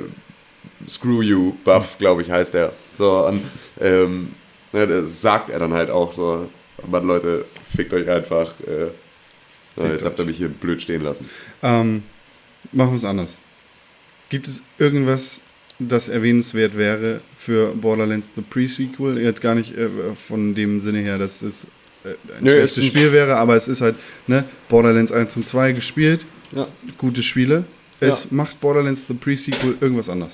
Screw 0.88 1.20
You 1.20 1.52
Buff, 1.62 1.98
glaube 1.98 2.22
ich, 2.22 2.30
heißt 2.30 2.54
er. 2.54 2.72
So, 2.96 3.26
und 3.26 3.42
ähm, 3.78 4.32
ne, 4.72 4.86
das 4.86 5.20
sagt 5.20 5.50
er 5.50 5.58
dann 5.58 5.74
halt 5.74 5.90
auch 5.90 6.12
so. 6.12 6.48
Mann, 6.86 7.06
Leute, 7.06 7.44
fickt 7.74 7.92
euch 7.92 8.08
einfach. 8.08 8.54
Äh, 8.60 8.88
na, 9.76 9.92
jetzt 9.92 10.06
habt 10.06 10.18
ihr 10.18 10.24
mich 10.24 10.38
hier 10.38 10.48
blöd 10.48 10.80
stehen 10.80 11.02
lassen. 11.02 11.28
Ähm, 11.62 12.04
machen 12.72 12.92
wir 12.92 12.96
es 12.96 13.04
anders. 13.04 13.36
Gibt 14.30 14.48
es 14.48 14.62
irgendwas, 14.78 15.42
das 15.78 16.08
erwähnenswert 16.08 16.74
wäre 16.74 17.20
für 17.36 17.74
Borderlands 17.74 18.30
The 18.34 18.40
Pre-Sequel? 18.40 19.20
Jetzt 19.20 19.42
gar 19.42 19.54
nicht 19.54 19.76
äh, 19.76 19.88
von 20.14 20.54
dem 20.54 20.80
Sinne 20.80 21.00
her, 21.00 21.18
dass 21.18 21.42
es 21.42 21.66
ein 22.06 22.42
Nö, 22.44 22.50
schlechtes 22.52 22.84
Spiel 22.86 23.12
wäre, 23.12 23.36
aber 23.36 23.56
es 23.56 23.68
ist 23.68 23.80
halt 23.80 23.96
ne, 24.26 24.44
Borderlands 24.68 25.12
1 25.12 25.36
und 25.36 25.46
2 25.48 25.72
gespielt, 25.72 26.26
Ja. 26.52 26.66
gute 26.98 27.22
Spiele. 27.22 27.64
Es 28.00 28.24
Ja. 28.24 28.28
macht 28.30 28.60
Borderlands 28.60 29.02
The 29.08 29.14
Pre-Sequel 29.14 29.76
irgendwas 29.80 30.08
anders. 30.08 30.32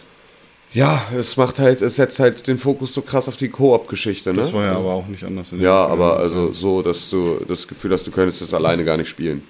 Ja, 0.74 1.02
es 1.16 1.36
macht 1.36 1.58
halt, 1.58 1.82
es 1.82 1.96
setzt 1.96 2.18
halt 2.18 2.46
den 2.46 2.58
Fokus 2.58 2.94
so 2.94 3.02
krass 3.02 3.28
auf 3.28 3.36
die 3.36 3.48
Koop-Geschichte, 3.50 4.32
ne? 4.32 4.40
Das 4.40 4.52
war 4.54 4.64
ja 4.64 4.72
aber 4.76 4.92
auch 4.92 5.06
nicht 5.06 5.22
anders. 5.22 5.50
ja, 5.50 5.56
Spiel. 5.58 5.70
aber 5.92 6.18
also 6.18 6.52
so, 6.54 6.80
dass 6.82 7.10
du 7.10 7.40
das 7.46 7.68
Gefühl 7.68 7.92
hast, 7.92 8.06
du 8.06 8.10
könntest 8.10 8.40
das 8.40 8.54
alleine 8.54 8.82
gar 8.84 8.96
nicht 8.96 9.08
spielen. 9.08 9.42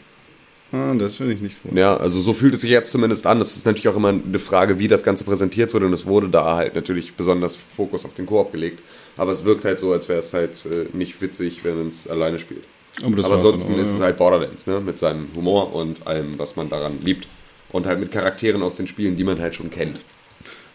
Ah, 0.73 0.95
das 0.95 1.19
finde 1.19 1.35
ich 1.35 1.43
nicht 1.43 1.57
cool. 1.65 1.79
Ja, 1.79 1.99
also 1.99 2.19
so 2.19 2.33
fühlt 2.33 2.55
es 2.55 2.63
sich 2.63 2.71
jetzt 2.71 2.91
zumindest 2.91 3.27
an. 3.27 3.39
Das 3.39 3.57
ist 3.57 3.67
natürlich 3.67 3.89
auch 3.89 3.97
immer 3.97 4.09
eine 4.09 4.39
Frage, 4.39 4.79
wie 4.79 4.89
das 4.89 5.03
Ganze 5.03 5.23
präsentiert 5.25 5.75
wurde 5.75 5.85
und 5.85 5.93
es 5.93 6.07
wurde 6.07 6.31
da 6.31 6.57
halt 6.57 6.75
natürlich 6.75 7.15
besonders 7.15 7.55
Fokus 7.55 8.07
auf 8.07 8.15
den 8.15 8.25
Koop 8.25 8.53
gelegt. 8.53 8.81
Aber 9.19 9.33
es 9.33 9.45
wirkt 9.45 9.67
halt 9.67 9.79
so, 9.79 9.93
als 9.93 10.09
wäre 10.09 10.21
es 10.21 10.33
halt 10.33 10.65
äh, 10.65 10.87
nicht 10.97 11.21
witzig, 11.21 11.63
wenn 11.65 11.77
man 11.77 11.89
es 11.89 12.09
alleine 12.09 12.39
spielt. 12.39 12.65
Aber, 13.03 13.25
Aber 13.25 13.35
ansonsten 13.35 13.75
auch, 13.75 13.79
ist 13.79 13.91
es 13.91 13.99
ja. 13.99 14.07
halt 14.07 14.17
Borderlands, 14.17 14.67
ne? 14.67 14.81
Mit 14.81 14.99
seinem 14.99 15.29
Humor 15.35 15.75
und 15.75 16.07
allem, 16.07 16.39
was 16.39 16.57
man 16.57 16.71
daran 16.71 16.99
liebt. 17.01 17.29
Und 17.71 17.87
halt 17.87 18.01
mit 18.01 18.11
Charakteren 18.11 18.63
aus 18.63 18.77
den 18.77 18.87
Spielen, 18.87 19.17
die 19.17 19.25
man 19.25 19.41
halt 19.41 19.55
schon 19.55 19.71
kennt. 19.71 20.01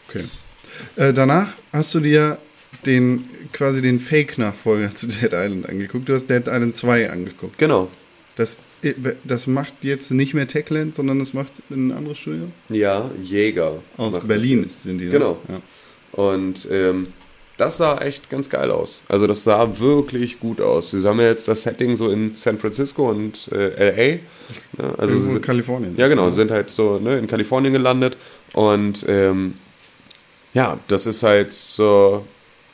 Okay. 0.07 0.25
Äh, 0.95 1.13
danach 1.13 1.49
hast 1.73 1.93
du 1.95 1.99
dir 1.99 2.37
den 2.85 3.23
quasi 3.51 3.81
den 3.81 3.99
Fake-Nachfolger 3.99 4.93
zu 4.93 5.07
Dead 5.07 5.33
Island 5.33 5.67
angeguckt. 5.67 6.07
Du 6.07 6.13
hast 6.13 6.27
Dead 6.27 6.47
Island 6.47 6.75
2 6.75 7.09
angeguckt. 7.09 7.57
Genau. 7.57 7.89
Das, 8.37 8.57
äh, 8.83 8.93
das 9.23 9.47
macht 9.47 9.73
jetzt 9.81 10.11
nicht 10.11 10.33
mehr 10.33 10.47
Techland, 10.47 10.95
sondern 10.95 11.19
das 11.19 11.33
macht 11.33 11.51
ein 11.69 11.91
anderes 11.91 12.19
Studio. 12.19 12.51
Ja, 12.69 13.09
Jäger. 13.21 13.81
Aus 13.97 14.19
Berlin 14.19 14.63
das. 14.63 14.83
sind 14.83 14.99
die. 14.99 15.05
ne? 15.05 15.11
Genau. 15.11 15.37
Ja. 15.49 15.61
Und 16.11 16.67
ähm, 16.71 17.07
das 17.57 17.77
sah 17.77 17.97
echt 17.97 18.29
ganz 18.29 18.47
geil 18.49 18.69
aus. 18.69 19.01
Also 19.09 19.25
das 19.25 19.43
sah 19.43 19.79
wirklich 19.79 20.39
gut 20.39 20.61
aus. 20.61 20.91
Sie 20.91 21.03
haben 21.03 21.19
ja 21.19 21.25
jetzt 21.25 21.47
das 21.47 21.63
Setting 21.63 21.95
so 21.95 22.09
in 22.09 22.35
San 22.35 22.59
Francisco 22.59 23.09
und 23.09 23.49
äh, 23.51 23.89
LA. 23.89 24.19
Ja, 24.77 24.93
also 24.99 25.17
sie 25.17 25.25
in 25.25 25.31
sind, 25.31 25.41
Kalifornien. 25.41 25.95
ja 25.97 26.07
genau, 26.07 26.29
sie 26.29 26.35
sind 26.35 26.51
halt 26.51 26.69
so 26.69 26.99
ne, 26.99 27.17
in 27.17 27.25
Kalifornien 27.25 27.73
gelandet. 27.73 28.17
Und 28.53 29.03
ähm, 29.07 29.55
ja, 30.53 30.79
das 30.87 31.07
ist 31.07 31.23
halt 31.23 31.51
so, 31.51 32.25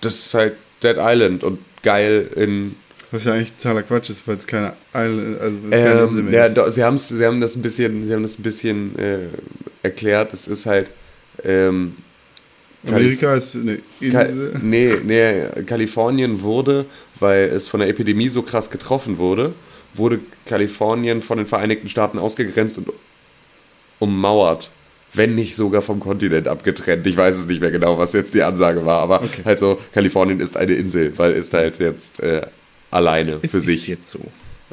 das 0.01 0.13
ist 0.25 0.33
halt 0.33 0.57
Dead 0.83 0.97
Island 0.99 1.45
und 1.45 1.59
geil 1.81 2.29
in 2.35 2.75
Was 3.13 3.25
ja 3.25 3.33
eigentlich 3.33 3.53
totaler 3.53 3.83
Quatsch 3.83 4.09
ist, 4.09 4.27
weil 4.27 4.37
es 4.37 4.47
keine 4.47 4.73
Island, 4.91 5.39
also 5.39 5.59
es 5.69 5.83
keine 5.83 6.01
Insel 6.01 6.19
ähm, 6.19 6.25
mehr 6.25 6.33
ja, 6.33 6.45
ist. 6.47 6.57
do, 6.57 6.67
sie, 6.71 6.83
haben's, 6.83 7.09
sie 7.09 7.23
haben 7.23 7.39
das 7.39 7.55
ein 7.55 7.61
bisschen, 7.61 8.07
sie 8.07 8.13
haben 8.13 8.23
das 8.23 8.39
ein 8.39 8.41
bisschen 8.41 8.97
äh, 8.97 9.19
erklärt. 9.83 10.33
Es 10.33 10.47
ist 10.47 10.65
halt 10.65 10.89
ähm, 11.43 11.95
Amerika 12.87 13.35
ist 13.35 13.55
eine 13.55 13.77
Ka 14.11 14.21
Insel. 14.23 14.59
nee, 14.63 14.93
nee, 15.03 15.47
Kalifornien 15.65 16.41
wurde, 16.41 16.85
weil 17.19 17.49
es 17.49 17.67
von 17.67 17.81
der 17.81 17.89
Epidemie 17.89 18.29
so 18.29 18.41
krass 18.41 18.71
getroffen 18.71 19.19
wurde, 19.19 19.53
wurde 19.93 20.19
Kalifornien 20.47 21.21
von 21.21 21.37
den 21.37 21.45
Vereinigten 21.45 21.89
Staaten 21.89 22.17
ausgegrenzt 22.17 22.79
und 22.79 22.87
ummauert. 23.99 24.71
Wenn 25.13 25.35
nicht 25.35 25.55
sogar 25.55 25.83
vom 25.83 25.99
Kontinent 25.99 26.47
abgetrennt. 26.47 27.05
Ich 27.05 27.15
weiß 27.15 27.37
es 27.37 27.45
nicht 27.45 27.61
mehr 27.61 27.69
genau, 27.69 27.99
was 27.99 28.13
jetzt 28.13 28.33
die 28.33 28.41
Ansage 28.41 28.83
war, 28.83 29.01
aber 29.01 29.21
Okay. 29.21 29.43
halt 29.45 29.59
so, 29.59 29.79
Kalifornien 29.93 30.39
ist 30.39 30.57
eine 30.57 30.73
Insel, 30.73 31.13
weil 31.17 31.33
ist 31.33 31.53
halt 31.53 31.77
jetzt 31.77 32.19
äh, 32.19 32.41
alleine 32.93 33.39
Es 33.41 33.51
für 33.51 33.57
ist 33.57 33.65
sich. 33.65 33.87
jetzt 33.87 34.09
so. 34.09 34.19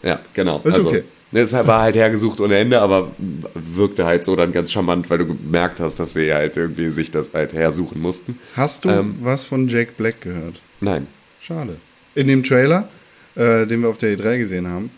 Ja, 0.02 0.20
genau. 0.34 0.60
Ist 0.64 0.78
okay. 0.78 1.04
ne, 1.30 1.40
Es 1.40 1.52
war 1.52 1.82
halt 1.82 1.94
hergesucht 1.96 2.40
ohne 2.40 2.56
Ende, 2.56 2.80
aber 2.80 3.10
wirkte 3.54 4.06
halt 4.06 4.24
so 4.24 4.34
dann 4.36 4.52
ganz 4.52 4.72
charmant, 4.72 5.10
weil 5.10 5.18
du 5.18 5.26
gemerkt 5.26 5.80
hast, 5.80 5.96
dass 6.00 6.14
sie 6.14 6.32
halt 6.32 6.56
irgendwie 6.56 6.90
sich 6.90 7.10
das 7.10 7.32
halt 7.34 7.52
hersuchen 7.52 8.00
mussten. 8.00 8.38
Hast 8.56 8.84
du 8.84 8.90
Ähm. 8.90 9.16
was 9.20 9.44
von 9.44 9.68
Jack 9.68 9.96
Black 9.96 10.20
gehört? 10.22 10.60
Nein. 10.80 11.06
Schade. 11.40 11.76
In 12.14 12.28
dem 12.28 12.42
Trailer, 12.42 12.88
äh, 13.34 13.66
den 13.66 13.82
wir 13.82 13.88
auf 13.88 13.98
der 13.98 14.16
E3 14.16 14.38
gesehen 14.38 14.68
haben, 14.68 14.90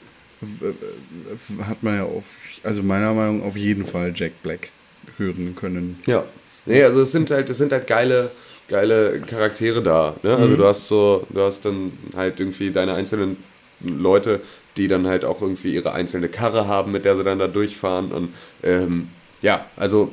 hat 1.68 1.82
man 1.82 1.96
ja 1.96 2.04
auf, 2.04 2.24
also 2.62 2.82
meiner 2.82 3.12
Meinung 3.14 3.38
nach 3.40 3.46
auf 3.46 3.56
jeden 3.56 3.84
Fall 3.86 4.12
Jack 4.14 4.42
Black 4.42 4.70
hören 5.18 5.54
können. 5.56 5.98
Ja. 6.06 6.24
Nee, 6.66 6.82
also 6.84 7.02
es 7.02 7.12
sind 7.12 7.30
halt, 7.30 7.50
es 7.50 7.58
sind 7.58 7.72
halt 7.72 7.86
geile, 7.86 8.30
geile 8.72 9.20
Charaktere 9.20 9.82
da. 9.82 10.16
Ne? 10.22 10.34
Also 10.34 10.56
du 10.56 10.64
hast 10.64 10.88
so, 10.88 11.26
du 11.28 11.40
hast 11.42 11.64
dann 11.66 11.92
halt 12.16 12.40
irgendwie 12.40 12.70
deine 12.70 12.94
einzelnen 12.94 13.36
Leute, 13.80 14.40
die 14.78 14.88
dann 14.88 15.06
halt 15.06 15.26
auch 15.26 15.42
irgendwie 15.42 15.74
ihre 15.74 15.92
einzelne 15.92 16.28
Karre 16.28 16.66
haben, 16.66 16.90
mit 16.90 17.04
der 17.04 17.14
sie 17.14 17.22
dann 17.22 17.38
da 17.38 17.48
durchfahren. 17.48 18.10
Und 18.12 18.30
ähm, 18.62 19.08
ja, 19.42 19.66
also 19.76 20.10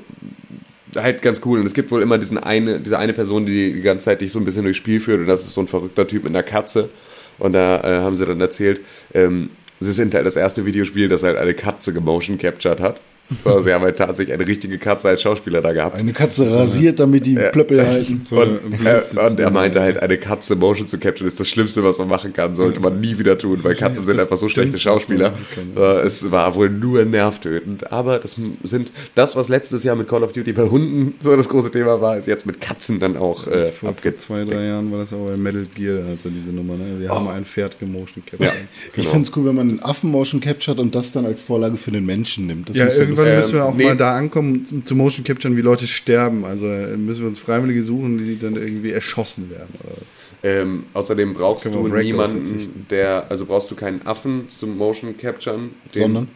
halt 0.94 1.22
ganz 1.22 1.42
cool. 1.46 1.62
Und 1.62 1.68
es 1.68 1.74
gibt 1.74 1.90
wohl 1.90 2.02
immer 2.02 2.18
diesen 2.18 2.38
eine, 2.38 2.82
diese 2.82 3.00
eine 3.00 3.14
Person, 3.14 3.46
die 3.46 3.74
die 3.74 3.82
ganze 3.82 4.06
Zeit 4.06 4.20
dich 4.20 4.32
so 4.32 4.40
ein 4.40 4.46
bisschen 4.46 4.64
durchs 4.64 4.78
Spiel 4.78 5.00
führt. 5.00 5.22
Und 5.22 5.28
das 5.28 5.46
ist 5.46 5.54
so 5.54 5.62
ein 5.62 5.68
verrückter 5.68 6.06
Typ 6.06 6.26
mit 6.26 6.34
einer 6.34 6.44
Katze. 6.44 6.90
Und 7.38 7.54
da 7.54 7.80
äh, 7.80 8.02
haben 8.02 8.18
sie 8.18 8.26
dann 8.26 8.42
erzählt, 8.42 8.82
ähm, 9.14 9.52
sie 9.80 9.94
sind 9.94 10.14
halt 10.14 10.28
das 10.28 10.36
erste 10.36 10.66
Videospiel, 10.66 11.08
das 11.08 11.24
halt 11.24 11.38
eine 11.38 11.54
Katze 11.54 11.94
gemotion 11.94 12.38
captured 12.38 12.82
hat. 12.82 13.00
Also 13.46 13.62
sie 13.62 13.74
haben 13.74 13.84
halt 13.84 13.98
tatsächlich 13.98 14.34
eine 14.34 14.48
richtige 14.48 14.78
Katze 14.78 15.10
als 15.10 15.22
Schauspieler 15.22 15.62
da 15.62 15.72
gehabt. 15.72 15.96
Eine 15.96 16.14
Katze 16.14 16.52
rasiert, 16.52 17.00
damit 17.00 17.26
die 17.26 17.36
Plöppel 17.36 17.86
halten. 17.86 18.22
So 18.26 18.42
Und, 18.42 18.60
äh, 18.86 19.02
und 19.28 19.40
er 19.40 19.52
meinte 19.52 19.82
halt, 19.82 20.02
eine 20.02 20.18
Katze 20.18 20.56
Motion 20.56 20.88
zu 20.88 20.98
capturen 20.98 21.28
ist 21.28 21.40
das 21.40 21.48
Schlimmste, 21.50 21.84
was 21.84 21.98
man 21.98 22.08
machen 22.08 22.34
kann. 22.34 22.56
Sollte 22.56 22.80
man 22.80 23.00
nie 23.00 23.18
wieder 23.20 23.38
tun, 23.38 23.60
weil 23.64 23.76
Katzen 23.76 24.06
sind 24.06 24.20
einfach 24.20 24.38
so 24.38 24.50
schlechte 24.50 24.80
Schauspieler. 24.80 25.34
Äh, 25.76 25.82
Es 26.02 26.32
war 26.32 26.56
wohl 26.56 26.70
nur 26.70 27.06
nervtötend. 27.06 27.92
Aber 27.92 28.20
das 28.20 28.36
sind 28.64 28.92
das, 29.16 29.36
was 29.36 29.48
letztes 29.50 29.84
Jahr 29.84 29.96
mit 29.96 30.08
Call 30.08 30.24
of 30.24 30.34
Duty 30.34 30.54
bei 30.54 30.64
Hunden 30.64 31.16
so 31.22 31.36
das 31.36 31.48
große 31.50 31.72
Thema 31.72 32.02
war, 32.02 32.18
ist 32.18 32.28
jetzt 32.28 32.46
mit 32.46 32.60
Katzen 32.60 33.00
dann 33.00 33.16
auch 33.18 33.46
äh, 33.48 33.66
vor, 33.68 33.94
vor 33.94 34.16
zwei, 34.16 34.44
drei 34.44 34.66
Jahren 34.66 34.92
war 34.92 35.00
das 35.00 35.14
auch 35.14 35.26
bei 35.28 35.38
Metal 35.38 35.68
Gear, 35.76 36.04
also 36.10 36.30
diese 36.30 36.50
Nummer, 36.52 36.76
ne? 36.78 37.00
Wir 37.00 37.10
haben 37.10 37.28
ein 37.28 37.46
Pferd 37.46 37.80
gemotion 37.80 38.24
captured. 38.26 38.40
Ja. 38.48 38.54
Ich 38.88 38.94
Genau. 38.94 39.10
find's 39.12 39.32
cool, 39.36 39.46
wenn 39.46 39.56
man 39.56 39.70
einen 39.70 39.80
Affen 39.84 40.10
Motion 40.12 40.40
captured 40.42 40.80
und 40.80 40.96
das 40.96 41.12
dann 41.12 41.26
als 41.26 41.42
Vorlage 41.42 41.78
für 41.78 41.92
den 41.92 42.06
Menschen 42.06 42.48
nimmt. 42.48 42.70
Das 42.70 42.76
Ja, 42.78 42.86
muss 42.86 42.98
ja 42.98 43.06
irgendwann 43.20 43.34
Ähm, 43.34 43.38
müssen 43.40 43.54
wir 43.56 43.66
auch 43.66 43.76
nee. 43.76 43.84
mal 43.86 43.98
da 43.98 44.16
ankommen, 44.16 44.84
zu 44.86 44.96
Motion 44.96 45.24
Capturen, 45.24 45.56
wie 45.58 45.62
Leute 45.62 45.88
sterben. 45.88 46.46
Also 46.46 46.66
äh, 46.68 46.96
müssen 46.98 47.22
wir 47.22 47.28
uns 47.28 47.40
Freiwillige 47.40 47.84
suchen, 47.84 48.18
die 48.18 48.38
dann 48.40 48.56
irgendwie 48.56 48.92
erschossen 48.92 49.50
werden 49.50 49.70
oder 49.84 49.94
was. 50.02 50.10
Ähm, 50.44 50.84
außerdem 50.94 51.34
brauchst 51.34 51.66
du 51.66 51.88
niemanden, 51.88 52.86
der, 52.90 53.26
also 53.30 53.46
brauchst 53.46 53.70
du 53.72 53.76
keinen 53.76 54.06
Affen 54.08 54.48
zum 54.50 54.78
Motion 54.78 55.18
Capturen, 55.18 55.72
den- 55.94 56.02
Sondern? 56.02 56.28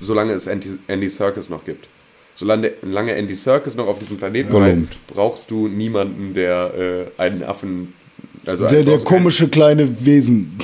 solange 0.00 0.32
es 0.32 0.46
Andy, 0.46 0.68
Andy 0.88 1.08
Serkis 1.08 1.50
noch 1.50 1.64
gibt. 1.64 1.86
Solange, 2.34 2.72
solange 2.82 3.12
Andy 3.14 3.34
Serkis 3.34 3.76
noch 3.76 3.86
auf 3.86 3.98
diesem 3.98 4.16
Planeten 4.16 4.48
bleibt, 4.50 5.06
brauchst 5.06 5.50
du 5.50 5.68
niemanden, 5.68 6.32
der 6.34 7.10
äh, 7.18 7.20
einen 7.22 7.42
Affen, 7.42 7.92
also 8.46 8.66
Der, 8.66 8.82
der 8.84 8.98
komische 8.98 9.48
kleine 9.48 10.04
Wesen. 10.04 10.58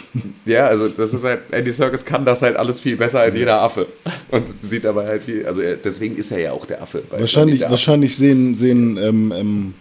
Ja, 0.44 0.66
also 0.66 0.88
das 0.88 1.14
ist 1.14 1.24
halt, 1.24 1.40
Andy 1.52 1.70
Serkis 1.70 2.04
kann 2.04 2.24
das 2.24 2.42
halt 2.42 2.56
alles 2.56 2.80
viel 2.80 2.96
besser 2.96 3.20
als 3.20 3.34
jeder 3.36 3.60
Affe 3.62 3.86
und 4.30 4.52
sieht 4.62 4.84
aber 4.86 5.04
halt 5.06 5.22
viel, 5.22 5.46
also 5.46 5.60
er, 5.60 5.76
deswegen 5.76 6.16
ist 6.16 6.30
er 6.32 6.40
ja 6.40 6.52
auch 6.52 6.66
der 6.66 6.82
Affe. 6.82 7.02
Wahrscheinlich, 7.10 7.58
der 7.58 7.68
Affe- 7.68 7.70
wahrscheinlich 7.72 8.16
sehen, 8.16 8.54
sehen 8.54 8.96
ähm, 9.02 9.32
ähm, 9.36 9.74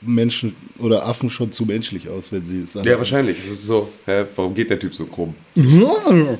Menschen 0.00 0.54
oder 0.78 1.06
Affen 1.06 1.30
schon 1.30 1.50
zu 1.50 1.64
menschlich 1.64 2.08
aus, 2.08 2.30
wenn 2.32 2.44
sie 2.44 2.60
es 2.62 2.72
sagen. 2.74 2.86
Ja, 2.86 2.98
wahrscheinlich. 2.98 3.36
Das 3.42 3.52
ist 3.52 3.66
so, 3.66 3.88
hä, 4.06 4.24
warum 4.36 4.54
geht 4.54 4.70
der 4.70 4.78
Typ 4.78 4.94
so 4.94 5.06
krumm? 5.06 5.34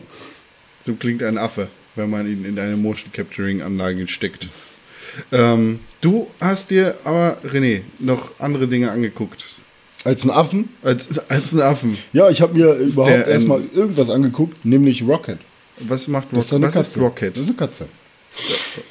So 0.80 0.94
klingt 0.94 1.22
ein 1.24 1.38
Affe, 1.38 1.68
wenn 1.96 2.08
man 2.08 2.26
ihn 2.30 2.44
in 2.44 2.58
eine 2.58 2.76
Motion 2.76 3.12
Capturing 3.12 3.62
Anlage 3.62 4.06
steckt. 4.06 4.48
Ähm, 5.32 5.80
du 6.00 6.28
hast 6.40 6.70
dir 6.70 6.94
aber, 7.02 7.38
René, 7.44 7.80
noch 7.98 8.30
andere 8.38 8.68
Dinge 8.68 8.90
angeguckt. 8.90 9.44
Als 10.04 10.24
ein 10.24 10.30
Affen? 10.30 10.68
Als, 10.82 11.08
als 11.28 11.52
ein 11.54 11.60
Affen. 11.60 11.98
Ja, 12.12 12.30
ich 12.30 12.40
habe 12.40 12.54
mir 12.54 12.72
überhaupt 12.74 13.12
Der, 13.12 13.26
ähm, 13.26 13.32
erstmal 13.32 13.62
irgendwas 13.74 14.10
angeguckt, 14.10 14.64
nämlich 14.64 15.02
Rocket. 15.06 15.38
Was 15.80 16.08
macht 16.08 16.28
Das 16.32 16.46
ist 16.46 16.52
Rocket? 16.52 16.56
eine 16.56 16.66
Was 16.66 16.74
Katze. 16.74 16.90
ist 16.90 16.98
Rocket? 17.04 17.34
Das 17.36 17.42
ist 17.42 17.48
eine 17.48 17.56
Katze. 17.56 17.88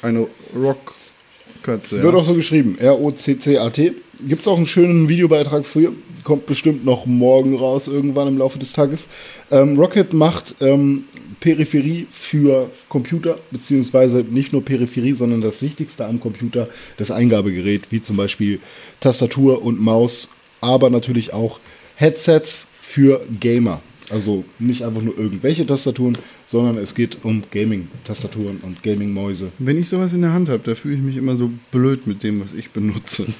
Eine 0.02 0.26
Rock-Katze. 0.54 2.02
Wird 2.02 2.14
auch 2.14 2.24
so 2.24 2.34
geschrieben. 2.34 2.76
R-O-C-C-A-T. 2.78 3.92
Gibt 4.26 4.42
es 4.42 4.48
auch 4.48 4.56
einen 4.56 4.66
schönen 4.66 5.08
Videobeitrag 5.08 5.64
für. 5.64 5.92
Kommt 6.24 6.46
bestimmt 6.46 6.84
noch 6.84 7.06
morgen 7.06 7.56
raus, 7.56 7.86
irgendwann 7.88 8.28
im 8.28 8.38
Laufe 8.38 8.58
des 8.58 8.72
Tages. 8.72 9.06
Ähm, 9.50 9.78
Rocket 9.78 10.12
macht 10.12 10.56
ähm, 10.60 11.04
Peripherie 11.40 12.06
für 12.10 12.68
Computer, 12.88 13.36
beziehungsweise 13.50 14.18
nicht 14.28 14.52
nur 14.52 14.62
Peripherie, 14.64 15.12
sondern 15.12 15.40
das 15.40 15.62
Wichtigste 15.62 16.04
am 16.04 16.20
Computer, 16.20 16.68
das 16.98 17.10
Eingabegerät, 17.10 17.90
wie 17.90 18.02
zum 18.02 18.16
Beispiel 18.16 18.60
Tastatur 19.00 19.62
und 19.62 19.80
Maus, 19.80 20.28
aber 20.60 20.90
natürlich 20.90 21.32
auch 21.32 21.60
Headsets 21.96 22.68
für 22.80 23.20
Gamer. 23.40 23.80
Also 24.10 24.44
nicht 24.58 24.84
einfach 24.84 25.02
nur 25.02 25.18
irgendwelche 25.18 25.66
Tastaturen, 25.66 26.16
sondern 26.50 26.78
es 26.78 26.94
geht 26.94 27.18
um 27.24 27.42
Gaming-Tastaturen 27.50 28.60
und 28.62 28.82
Gaming-Mäuse. 28.82 29.48
Wenn 29.58 29.78
ich 29.78 29.90
sowas 29.90 30.14
in 30.14 30.22
der 30.22 30.32
Hand 30.32 30.48
habe, 30.48 30.62
da 30.64 30.74
fühle 30.74 30.94
ich 30.94 31.02
mich 31.02 31.18
immer 31.18 31.36
so 31.36 31.50
blöd 31.70 32.06
mit 32.06 32.22
dem, 32.22 32.40
was 32.40 32.54
ich 32.54 32.70
benutze. 32.70 33.26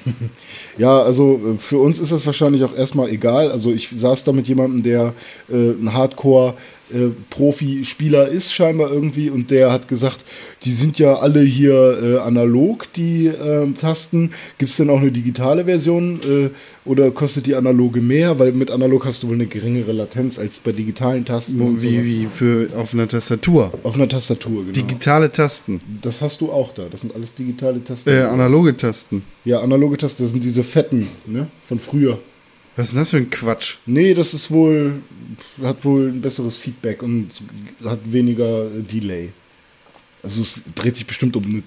Ja, 0.77 1.01
also 1.01 1.41
äh, 1.55 1.57
für 1.57 1.79
uns 1.79 1.99
ist 1.99 2.11
das 2.11 2.25
wahrscheinlich 2.25 2.63
auch 2.63 2.75
erstmal 2.75 3.09
egal. 3.09 3.51
Also 3.51 3.73
ich 3.73 3.89
saß 3.89 4.23
da 4.23 4.31
mit 4.31 4.47
jemandem, 4.47 4.83
der 4.83 5.13
äh, 5.49 5.71
ein 5.71 5.93
Hardcore 5.93 6.55
äh, 6.91 7.09
Profi-Spieler 7.29 8.29
ist 8.29 8.51
scheinbar 8.51 8.91
irgendwie 8.91 9.29
und 9.29 9.51
der 9.51 9.71
hat 9.71 9.87
gesagt, 9.87 10.25
die 10.63 10.71
sind 10.71 10.97
ja 10.97 11.15
alle 11.15 11.41
hier 11.41 11.99
äh, 12.01 12.17
analog, 12.17 12.91
die 12.93 13.27
ähm, 13.27 13.77
Tasten. 13.77 14.31
Gibt 14.57 14.71
es 14.71 14.77
denn 14.77 14.89
auch 14.89 14.99
eine 14.99 15.11
digitale 15.11 15.65
Version 15.65 16.19
äh, 16.23 16.49
oder 16.85 17.11
kostet 17.11 17.45
die 17.45 17.55
analoge 17.55 18.01
mehr? 18.01 18.39
Weil 18.39 18.53
mit 18.53 18.71
analog 18.71 19.05
hast 19.05 19.21
du 19.21 19.27
wohl 19.27 19.35
eine 19.35 19.45
geringere 19.45 19.91
Latenz 19.91 20.39
als 20.39 20.59
bei 20.59 20.71
digitalen 20.71 21.25
Tasten. 21.25 21.59
wie, 21.59 21.91
sowas. 21.91 22.05
wie 22.05 22.27
für 22.31 22.69
auf 22.75 22.93
einer 22.99 23.07
Tastatur. 23.07 23.71
Auf 23.83 23.95
einer 23.95 24.07
Tastatur, 24.07 24.61
genau. 24.61 24.71
Digitale 24.73 25.31
Tasten. 25.31 25.81
das 26.01 26.21
hast 26.21 26.41
du 26.41 26.51
auch 26.51 26.73
da. 26.73 26.87
Das 26.89 27.01
sind 27.01 27.15
alles 27.15 27.33
digitale 27.33 27.83
Tasten. 27.83 28.09
Äh, 28.09 28.21
analoge 28.23 28.75
Tasten. 28.75 29.23
ja, 29.45 29.59
analoge 29.59 29.97
Tasten, 29.97 30.23
das 30.23 30.31
sind 30.31 30.43
diese 30.43 30.63
fetten, 30.63 31.07
ne? 31.25 31.47
Von 31.67 31.79
früher. 31.79 32.19
Was 32.75 32.87
ist 32.87 32.93
denn 32.93 32.99
das 33.01 33.09
für 33.09 33.17
ein 33.17 33.29
Quatsch? 33.29 33.77
Nee, 33.85 34.13
das 34.13 34.33
ist 34.33 34.51
wohl, 34.51 35.01
hat 35.61 35.83
wohl 35.83 36.09
ein 36.09 36.21
besseres 36.21 36.55
Feedback 36.55 37.03
und 37.03 37.29
hat 37.83 37.99
weniger 38.05 38.65
Delay. 38.69 39.31
Also 40.23 40.41
es 40.41 40.61
dreht 40.75 40.95
sich 40.95 41.05
bestimmt 41.07 41.35
um 41.35 41.43
eine 41.43 41.63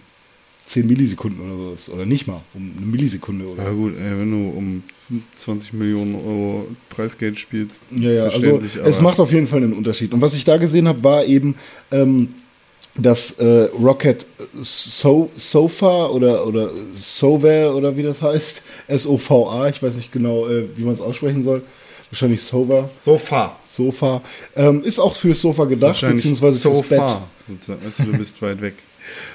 10 0.64 0.87
Millisekunden 0.87 1.40
oder 1.40 1.59
sowas. 1.59 1.90
Oder 1.90 2.07
nicht 2.07 2.27
mal, 2.27 2.40
um 2.55 2.72
eine 2.77 2.87
Millisekunde 2.87 3.46
oder. 3.46 3.64
Ja 3.64 3.70
gut, 3.70 3.96
ey, 3.96 4.18
wenn 4.18 4.31
du 4.31 4.51
um 4.57 4.83
20 5.35 5.72
Millionen 5.75 6.14
Euro 6.14 6.68
Preisgeld 6.88 7.38
spielst, 7.38 7.81
Ja, 7.90 8.11
ja, 8.11 8.25
also 8.25 8.61
es 8.85 9.01
macht 9.01 9.18
auf 9.18 9.33
jeden 9.33 9.46
Fall 9.46 9.59
einen 9.62 9.72
Unterschied. 9.72 10.12
Und 10.12 10.20
was 10.20 10.35
ich 10.35 10.44
da 10.44 10.57
gesehen 10.57 10.88
habe, 10.88 11.03
war 11.03 11.25
eben 11.25 11.57
ähm, 11.90 12.29
das 12.94 13.33
äh, 13.33 13.68
Rocket 13.83 14.27
so 14.53 15.31
Sofa 15.37 16.07
oder, 16.07 16.46
oder 16.46 16.70
Sova 16.92 17.70
oder 17.70 17.96
wie 17.96 18.03
das 18.03 18.22
heißt. 18.22 18.62
S-O-V-A, 18.88 19.68
ich 19.68 19.83
weiß 19.83 19.94
nicht 19.96 20.12
genau, 20.12 20.48
äh, 20.48 20.64
wie 20.77 20.85
man 20.85 20.94
es 20.94 21.01
aussprechen 21.01 21.42
soll. 21.42 21.62
Wahrscheinlich 22.11 22.42
Sova. 22.42 22.90
Sofa. 22.98 23.59
Sofa. 23.64 24.20
Ähm, 24.55 24.83
ist 24.85 24.98
auch 24.98 25.16
fürs 25.16 25.40
Sofa 25.40 25.64
gedacht, 25.64 25.98
beziehungsweise 26.03 26.61
fürs 26.61 26.87
Bett. 26.87 26.98
Sofa. 26.98 27.29
du 28.05 28.18
bist 28.18 28.40
weit 28.42 28.61
weg. 28.61 28.75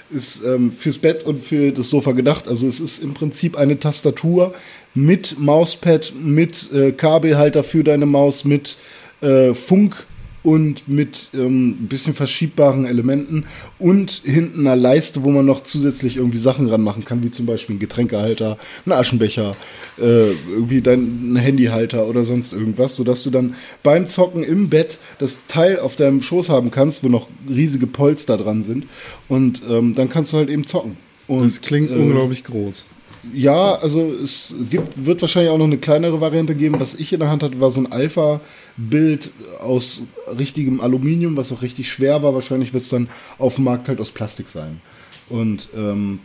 Ist 0.09 0.43
ähm, 0.45 0.71
fürs 0.71 0.97
Bett 0.97 1.23
und 1.23 1.43
für 1.43 1.71
das 1.71 1.89
Sofa 1.89 2.13
gedacht. 2.13 2.47
Also 2.47 2.67
es 2.67 2.79
ist 2.79 3.03
im 3.03 3.13
Prinzip 3.13 3.57
eine 3.57 3.77
Tastatur 3.79 4.53
mit 4.93 5.37
Mauspad, 5.37 6.13
mit 6.17 6.71
äh, 6.71 6.91
Kabelhalter 6.91 7.63
für 7.63 7.83
deine 7.83 8.05
Maus, 8.05 8.45
mit 8.45 8.77
äh, 9.21 9.53
Funk 9.53 10.05
und 10.43 10.87
mit 10.87 11.29
ähm, 11.33 11.69
ein 11.71 11.87
bisschen 11.87 12.13
verschiebbaren 12.13 12.85
Elementen 12.85 13.45
und 13.79 14.21
hinten 14.23 14.61
einer 14.61 14.75
Leiste, 14.75 15.23
wo 15.23 15.31
man 15.31 15.45
noch 15.45 15.63
zusätzlich 15.63 16.17
irgendwie 16.17 16.37
Sachen 16.37 16.67
ranmachen 16.67 17.05
kann, 17.05 17.23
wie 17.23 17.31
zum 17.31 17.45
Beispiel 17.45 17.75
ein 17.75 17.79
Getränkehalter, 17.79 18.57
ein 18.85 18.91
Aschenbecher, 18.91 19.55
äh, 19.97 20.31
irgendwie 20.31 20.81
dein 20.81 21.33
ein 21.33 21.35
Handyhalter 21.35 22.07
oder 22.07 22.23
sonst 22.23 22.53
irgendwas, 22.53 22.95
sodass 22.95 23.23
du 23.23 23.29
dann 23.29 23.55
beim 23.83 24.07
Zocken 24.07 24.43
im 24.43 24.69
Bett 24.69 24.99
das 25.19 25.47
Teil 25.47 25.79
auf 25.79 25.95
deinem 25.95 26.21
Schoß 26.21 26.49
haben 26.49 26.71
kannst, 26.71 27.03
wo 27.03 27.09
noch 27.09 27.29
riesige 27.49 27.87
Polster 27.87 28.37
dran 28.37 28.63
sind 28.63 28.85
und 29.27 29.63
ähm, 29.69 29.95
dann 29.95 30.09
kannst 30.09 30.33
du 30.33 30.37
halt 30.37 30.49
eben 30.49 30.65
zocken. 30.65 30.97
Und, 31.27 31.45
Das 31.45 31.61
klingt 31.61 31.91
äh, 31.91 31.95
unglaublich 31.95 32.43
groß. 32.43 32.85
Ja, 33.33 33.75
also 33.75 34.13
es 34.13 34.55
gibt, 34.69 35.05
wird 35.05 35.21
wahrscheinlich 35.21 35.51
auch 35.51 35.57
noch 35.57 35.65
eine 35.65 35.77
kleinere 35.77 36.21
Variante 36.21 36.55
geben. 36.55 36.79
Was 36.79 36.95
ich 36.95 37.13
in 37.13 37.19
der 37.19 37.29
Hand 37.29 37.43
hatte, 37.43 37.59
war 37.59 37.71
so 37.71 37.81
ein 37.81 37.91
Alpha-Bild 37.91 39.31
aus 39.59 40.03
richtigem 40.37 40.81
Aluminium, 40.81 41.35
was 41.35 41.51
auch 41.51 41.61
richtig 41.61 41.89
schwer 41.89 42.23
war. 42.23 42.33
Wahrscheinlich 42.33 42.73
wird 42.73 42.83
es 42.83 42.89
dann 42.89 43.09
auf 43.37 43.55
dem 43.55 43.65
Markt 43.65 43.87
halt 43.87 44.01
aus 44.01 44.11
Plastik 44.11 44.49
sein. 44.49 44.81
Und 45.29 45.69
ähm, 45.75 46.19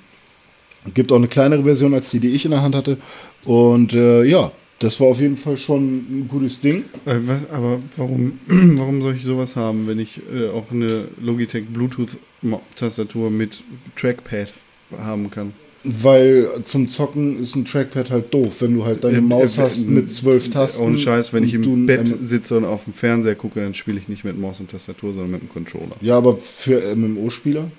gibt 0.95 1.12
auch 1.12 1.17
eine 1.17 1.29
kleinere 1.29 1.62
Version 1.62 1.95
als 1.95 2.11
die, 2.11 2.21
die 2.21 2.31
ich 2.31 2.45
in 2.45 2.51
der 2.51 2.62
Hand 2.62 2.75
hatte. 2.75 2.99
Und 3.45 3.93
äh, 3.93 4.25
ja, 4.25 4.53
das 4.79 4.99
war 4.99 5.09
auf 5.09 5.21
jeden 5.21 5.37
Fall 5.37 5.57
schon 5.57 5.97
ein 5.99 6.29
gutes 6.29 6.61
Ding. 6.61 6.85
Äh, 7.07 7.17
was, 7.27 7.49
aber 7.51 7.79
warum, 7.97 8.38
warum 8.47 9.03
soll 9.03 9.17
ich 9.17 9.25
sowas 9.25 9.57
haben, 9.57 9.87
wenn 9.87 9.99
ich 9.99 10.21
äh, 10.35 10.49
auch 10.49 10.71
eine 10.71 11.09
Logitech 11.21 11.67
Bluetooth-Tastatur 11.67 13.31
mit 13.31 13.62
Trackpad 13.97 14.53
haben 14.99 15.31
kann? 15.31 15.53
Weil 15.85 16.49
zum 16.62 16.87
Zocken 16.87 17.40
ist 17.40 17.57
ein 17.57 17.64
Trackpad 17.64 18.11
halt 18.11 18.33
doof, 18.33 18.61
wenn 18.61 18.75
du 18.75 18.85
halt 18.85 19.03
deine 19.03 19.21
Maus 19.21 19.59
äh, 19.59 19.62
hast 19.62 19.87
mit 19.88 20.12
zwölf 20.12 20.49
Tasten. 20.51 20.83
Ohne 20.83 20.99
Scheiß, 20.99 21.33
wenn 21.33 21.42
ich 21.42 21.55
im 21.55 21.87
Bett 21.87 22.12
sitze 22.23 22.57
und 22.57 22.64
auf 22.64 22.85
dem 22.85 22.92
Fernseher 22.92 23.35
gucke, 23.35 23.61
dann 23.61 23.75
spiele 23.75 23.99
ich 23.99 24.09
nicht 24.09 24.25
mit 24.25 24.38
Maus 24.38 24.61
und 24.61 24.71
Tastatur, 24.71 25.12
sondern 25.12 25.33
mit 25.33 25.42
dem 25.42 25.49
Controller. 25.49 25.97
Ja, 26.01 26.16
aber 26.18 26.37
für 26.37 26.95
MMO-Spieler? 26.95 27.71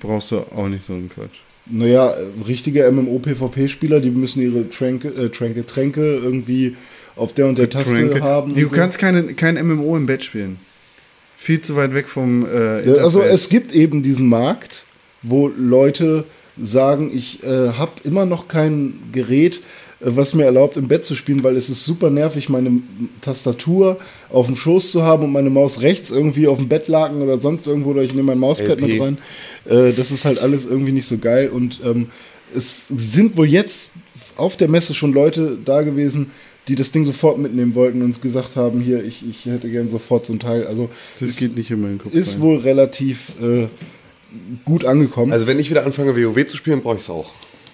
Brauchst 0.00 0.32
du 0.32 0.38
auch 0.38 0.68
nicht 0.68 0.82
so 0.82 0.94
einen 0.94 1.08
Quatsch. 1.08 1.38
Naja, 1.66 2.10
äh, 2.10 2.26
richtige 2.46 2.90
MMO-PvP-Spieler, 2.90 4.00
die 4.00 4.10
müssen 4.10 4.42
ihre 4.42 4.68
Tränke, 4.68 5.08
äh, 5.08 5.28
Tränke, 5.28 5.64
Tränke 5.66 6.16
irgendwie 6.16 6.76
auf 7.14 7.32
der 7.32 7.46
und 7.46 7.58
der 7.58 7.70
Taste 7.70 7.94
Tränke. 7.94 8.22
haben. 8.22 8.54
Du 8.54 8.68
so. 8.68 8.74
kannst 8.74 8.98
keine, 8.98 9.34
kein 9.34 9.54
MMO 9.54 9.96
im 9.96 10.06
Bett 10.06 10.24
spielen. 10.24 10.58
Viel 11.36 11.60
zu 11.60 11.76
weit 11.76 11.94
weg 11.94 12.08
vom 12.08 12.44
äh, 12.44 12.98
Also 12.98 13.22
es 13.22 13.48
gibt 13.48 13.72
eben 13.72 14.02
diesen 14.02 14.28
Markt, 14.28 14.84
wo 15.22 15.48
Leute 15.48 16.24
sagen, 16.60 17.10
ich 17.14 17.42
äh, 17.42 17.70
habe 17.72 17.92
immer 18.04 18.26
noch 18.26 18.48
kein 18.48 18.94
Gerät, 19.12 19.60
äh, 20.00 20.06
was 20.06 20.34
mir 20.34 20.44
erlaubt, 20.44 20.76
im 20.76 20.88
Bett 20.88 21.04
zu 21.04 21.14
spielen, 21.14 21.42
weil 21.42 21.56
es 21.56 21.68
ist 21.68 21.84
super 21.84 22.10
nervig, 22.10 22.48
meine 22.48 22.80
Tastatur 23.20 23.98
auf 24.28 24.46
dem 24.46 24.56
Schoß 24.56 24.92
zu 24.92 25.02
haben 25.02 25.24
und 25.24 25.32
meine 25.32 25.50
Maus 25.50 25.82
rechts 25.82 26.10
irgendwie 26.10 26.48
auf 26.48 26.58
dem 26.58 26.68
Bettlaken 26.68 27.22
oder 27.22 27.38
sonst 27.38 27.66
irgendwo, 27.66 27.90
oder 27.90 28.02
ich 28.02 28.12
nehme 28.12 28.28
mein 28.28 28.38
Mauspad 28.38 28.80
LP. 28.80 28.82
mit 28.82 29.00
rein. 29.00 29.18
Äh, 29.66 29.92
das 29.92 30.10
ist 30.10 30.24
halt 30.24 30.38
alles 30.38 30.64
irgendwie 30.64 30.92
nicht 30.92 31.06
so 31.06 31.18
geil 31.18 31.48
und 31.48 31.80
ähm, 31.84 32.08
es 32.54 32.88
sind 32.88 33.36
wohl 33.36 33.46
jetzt 33.46 33.92
auf 34.36 34.56
der 34.56 34.68
Messe 34.68 34.94
schon 34.94 35.12
Leute 35.12 35.58
da 35.64 35.82
gewesen, 35.82 36.30
die 36.68 36.74
das 36.74 36.92
Ding 36.92 37.04
sofort 37.04 37.38
mitnehmen 37.38 37.74
wollten 37.74 38.02
und 38.02 38.20
gesagt 38.22 38.56
haben, 38.56 38.80
hier, 38.80 39.04
ich, 39.04 39.28
ich 39.28 39.46
hätte 39.46 39.70
gern 39.70 39.90
sofort 39.90 40.26
so 40.26 40.32
ein 40.32 40.38
Teil. 40.38 40.66
Also 40.66 40.88
das 41.18 41.36
geht 41.36 41.56
nicht 41.56 41.70
in 41.70 41.80
meinen 41.80 41.98
Kopf 41.98 42.14
ist 42.14 42.34
rein. 42.34 42.40
wohl 42.40 42.58
relativ 42.58 43.32
äh, 43.40 43.66
gut 44.64 44.84
angekommen. 44.84 45.32
Also 45.32 45.46
wenn 45.46 45.58
ich 45.58 45.70
wieder 45.70 45.84
anfange, 45.84 46.16
WoW 46.16 46.46
zu 46.46 46.56
spielen, 46.56 46.80
brauche 46.80 46.96
ich 46.96 47.02
es 47.02 47.10
auch. 47.10 47.30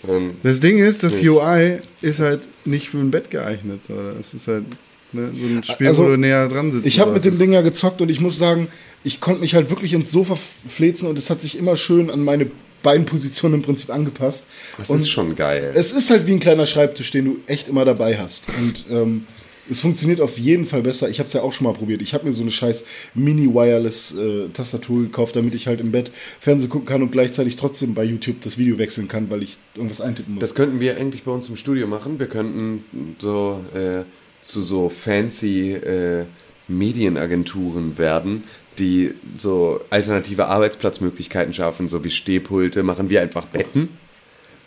Ähm, 0.08 0.32
Das 0.42 0.60
Ding 0.60 0.78
ist, 0.78 1.02
das 1.02 1.16
Nicht. 1.20 1.28
UI 1.28 1.78
ist 2.02 2.20
halt 2.20 2.48
nicht 2.64 2.90
für 2.90 2.98
ein 2.98 3.10
Bett 3.10 3.30
geeignet. 3.30 3.82
Oder? 3.88 4.14
Es 4.18 4.34
ist 4.34 4.48
halt 4.48 4.64
ne, 5.12 5.30
so 5.38 5.46
ein 5.46 5.64
Spiel, 5.64 5.88
Also, 5.88 6.04
wo 6.04 6.08
du 6.08 6.16
näher 6.16 6.48
dran 6.48 6.72
sitzt. 6.72 6.86
ich 6.86 7.00
habe 7.00 7.12
mit 7.12 7.24
dem 7.24 7.38
Ding 7.38 7.52
ja 7.52 7.62
gezockt 7.62 8.00
und 8.00 8.10
ich 8.10 8.20
muss 8.20 8.38
sagen, 8.38 8.68
ich 9.04 9.20
konnte 9.20 9.40
mich 9.40 9.54
halt 9.54 9.70
wirklich 9.70 9.92
ins 9.92 10.10
Sofa 10.10 10.36
flezen 10.68 11.08
und 11.08 11.18
es 11.18 11.30
hat 11.30 11.40
sich 11.40 11.58
immer 11.58 11.76
schön 11.76 12.10
an 12.10 12.22
meine 12.24 12.46
Beinposition 12.82 13.52
im 13.54 13.62
Prinzip 13.62 13.90
angepasst. 13.90 14.46
das 14.78 14.90
und 14.90 14.98
ist 14.98 15.08
schon 15.10 15.34
geil. 15.34 15.72
Es 15.74 15.92
ist 15.92 16.10
halt 16.10 16.26
wie 16.26 16.32
ein 16.32 16.40
kleiner 16.40 16.66
Schreibtisch, 16.66 17.10
den 17.10 17.24
du 17.24 17.36
echt 17.46 17.68
immer 17.68 17.84
dabei 17.84 18.16
hast. 18.18 18.44
Und 18.58 18.84
ähm, 18.90 19.26
es 19.70 19.80
funktioniert 19.80 20.20
auf 20.20 20.38
jeden 20.38 20.66
Fall 20.66 20.82
besser. 20.82 21.08
Ich 21.08 21.18
habe 21.18 21.26
es 21.26 21.32
ja 21.32 21.42
auch 21.42 21.52
schon 21.52 21.66
mal 21.66 21.72
probiert. 21.72 22.02
Ich 22.02 22.14
habe 22.14 22.26
mir 22.26 22.32
so 22.32 22.42
eine 22.42 22.50
scheiß 22.50 22.84
Mini-Wireless-Tastatur 23.14 25.02
gekauft, 25.02 25.36
damit 25.36 25.54
ich 25.54 25.66
halt 25.66 25.80
im 25.80 25.92
Bett 25.92 26.12
Fernsehen 26.40 26.70
gucken 26.70 26.86
kann 26.86 27.02
und 27.02 27.12
gleichzeitig 27.12 27.56
trotzdem 27.56 27.94
bei 27.94 28.04
YouTube 28.04 28.40
das 28.42 28.58
Video 28.58 28.78
wechseln 28.78 29.08
kann, 29.08 29.30
weil 29.30 29.42
ich 29.42 29.58
irgendwas 29.74 30.00
eintippen 30.00 30.34
muss. 30.34 30.40
Das 30.40 30.54
könnten 30.54 30.80
wir 30.80 30.96
eigentlich 30.96 31.24
bei 31.24 31.30
uns 31.30 31.48
im 31.48 31.56
Studio 31.56 31.86
machen. 31.86 32.18
Wir 32.18 32.28
könnten 32.28 32.84
so 33.18 33.60
äh, 33.74 34.04
zu 34.40 34.62
so 34.62 34.88
fancy 34.88 35.72
äh, 35.72 36.24
Medienagenturen 36.68 37.98
werden, 37.98 38.44
die 38.78 39.14
so 39.36 39.80
alternative 39.90 40.46
Arbeitsplatzmöglichkeiten 40.46 41.54
schaffen, 41.54 41.88
so 41.88 42.04
wie 42.04 42.10
Stehpulte, 42.10 42.82
machen 42.82 43.08
wir 43.08 43.22
einfach 43.22 43.46
Betten. 43.46 43.88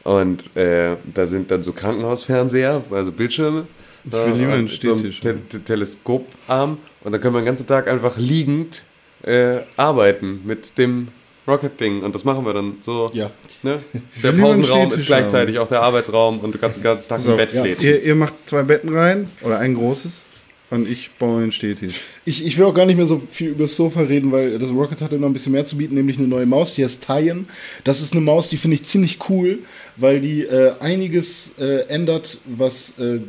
Und 0.03 0.55
äh, 0.55 0.95
da 1.13 1.27
sind 1.27 1.51
dann 1.51 1.61
so 1.61 1.73
Krankenhausfernseher, 1.73 2.83
also 2.89 3.11
Bildschirme. 3.11 3.67
Ich 4.11 4.33
will 4.33 4.41
lieber 4.41 4.53
einen 4.53 4.67
so 4.67 4.93
ein 4.93 4.97
Stehtisch 4.99 5.19
Te 5.19 5.35
Te 5.47 5.63
Teleskoparm. 5.63 6.77
Und 7.01 7.11
dann 7.11 7.21
können 7.21 7.33
wir 7.33 7.41
den 7.41 7.45
ganzen 7.45 7.67
Tag 7.67 7.87
einfach 7.87 8.17
liegend 8.17 8.83
äh, 9.23 9.59
arbeiten 9.77 10.41
mit 10.45 10.77
dem 10.77 11.09
Rocket-Ding. 11.47 12.03
Und 12.03 12.15
das 12.15 12.23
machen 12.23 12.45
wir 12.45 12.53
dann 12.53 12.77
so. 12.81 13.09
Ja. 13.13 13.31
Ne? 13.63 13.79
Der 14.23 14.31
Pausenraum 14.31 14.91
ist 14.91 15.05
gleichzeitig 15.05 15.59
auch 15.59 15.67
der 15.67 15.81
Arbeitsraum 15.81 16.39
und 16.39 16.53
du 16.53 16.59
kannst 16.59 16.77
den 16.77 16.83
ganzen 16.83 17.09
Tag 17.09 17.21
So, 17.21 17.31
im 17.31 17.37
Bett 17.37 17.53
ja. 17.53 17.65
Ihr, 17.65 18.03
ihr 18.03 18.15
macht 18.15 18.33
zwei 18.45 18.63
Betten 18.63 18.93
rein 18.93 19.29
oder 19.41 19.59
ein 19.59 19.75
großes 19.75 20.27
Und 20.69 20.89
ich 20.89 21.11
baue 21.17 21.41
einen 21.41 21.51
Stehtisch. 21.51 21.95
Ich, 22.25 22.45
ich 22.45 22.57
will 22.57 22.65
auch 22.65 22.73
gar 22.73 22.85
nicht 22.85 22.95
mehr 22.95 23.07
so 23.07 23.17
viel 23.17 23.49
über 23.49 23.63
das 23.63 23.75
Sofa 23.75 24.01
reden, 24.01 24.31
weil 24.31 24.59
das 24.59 24.69
Rocket 24.69 25.01
hatte 25.01 25.17
noch 25.17 25.27
ein 25.27 25.33
bisschen 25.33 25.51
mehr 25.51 25.65
zu 25.65 25.77
bieten, 25.77 25.95
nämlich 25.95 26.17
eine 26.17 26.27
neue 26.27 26.45
Maus, 26.45 26.75
die 26.75 26.83
heißt 26.83 27.05
Tyen. 27.05 27.47
Das 27.83 28.01
ist 28.01 28.13
eine 28.13 28.21
Maus, 28.21 28.49
die 28.49 28.57
finde 28.57 28.75
ich 28.75 28.85
ziemlich 28.85 29.17
cool, 29.29 29.59
weil 29.97 30.21
die 30.21 30.43
äh, 30.43 30.73
einiges 30.79 31.55
äh, 31.59 31.87
ändert, 31.87 32.37
was 32.45 32.99
äh, 32.99 33.19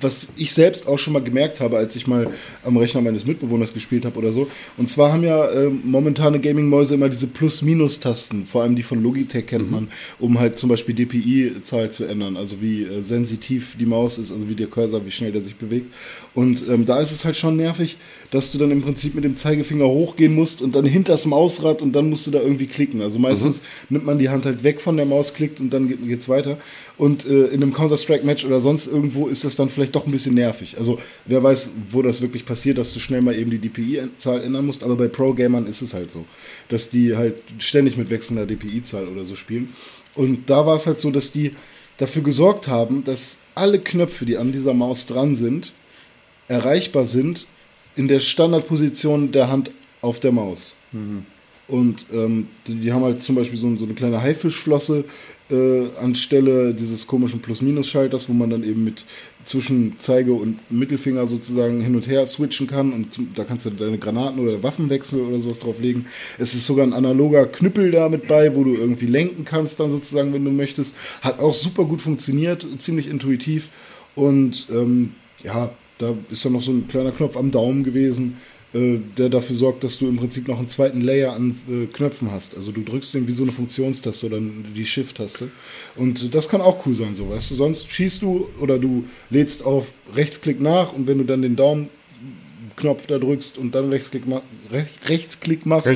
was 0.00 0.28
ich 0.36 0.52
selbst 0.52 0.86
auch 0.88 0.98
schon 0.98 1.12
mal 1.12 1.22
gemerkt 1.22 1.60
habe, 1.60 1.76
als 1.76 1.94
ich 1.96 2.06
mal 2.06 2.28
am 2.64 2.76
Rechner 2.76 3.00
meines 3.00 3.26
Mitbewohners 3.26 3.74
gespielt 3.74 4.04
habe 4.04 4.18
oder 4.18 4.32
so. 4.32 4.48
Und 4.76 4.88
zwar 4.88 5.12
haben 5.12 5.22
ja 5.22 5.44
äh, 5.50 5.68
momentane 5.68 6.40
Gaming-Mäuse 6.40 6.94
immer 6.94 7.08
diese 7.08 7.26
Plus-Minus-Tasten, 7.26 8.46
vor 8.46 8.62
allem 8.62 8.76
die 8.76 8.82
von 8.82 9.02
Logitech 9.02 9.46
kennt 9.46 9.66
Mhm. 9.66 9.70
man, 9.70 9.88
um 10.18 10.38
halt 10.38 10.58
zum 10.58 10.68
Beispiel 10.68 10.94
DPI-Zahl 10.94 11.90
zu 11.90 12.04
ändern, 12.04 12.36
also 12.36 12.60
wie 12.60 12.84
äh, 12.84 13.02
sensitiv 13.02 13.76
die 13.78 13.86
Maus 13.86 14.18
ist, 14.18 14.32
also 14.32 14.48
wie 14.48 14.54
der 14.54 14.68
Cursor, 14.68 15.04
wie 15.04 15.10
schnell 15.10 15.32
der 15.32 15.42
sich 15.42 15.56
bewegt. 15.56 15.92
Und 16.34 16.64
ähm, 16.68 16.86
da 16.86 17.00
ist 17.00 17.12
es 17.12 17.24
halt 17.24 17.36
schon 17.36 17.56
nervig, 17.56 17.96
dass 18.30 18.52
du 18.52 18.58
dann 18.58 18.70
im 18.70 18.82
Prinzip 18.82 19.14
mit 19.14 19.24
dem 19.24 19.36
Zeigefinger 19.36 19.86
hochgehen 19.86 20.34
musst 20.34 20.60
und 20.60 20.74
dann 20.74 20.84
hinter 20.84 21.12
das 21.12 21.24
Mausrad 21.24 21.80
und 21.80 21.92
dann 21.92 22.10
musst 22.10 22.26
du 22.26 22.30
da 22.30 22.40
irgendwie 22.40 22.66
klicken. 22.66 23.00
Also 23.00 23.18
meistens 23.18 23.62
nimmt 23.88 24.04
man 24.04 24.18
die 24.18 24.28
Hand 24.28 24.44
halt 24.44 24.62
weg 24.64 24.80
von 24.80 24.96
der 24.96 25.06
Maus, 25.06 25.32
klickt 25.32 25.60
und 25.60 25.70
dann 25.70 25.88
geht, 25.88 26.04
geht's 26.06 26.28
weiter. 26.28 26.58
Und 26.98 27.24
äh, 27.24 27.46
in 27.46 27.62
einem 27.62 27.72
Counter-Strike-Match 27.72 28.44
oder 28.44 28.60
sonst 28.60 28.86
irgendwo 28.86 29.28
ist 29.28 29.44
das 29.44 29.56
dann 29.56 29.70
vielleicht 29.70 29.94
doch 29.94 30.04
ein 30.04 30.12
bisschen 30.12 30.34
nervig. 30.34 30.76
Also 30.76 30.98
wer 31.24 31.42
weiß, 31.42 31.70
wo 31.90 32.02
das 32.02 32.20
wirklich 32.20 32.44
passiert, 32.44 32.76
dass 32.76 32.92
du 32.92 32.98
schnell 32.98 33.22
mal 33.22 33.34
eben 33.34 33.50
die 33.50 33.58
DPI-Zahl 33.58 34.42
ändern 34.42 34.66
musst. 34.66 34.82
Aber 34.82 34.96
bei 34.96 35.08
Pro-Gamern 35.08 35.66
ist 35.66 35.80
es 35.80 35.94
halt 35.94 36.10
so, 36.10 36.26
dass 36.68 36.90
die 36.90 37.16
halt 37.16 37.36
ständig 37.58 37.96
mit 37.96 38.10
wechselnder 38.10 38.44
DPI-Zahl 38.44 39.08
oder 39.08 39.24
so 39.24 39.36
spielen. 39.36 39.72
Und 40.14 40.50
da 40.50 40.66
war 40.66 40.76
es 40.76 40.86
halt 40.86 40.98
so, 41.00 41.10
dass 41.10 41.32
die 41.32 41.52
dafür 41.96 42.22
gesorgt 42.22 42.68
haben, 42.68 43.04
dass 43.04 43.38
alle 43.54 43.78
Knöpfe, 43.78 44.26
die 44.26 44.36
an 44.36 44.52
dieser 44.52 44.74
Maus 44.74 45.06
dran 45.06 45.34
sind, 45.34 45.72
erreichbar 46.48 47.06
sind 47.06 47.46
in 47.98 48.06
der 48.08 48.20
Standardposition 48.20 49.32
der 49.32 49.50
Hand 49.50 49.70
auf 50.00 50.20
der 50.20 50.32
Maus. 50.32 50.76
Und 51.66 52.06
ähm, 52.12 52.46
die, 52.66 52.76
die 52.76 52.92
haben 52.92 53.02
halt 53.04 53.20
zum 53.20 53.34
Beispiel 53.34 53.58
so, 53.58 53.76
so 53.76 53.84
eine 53.84 53.94
kleine 53.94 54.22
Haifischflosse 54.22 55.04
äh, 55.50 55.86
anstelle 56.00 56.72
dieses 56.74 57.06
komischen 57.06 57.40
Plus-Minus-Schalters, 57.40 58.28
wo 58.28 58.32
man 58.34 58.50
dann 58.50 58.64
eben 58.64 58.84
mit 58.84 59.04
zwischen 59.44 59.94
Zeige 59.98 60.32
und 60.32 60.58
Mittelfinger 60.70 61.26
sozusagen 61.26 61.80
hin 61.80 61.94
und 61.96 62.06
her 62.06 62.26
switchen 62.26 62.66
kann 62.66 62.92
und 62.92 63.12
zum- 63.14 63.30
da 63.34 63.44
kannst 63.44 63.66
du 63.66 63.70
deine 63.70 63.98
Granaten 63.98 64.38
oder 64.40 64.62
Waffenwechsel 64.62 65.20
oder 65.22 65.40
sowas 65.40 65.58
drauflegen. 65.58 66.06
Es 66.38 66.54
ist 66.54 66.66
sogar 66.66 66.86
ein 66.86 66.92
analoger 66.92 67.46
Knüppel 67.46 67.90
da 67.90 68.08
mit 68.08 68.28
bei, 68.28 68.54
wo 68.54 68.62
du 68.64 68.74
irgendwie 68.74 69.06
lenken 69.06 69.44
kannst 69.44 69.80
dann 69.80 69.90
sozusagen, 69.90 70.32
wenn 70.32 70.44
du 70.44 70.50
möchtest. 70.52 70.94
Hat 71.22 71.40
auch 71.40 71.54
super 71.54 71.84
gut 71.84 72.00
funktioniert, 72.02 72.66
ziemlich 72.78 73.08
intuitiv 73.08 73.68
und 74.14 74.68
ähm, 74.70 75.14
ja, 75.42 75.70
da 75.98 76.14
ist 76.30 76.44
dann 76.44 76.52
noch 76.52 76.62
so 76.62 76.72
ein 76.72 76.88
kleiner 76.88 77.12
Knopf 77.12 77.36
am 77.36 77.50
Daumen 77.50 77.84
gewesen, 77.84 78.36
äh, 78.72 78.98
der 79.16 79.28
dafür 79.28 79.56
sorgt, 79.56 79.82
dass 79.82 79.98
du 79.98 80.08
im 80.08 80.16
Prinzip 80.16 80.46
noch 80.46 80.58
einen 80.58 80.68
zweiten 80.68 81.00
Layer 81.00 81.32
an 81.32 81.56
äh, 81.68 81.86
Knöpfen 81.86 82.30
hast. 82.30 82.56
Also 82.56 82.70
du 82.70 82.82
drückst 82.82 83.14
den 83.14 83.26
wie 83.26 83.32
so 83.32 83.42
eine 83.42 83.52
Funktionstaste 83.52 84.26
oder 84.26 84.40
die 84.40 84.84
Shift-Taste. 84.84 85.48
Und 85.96 86.34
das 86.34 86.48
kann 86.48 86.60
auch 86.60 86.84
cool 86.86 86.94
sein, 86.94 87.14
so 87.14 87.30
weißt 87.30 87.50
du. 87.50 87.54
Sonst 87.54 87.90
schießt 87.90 88.22
du 88.22 88.48
oder 88.60 88.78
du 88.78 89.04
lädst 89.30 89.64
auf 89.64 89.94
Rechtsklick 90.14 90.60
nach 90.60 90.92
und 90.92 91.06
wenn 91.06 91.18
du 91.18 91.24
dann 91.24 91.42
den 91.42 91.56
Daumenknopf 92.78 93.06
da 93.06 93.18
drückst 93.18 93.58
und 93.58 93.74
dann 93.74 93.90
Rechtsklick, 93.90 94.26
ma 94.26 94.42
Rech 94.70 94.88
Rechtsklick 95.06 95.66
machst, 95.66 95.90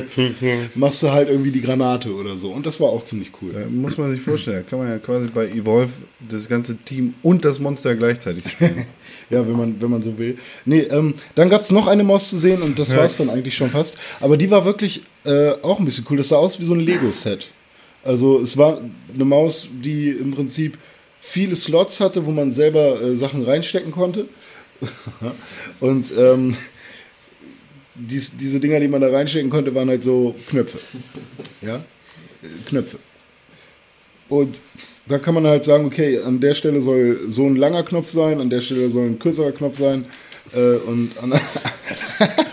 machst 0.75 1.03
du 1.03 1.11
halt 1.11 1.29
irgendwie 1.29 1.51
die 1.51 1.61
Granate 1.61 2.13
oder 2.13 2.37
so. 2.37 2.49
Und 2.49 2.65
das 2.65 2.79
war 2.79 2.89
auch 2.89 3.05
ziemlich 3.05 3.31
cool. 3.41 3.51
Da 3.53 3.67
muss 3.69 3.97
man 3.97 4.11
sich 4.11 4.21
vorstellen, 4.21 4.57
da 4.57 4.69
kann 4.69 4.79
man 4.79 4.89
ja 4.89 4.99
quasi 4.99 5.27
bei 5.27 5.47
Evolve 5.47 5.91
das 6.27 6.47
ganze 6.47 6.77
Team 6.77 7.13
und 7.23 7.45
das 7.45 7.59
Monster 7.59 7.95
gleichzeitig 7.95 8.43
spielen. 8.49 8.85
Ja, 9.29 9.47
wenn 9.47 9.55
man, 9.55 9.81
wenn 9.81 9.89
man 9.89 10.03
so 10.03 10.17
will. 10.17 10.37
Nee, 10.65 10.81
ähm, 10.81 11.13
dann 11.33 11.49
gab 11.49 11.61
es 11.61 11.71
noch 11.71 11.87
eine 11.87 12.03
Maus 12.03 12.29
zu 12.29 12.37
sehen 12.37 12.61
und 12.61 12.77
das 12.77 12.89
Ja. 12.91 12.97
war 12.97 13.05
es 13.05 13.17
dann 13.17 13.29
eigentlich 13.29 13.55
schon 13.55 13.69
fast. 13.69 13.95
Aber 14.19 14.37
die 14.37 14.51
war 14.51 14.65
wirklich 14.65 15.03
äh, 15.23 15.51
auch 15.61 15.79
ein 15.79 15.85
bisschen 15.85 16.05
cool. 16.09 16.17
Das 16.17 16.27
sah 16.29 16.35
aus 16.35 16.59
wie 16.59 16.65
so 16.65 16.73
ein 16.73 16.81
Lego-Set. 16.81 17.49
Also 18.03 18.41
es 18.41 18.57
war 18.57 18.81
eine 19.13 19.25
Maus, 19.25 19.69
die 19.71 20.09
im 20.09 20.31
Prinzip 20.31 20.77
viele 21.19 21.55
Slots 21.55 21.99
hatte, 21.99 22.25
wo 22.25 22.31
man 22.31 22.51
selber 22.51 23.01
äh, 23.01 23.15
Sachen 23.15 23.43
reinstecken 23.43 23.91
konnte. 23.91 24.27
und 25.79 26.11
ähm, 26.17 26.55
dies, 27.95 28.35
diese 28.37 28.59
Dinger, 28.59 28.79
die 28.79 28.87
man 28.87 29.01
da 29.01 29.09
reinstecken 29.09 29.49
konnte, 29.49 29.73
waren 29.73 29.89
halt 29.89 30.03
so 30.03 30.35
Knöpfe. 30.49 30.79
Ja, 31.61 31.83
Knöpfe. 32.67 32.97
Und 34.29 34.59
da 35.05 35.19
kann 35.19 35.33
man 35.33 35.45
halt 35.45 35.63
sagen, 35.63 35.85
okay, 35.85 36.19
an 36.19 36.39
der 36.39 36.53
Stelle 36.53 36.81
soll 36.81 37.21
so 37.27 37.45
ein 37.45 37.55
langer 37.55 37.83
Knopf 37.83 38.09
sein, 38.09 38.39
an 38.39 38.49
der 38.49 38.61
Stelle 38.61 38.89
soll 38.89 39.07
ein 39.07 39.19
kürzerer 39.19 39.51
Knopf 39.51 39.77
sein. 39.77 40.05
Äh, 40.53 40.75
und 40.75 41.11
an, 41.21 41.33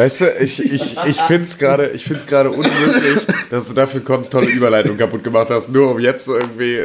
Weißt 0.00 0.22
du, 0.22 0.32
ich, 0.40 0.64
ich, 0.64 0.96
ich 1.06 1.20
finde 1.20 1.42
es 1.42 1.58
gerade 1.58 1.90
ich 1.90 2.04
find's 2.04 2.26
gerade 2.26 2.48
unmöglich, 2.48 3.26
dass 3.50 3.68
du 3.68 3.74
dafür 3.74 4.00
Konst 4.00 4.32
tolle 4.32 4.48
Überleitung 4.48 4.96
kaputt 4.96 5.22
gemacht 5.22 5.48
hast, 5.50 5.68
nur 5.68 5.90
um 5.90 5.98
jetzt 5.98 6.26
irgendwie 6.26 6.78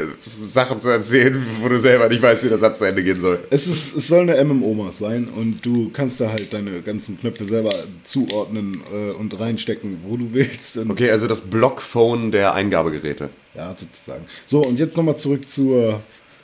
Sachen 0.44 0.82
zu 0.82 0.90
erzählen, 0.90 1.42
wo 1.62 1.70
du 1.70 1.80
selber 1.80 2.10
nicht 2.10 2.22
weißt, 2.22 2.44
wie 2.44 2.50
der 2.50 2.58
Satz 2.58 2.80
zu 2.80 2.84
Ende 2.84 3.04
gehen 3.04 3.18
soll. 3.18 3.40
es, 3.52 3.68
ist, 3.68 3.96
es 3.96 4.10
soll 4.10 4.30
eine 4.30 4.44
MMO-Maus 4.44 4.98
sein 4.98 5.30
und 5.30 5.66
du 5.66 5.92
kannst 5.92 6.20
da 6.20 6.30
halt 6.30 6.52
deine 6.52 6.82
ganzen 6.82 7.18
Knöpfe 7.18 7.46
selber 7.46 7.74
zuordnen 8.04 8.84
äh, 8.94 9.12
und 9.12 9.40
reinstecken, 9.40 10.00
wo 10.06 10.18
du 10.18 10.34
willst. 10.34 10.76
Und, 10.76 10.92
Okay, 10.92 11.10
also 11.10 11.28
das 11.28 11.40
Blockphone 11.40 12.34
der 12.34 12.54
Eingabegeräte. 12.54 13.30
Ja, 13.56 13.74
sozusagen. 13.78 14.26
So, 14.46 14.60
und 14.60 14.78
jetzt 14.78 14.98
nochmal 14.98 15.16
zurück 15.16 15.48
zur 15.48 16.02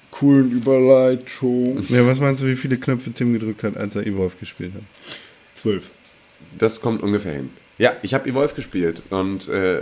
coolen 0.10 0.54
Überleitung. 0.54 1.84
ja, 1.90 2.08
was 2.08 2.22
meinst 2.22 2.42
du, 2.42 2.46
wie 2.46 2.56
viele 2.56 2.78
Knöpfe 2.78 3.12
Tim 3.12 3.34
gedrückt 3.34 3.66
hat, 3.66 3.76
als 3.76 3.98
er 3.98 4.08
Evolve 4.08 4.38
gespielt 4.40 4.72
hat? 4.74 4.84
Zwölf. 5.54 5.92
Das 6.58 6.82
kommt 6.82 7.02
ungefähr 7.02 7.34
hin. 7.34 7.50
Ja, 7.78 7.94
ich 8.02 8.14
habe 8.14 8.30
Evolve 8.30 8.54
gespielt 8.54 9.04
und 9.10 9.48
äh, 9.48 9.82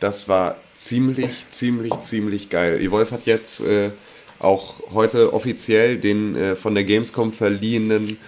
das 0.00 0.28
war 0.28 0.56
ziemlich, 0.74 1.46
ziemlich, 1.50 1.98
ziemlich 2.00 2.50
geil. 2.50 2.80
Evolve 2.80 3.10
hat 3.12 3.26
jetzt 3.26 3.60
äh, 3.60 3.90
auch 4.38 4.92
heute 4.92 5.32
offiziell 5.32 5.98
den 5.98 6.36
äh, 6.36 6.56
von 6.56 6.74
der 6.74 6.84
Gamescom 6.84 7.32
verliehenen 7.32 8.18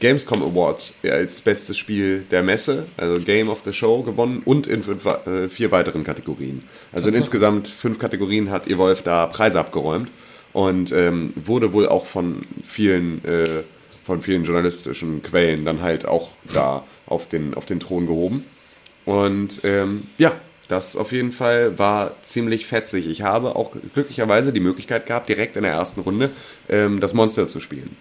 Gamescom 0.00 0.42
Award 0.42 0.94
als 1.04 1.40
bestes 1.40 1.78
Spiel 1.78 2.24
der 2.30 2.42
Messe, 2.42 2.86
also 2.96 3.20
Game 3.20 3.48
of 3.48 3.60
the 3.64 3.72
Show 3.72 4.02
gewonnen 4.02 4.42
und 4.44 4.66
in 4.66 4.82
fünf, 4.82 5.04
äh, 5.06 5.48
vier 5.48 5.70
weiteren 5.70 6.02
Kategorien. 6.02 6.64
Also 6.92 7.08
in 7.08 7.14
insgesamt 7.14 7.68
fünf 7.68 7.98
Kategorien 7.98 8.50
hat 8.50 8.66
Evolve 8.66 9.02
da 9.04 9.26
Preise 9.26 9.60
abgeräumt 9.60 10.08
und 10.52 10.90
ähm, 10.92 11.32
wurde 11.36 11.72
wohl 11.72 11.88
auch 11.88 12.06
von 12.06 12.40
vielen 12.64 13.24
äh, 13.24 13.62
von 14.04 14.20
vielen 14.22 14.44
journalistischen 14.44 15.22
Quellen 15.22 15.64
dann 15.64 15.82
halt 15.82 16.06
auch 16.06 16.30
da 16.52 16.84
auf 17.06 17.28
den, 17.28 17.54
auf 17.54 17.66
den 17.66 17.80
Thron 17.80 18.06
gehoben. 18.06 18.44
Und 19.04 19.60
ähm, 19.64 20.04
ja, 20.18 20.32
das 20.68 20.96
auf 20.96 21.10
jeden 21.10 21.32
Fall 21.32 21.78
war 21.78 22.14
ziemlich 22.24 22.66
fetzig. 22.66 23.08
Ich 23.08 23.22
habe 23.22 23.56
auch 23.56 23.72
glücklicherweise 23.94 24.52
die 24.52 24.60
Möglichkeit 24.60 25.06
gehabt, 25.06 25.28
direkt 25.28 25.56
in 25.56 25.64
der 25.64 25.72
ersten 25.72 26.00
Runde 26.00 26.30
ähm, 26.68 27.00
das 27.00 27.12
Monster 27.12 27.48
zu 27.48 27.60
spielen. 27.60 27.96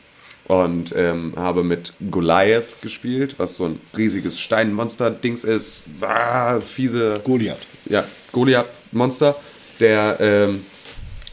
Und 0.45 0.93
ähm, 0.95 1.33
habe 1.35 1.63
mit 1.63 1.93
Goliath 2.09 2.81
gespielt, 2.81 3.35
was 3.37 3.55
so 3.55 3.65
ein 3.65 3.81
riesiges 3.95 4.39
Steinmonster-Dings 4.39 5.43
ist. 5.43 5.81
Ah, 6.01 6.59
fiese 6.59 7.21
Goliath. 7.23 7.59
ja, 7.85 8.03
Goliath-Monster, 8.31 9.35
der 9.79 10.17
ähm, 10.19 10.65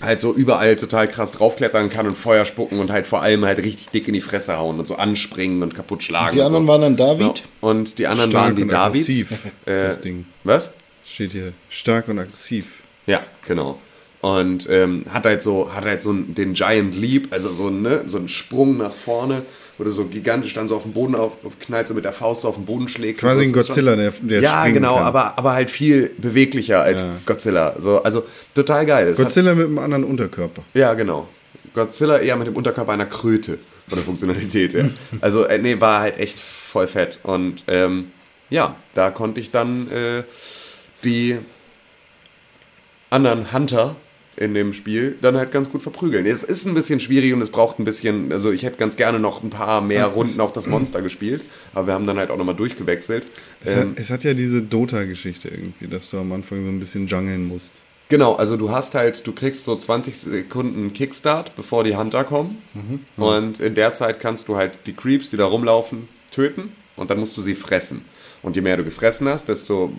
halt 0.01 0.21
so 0.21 0.33
überall 0.35 0.77
total 0.77 1.09
krass 1.09 1.33
draufklettern 1.33 1.89
kann 1.89 2.07
und 2.07 2.17
Feuer 2.17 2.45
spucken 2.45 2.79
und 2.81 2.91
halt 2.93 3.07
vor 3.07 3.23
allem 3.23 3.45
halt 3.45 3.59
richtig 3.59 3.89
dick 3.89 4.07
in 4.09 4.15
die 4.15 4.21
Fresse 4.21 4.59
hauen 4.59 4.79
und 4.79 4.87
so 4.87 4.97
anspringen 4.97 5.63
und 5.63 5.75
kaputt 5.75 6.03
schlagen. 6.03 6.35
Die 6.35 6.41
und 6.41 6.47
anderen 6.47 6.65
so. 6.67 6.73
waren 6.73 6.81
dann 6.83 6.97
David. 6.97 7.39
Ja. 7.39 7.45
Und 7.61 7.99
die 7.99 8.07
anderen 8.07 8.31
Stark 8.31 8.45
waren 8.45 8.57
die 8.57 8.63
und 8.63 8.73
Davids. 8.73 9.05
aggressiv 9.09 9.31
ist 9.65 9.73
Äh, 9.73 9.83
das 9.87 10.01
Ding. 10.01 10.27
Was? 10.45 10.71
Steht 11.05 11.33
hier, 11.33 11.53
stark 11.69 12.09
und 12.09 12.19
aggressiv. 12.19 12.83
Ja, 13.07 13.23
genau. 13.47 13.79
Und 14.21 14.69
ähm, 14.69 15.05
hat 15.11 15.25
halt 15.25 15.43
so, 15.43 15.73
hat 15.73 15.85
halt 15.85 16.03
so 16.03 16.11
einen- 16.11 16.35
den 16.35 16.55
Giant 16.55 16.97
Leap, 16.97 17.29
also 17.33 17.53
so, 17.53 17.69
einen, 17.69 17.83
ne, 17.83 18.03
so 18.07 18.17
einen 18.19 18.29
Sprung 18.29 18.77
nach 18.79 18.95
vorne, 18.95 19.43
wo 19.79 19.85
du 19.85 19.91
so 19.91 20.05
gigantisch 20.07 20.55
dann 20.55 20.69
so 20.69 20.77
auf 20.77 20.85
den 20.85 20.93
Boden 20.93 21.15
aufknallst 21.15 21.91
und 21.91 21.97
mit 21.97 22.05
der 22.05 22.13
Faust 22.13 22.43
so 22.43 22.49
auf 22.49 22.55
den 22.57 22.65
Boden 22.65 22.89
schlägst. 22.89 23.21
Quasi 23.23 23.37
so. 23.37 23.41
ein 23.43 23.47
ist 23.49 23.53
schon- 23.55 23.67
Godzilla, 23.67 23.97
der, 23.97 24.11
der 24.21 24.41
ja, 24.41 24.67
genau, 24.69 24.97
kann. 24.97 25.05
aber, 25.05 25.39
aber 25.39 25.53
halt 25.53 25.71
viel 25.71 26.11
beweglicher 26.19 26.81
als 26.83 27.03
Ja. 27.03 27.17
Godzilla. 27.27 27.75
So, 27.79 28.03
also 28.03 28.25
total 28.55 28.87
geil. 28.87 29.09
Es 29.09 29.19
hat- 29.19 29.27
Godzilla 29.27 29.55
mit 29.55 29.67
einem 29.67 29.79
anderen 29.79 30.05
Unterkörper. 30.05 30.63
ja, 30.75 30.95
genau. 30.95 31.29
Godzilla 31.75 32.19
eher 32.19 32.37
mit 32.37 32.47
dem 32.47 32.57
Unterkörper 32.57 32.93
einer 32.93 33.05
Kröte 33.07 33.59
von 33.87 33.97
der 33.97 34.05
Funktionalität. 34.05 34.73
Ja. 34.73 34.85
Also, 35.21 35.45
äh, 35.45 35.59
nee, 35.59 35.79
war 35.79 36.01
halt 36.01 36.19
echt 36.19 36.39
voll 36.39 36.87
fett. 36.87 37.19
Und 37.23 37.65
ähm, 37.67 38.13
ja, 38.49 38.77
da 38.95 39.11
konnte 39.11 39.41
ich 39.41 39.51
dann 39.51 39.91
äh, 39.91 40.23
die 41.05 41.39
anderen 43.11 43.53
Hunter 43.53 43.97
in 44.37 44.55
dem 44.55 44.73
Spiel 44.73 45.17
dann 45.23 45.37
halt 45.37 45.51
ganz 45.51 45.71
gut 45.71 45.83
verprügeln. 45.83 46.27
Es 46.27 46.45
ist 46.45 46.67
ein 46.67 46.75
bisschen 46.75 47.01
schwierig 47.01 47.33
und 47.33 47.41
es 47.41 47.51
braucht 47.51 47.79
ein 47.79 47.85
bisschen, 47.85 48.33
also 48.33 48.53
ich 48.53 48.63
hätte 48.65 48.77
ganz 48.77 48.97
gerne 48.97 49.19
noch 49.19 49.43
ein 49.43 49.51
paar 49.51 49.81
mehr 49.81 50.07
Runden 50.07 50.41
auch 50.41 50.53
das 50.53 50.67
Monster 50.67 51.01
gespielt, 51.03 51.43
aber 51.75 51.87
wir 51.89 51.95
haben 51.95 52.07
dann 52.07 52.19
halt 52.19 52.31
auch 52.31 52.37
nochmal 52.37 52.55
durchgewechselt. 52.55 53.25
Es, 53.63 53.73
Ähm, 53.73 53.79
hat, 53.79 53.99
es 53.99 54.11
hat 54.11 54.25
ja 54.25 54.35
diese 54.35 54.61
Dota-Geschichte 54.63 55.49
irgendwie, 55.49 55.89
dass 55.89 56.11
du 56.11 56.19
am 56.19 56.33
Anfang 56.33 56.65
so 56.65 56.71
ein 56.71 56.79
bisschen 56.79 57.07
jungeln 57.07 57.47
musst. 57.49 57.73
Genau, 58.09 58.35
also 58.35 58.57
du 58.57 58.71
hast 58.71 58.95
halt, 58.95 59.27
du 59.27 59.33
kriegst 59.33 59.65
so 59.65 59.75
20 59.75 60.17
Sekunden 60.17 60.93
Kickstart, 60.93 61.57
bevor 61.57 61.83
die 61.83 61.97
Hunter 61.97 62.23
kommen. 62.23 62.59
Und 63.17 63.59
in 63.59 63.75
der 63.75 63.95
Zeit 63.95 64.21
kannst 64.21 64.47
du 64.49 64.57
halt 64.57 64.79
die 64.87 64.93
Creeps, 64.93 65.31
die 65.31 65.37
da 65.37 65.47
rumlaufen, 65.47 66.09
töten 66.31 66.71
und 66.95 67.11
dann 67.11 67.19
musst 67.19 67.37
du 67.37 67.41
sie 67.41 67.55
fressen. 67.57 68.05
Und 68.43 68.55
je 68.55 68.63
mehr 68.63 68.77
du 68.77 68.85
gefressen 68.85 69.27
hast, 69.29 69.49
desto 69.49 69.91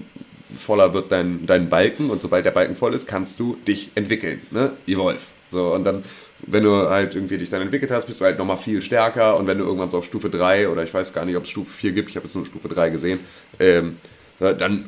voller 0.56 0.94
wird 0.94 1.12
dein, 1.12 1.46
dein 1.46 1.70
Balken 1.70 2.10
und 2.10 2.22
sobald 2.22 2.46
der 2.46 2.52
Balken 2.52 2.76
voll 2.76 2.94
ist, 2.94 3.08
kannst 3.08 3.40
du 3.40 3.58
dich 3.68 3.92
entwickeln, 3.96 4.42
ne? 4.52 4.74
Evolve. 4.86 5.20
So, 5.52 5.74
und 5.74 5.84
dann, 5.84 6.04
wenn 6.40 6.64
du 6.64 6.90
halt 6.90 7.16
irgendwie 7.16 7.38
dich 7.38 7.50
dann 7.50 7.62
entwickelt 7.62 7.92
hast, 7.92 8.06
bist 8.06 8.22
du 8.22 8.26
halt 8.26 8.38
nochmal 8.38 8.58
viel 8.58 8.82
stärker 8.82 9.38
und 9.38 9.48
wenn 9.48 9.58
du 9.58 9.66
irgendwann 9.66 9.90
so 9.90 10.00
auf 10.00 10.06
Stufe 10.06 10.30
3 10.30 10.70
oder 10.70 10.84
ich 10.84 10.94
weiß 10.94 11.14
gar 11.14 11.26
nicht, 11.26 11.36
ob 11.36 11.44
es 11.44 11.50
Stufe 11.50 11.72
4 11.72 11.92
gibt, 11.94 12.10
ich 12.10 12.16
habe 12.16 12.26
jetzt 12.26 12.36
nur 12.36 12.46
Stufe 12.46 12.68
3 12.68 12.90
gesehen, 12.90 13.20
ähm, 13.60 13.98
dann 14.40 14.86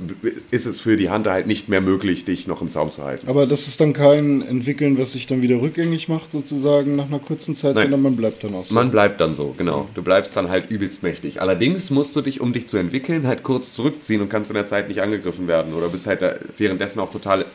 ist 0.52 0.68
es 0.68 0.80
für 0.80 0.96
die 0.96 1.10
Hunter 1.10 1.32
halt 1.32 1.48
nicht 1.48 1.70
mehr 1.70 1.82
möglich, 1.82 2.24
dich 2.24 2.46
noch 2.46 2.62
im 2.62 2.70
Zaum 2.70 2.92
zu 2.92 3.04
halten. 3.04 3.28
Aber 3.28 3.48
das 3.48 3.68
ist 3.68 3.82
dann 3.82 3.94
kein 3.94 4.44
Entwickeln, 4.44 5.00
was 5.00 5.14
sich 5.14 5.26
dann 5.26 5.42
wieder 5.42 5.60
rückgängig 5.60 6.08
macht, 6.08 6.32
sozusagen 6.32 6.96
nach 6.96 7.08
einer 7.08 7.18
kurzen 7.20 7.56
Zeit, 7.56 7.74
Nein. 7.74 7.86
sondern 7.86 8.02
man 8.04 8.16
bleibt 8.16 8.44
dann 8.44 8.54
auch 8.54 8.66
so. 8.66 8.76
Man 8.76 8.92
bleibt 8.92 9.20
dann 9.20 9.34
so, 9.34 9.56
genau. 9.58 9.90
Du 9.96 10.04
bleibst 10.04 10.36
dann 10.38 10.50
halt 10.50 10.70
übelst 10.70 11.02
mächtig. 11.02 11.42
Allerdings 11.42 11.90
musst 11.90 12.16
du 12.16 12.22
dich, 12.22 12.42
um 12.42 12.54
dich 12.54 12.68
zu 12.68 12.78
entwickeln, 12.78 13.26
halt 13.26 13.42
kurz 13.42 13.74
zurückziehen 13.74 14.22
und 14.22 14.30
kannst 14.30 14.52
in 14.52 14.56
der 14.56 14.68
Zeit 14.68 14.88
nicht 14.88 15.02
angegriffen 15.02 15.48
werden. 15.48 15.74
Oder 15.74 15.90
bist 15.90 16.06
halt 16.06 16.22
währenddessen 16.58 17.00
auch 17.00 17.10
total, 17.10 17.46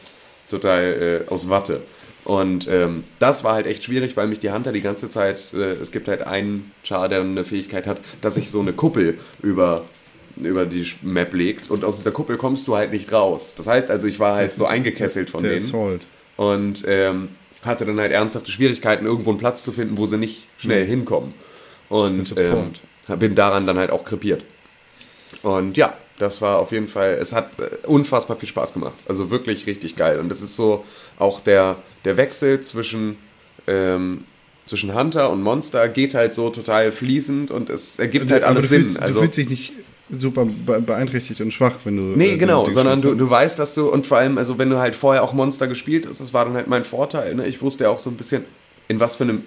total 0.49 1.25
äh, 1.29 1.31
aus 1.31 1.49
Watte. 1.49 1.83
Und 2.25 2.67
ähm, 2.69 3.05
das 3.19 3.45
war 3.45 3.55
halt 3.55 3.67
echt 3.67 3.85
schwierig, 3.85 4.17
weil 4.17 4.27
mich 4.27 4.41
die 4.41 4.51
Hunter 4.51 4.73
die 4.73 4.81
ganze 4.81 5.11
Zeit, 5.11 5.53
äh, 5.53 5.75
es 5.75 5.93
gibt 5.93 6.09
halt 6.09 6.27
einen 6.27 6.73
Char, 6.83 7.09
der 7.09 7.21
eine 7.21 7.45
Fähigkeit 7.45 7.87
hat, 7.87 8.01
dass 8.23 8.35
sich 8.35 8.51
so 8.51 8.61
eine 8.61 8.73
Kuppel 8.73 9.19
über, 9.43 9.85
über 10.37 10.67
die 10.67 10.87
Map 11.03 11.33
legt 11.35 11.71
und 11.71 11.85
aus 11.85 11.99
dieser 11.99 12.11
Kuppel 12.13 12.37
kommst 12.37 12.67
du 12.69 12.77
halt 12.77 12.93
nicht 12.93 13.13
raus. 13.13 13.55
Das 13.57 13.67
heißt 13.67 13.91
also, 13.91 14.07
ich 14.07 14.19
war 14.19 14.35
halt 14.35 14.49
Das 14.49 14.57
so 14.57 14.67
eingekesselt 14.67 15.31
von 15.31 15.43
der 15.43 15.53
denen 15.53 15.65
Assault. 15.65 16.07
und 16.37 16.85
ähm, 16.87 17.29
hatte 17.65 17.87
dann 17.87 17.99
halt 17.99 18.13
ernsthafte 18.13 18.51
Schwierigkeiten, 18.51 19.07
irgendwo 19.07 19.31
einen 19.31 19.39
Platz 19.39 19.65
zu 19.65 19.73
finden, 19.73 19.97
wo 19.97 20.07
sie 20.07 20.19
nicht 20.19 20.47
schnell 20.59 20.85
hinkommen. 20.85 21.33
Das 21.89 22.11
ist 22.11 22.33
Und 22.33 22.39
ähm, 22.39 22.73
bin 23.19 23.35
daran 23.35 23.67
dann 23.67 23.79
halt 23.79 23.91
auch 23.91 24.05
krepiert. 24.05 24.43
Und 25.43 25.77
ja, 25.77 25.97
das 26.19 26.41
war 26.41 26.59
auf 26.59 26.73
jeden 26.73 26.89
Fall, 26.89 27.15
es 27.21 27.33
hat 27.33 27.51
äh, 27.59 27.87
unfassbar 27.87 28.37
viel 28.37 28.49
Spaß 28.49 28.73
gemacht. 28.73 28.95
Also 29.09 29.31
wirklich 29.31 29.67
richtig 29.67 29.97
geil. 29.97 30.19
Und 30.19 30.29
das 30.29 30.43
ist 30.43 30.57
so 30.57 30.85
auch 31.19 31.41
der, 31.41 31.77
der 32.05 32.17
Wechsel 32.17 32.61
zwischen, 32.61 33.17
ähm, 33.67 34.25
zwischen 34.67 34.95
Hunter 34.95 35.31
und 35.31 35.43
Monster 35.43 35.89
geht 35.89 36.15
halt 36.15 36.35
so 36.35 36.51
total 36.51 36.93
fließend 36.93 37.51
und 37.51 37.69
es 37.71 37.99
ergibt 37.99 38.31
halt 38.31 38.45
alles 38.45 38.69
Sinn. 38.69 38.83
fühlst, 38.83 39.01
also, 39.01 39.15
du 39.15 39.21
fühlst 39.23 39.39
dich 39.39 39.49
nicht 39.51 39.73
super 40.11 40.45
be- 40.45 40.81
beeinträchtigt 40.81 41.41
und 41.41 41.53
schwach, 41.53 41.77
wenn 41.85 41.97
du. 41.97 42.03
Nee, 42.03 42.33
äh, 42.35 42.37
genau, 42.37 42.69
sondern 42.71 43.01
du, 43.01 43.15
du 43.15 43.29
weißt, 43.29 43.59
dass 43.59 43.75
du, 43.75 43.89
und 43.91 44.07
vor 44.07 44.19
allem, 44.19 44.39
also 44.39 44.59
wenn 44.59 44.71
du 44.71 44.79
halt 44.79 44.95
vorher 44.97 45.23
auch 45.23 45.33
Monster 45.33 45.67
gespielt 45.67 46.07
hast, 46.09 46.21
das 46.21 46.33
war 46.35 46.45
dann 46.45 46.55
halt 46.55 46.67
mein 46.69 46.85
Vorteil, 46.85 47.35
ne? 47.35 47.47
ich 47.47 47.61
wusste 47.63 47.85
ja 47.85 47.91
auch 47.91 47.99
so 47.99 48.11
ein 48.11 48.17
bisschen, 48.17 48.45
in 48.89 49.01
was 49.01 49.17
für 49.17 49.25
einem, 49.25 49.43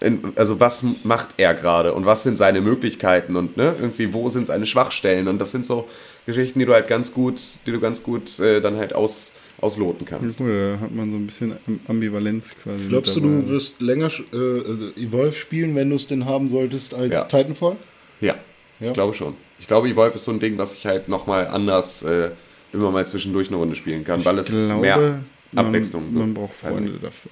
in, 0.00 0.20
also 0.36 0.60
was 0.60 0.84
macht 1.04 1.28
er 1.38 1.54
gerade 1.54 1.94
und 1.94 2.04
was 2.04 2.22
sind 2.22 2.36
seine 2.36 2.60
Möglichkeiten 2.60 3.36
und 3.36 3.56
ne, 3.56 3.74
irgendwie, 3.78 4.12
wo 4.12 4.28
sind 4.28 4.46
seine 4.46 4.66
Schwachstellen 4.66 5.26
und 5.28 5.38
das 5.40 5.52
sind 5.52 5.64
so 5.64 5.88
Geschichten, 6.26 6.58
die 6.58 6.66
du 6.66 6.74
halt 6.74 6.88
ganz 6.88 7.12
gut, 7.14 7.40
die 7.66 7.72
du 7.72 7.80
ganz 7.80 8.02
gut 8.02 8.38
äh, 8.40 8.60
dann 8.60 8.76
halt 8.76 8.94
aus, 8.94 9.32
ausloten 9.60 10.04
kannst. 10.06 10.38
Cool, 10.40 10.74
da 10.74 10.84
hat 10.84 10.94
man 10.94 11.10
so 11.10 11.16
ein 11.16 11.24
bisschen 11.26 11.52
Am- 11.66 11.80
Ambivalenz 11.88 12.54
quasi. 12.62 12.84
Glaubst 12.88 13.16
du, 13.16 13.20
du 13.20 13.48
wirst 13.48 13.80
länger 13.80 14.10
äh, 14.32 14.36
äh, 14.36 14.92
Evolve 15.02 15.32
spielen, 15.32 15.74
wenn 15.74 15.88
du 15.88 15.96
es 15.96 16.06
denn 16.08 16.26
haben 16.26 16.48
solltest, 16.50 16.92
als 16.92 17.14
Ja. 17.14 17.22
Titanfall? 17.24 17.76
Ja, 18.20 18.34
Ja. 18.80 18.88
ich 18.88 18.92
glaube 18.92 19.14
schon. 19.14 19.36
Ich 19.58 19.66
glaube, 19.66 19.88
Evolve 19.88 20.16
ist 20.16 20.24
so 20.24 20.32
ein 20.32 20.40
Ding, 20.40 20.58
was 20.58 20.74
ich 20.74 20.86
halt 20.86 21.08
nochmal 21.08 21.46
anders 21.46 22.02
äh, 22.02 22.30
immer 22.72 22.90
mal 22.90 23.06
zwischendurch 23.06 23.48
eine 23.48 23.56
Runde 23.56 23.76
spielen 23.76 24.04
kann, 24.04 24.24
weil 24.24 24.38
es 24.38 24.48
glaube, 24.48 24.80
mehr 24.80 25.22
man, 25.52 25.66
Abwechslung 25.66 26.12
Man 26.12 26.34
braucht 26.34 26.62
reinbringt. 26.64 26.88
Freunde 26.90 27.06
dafür. 27.06 27.30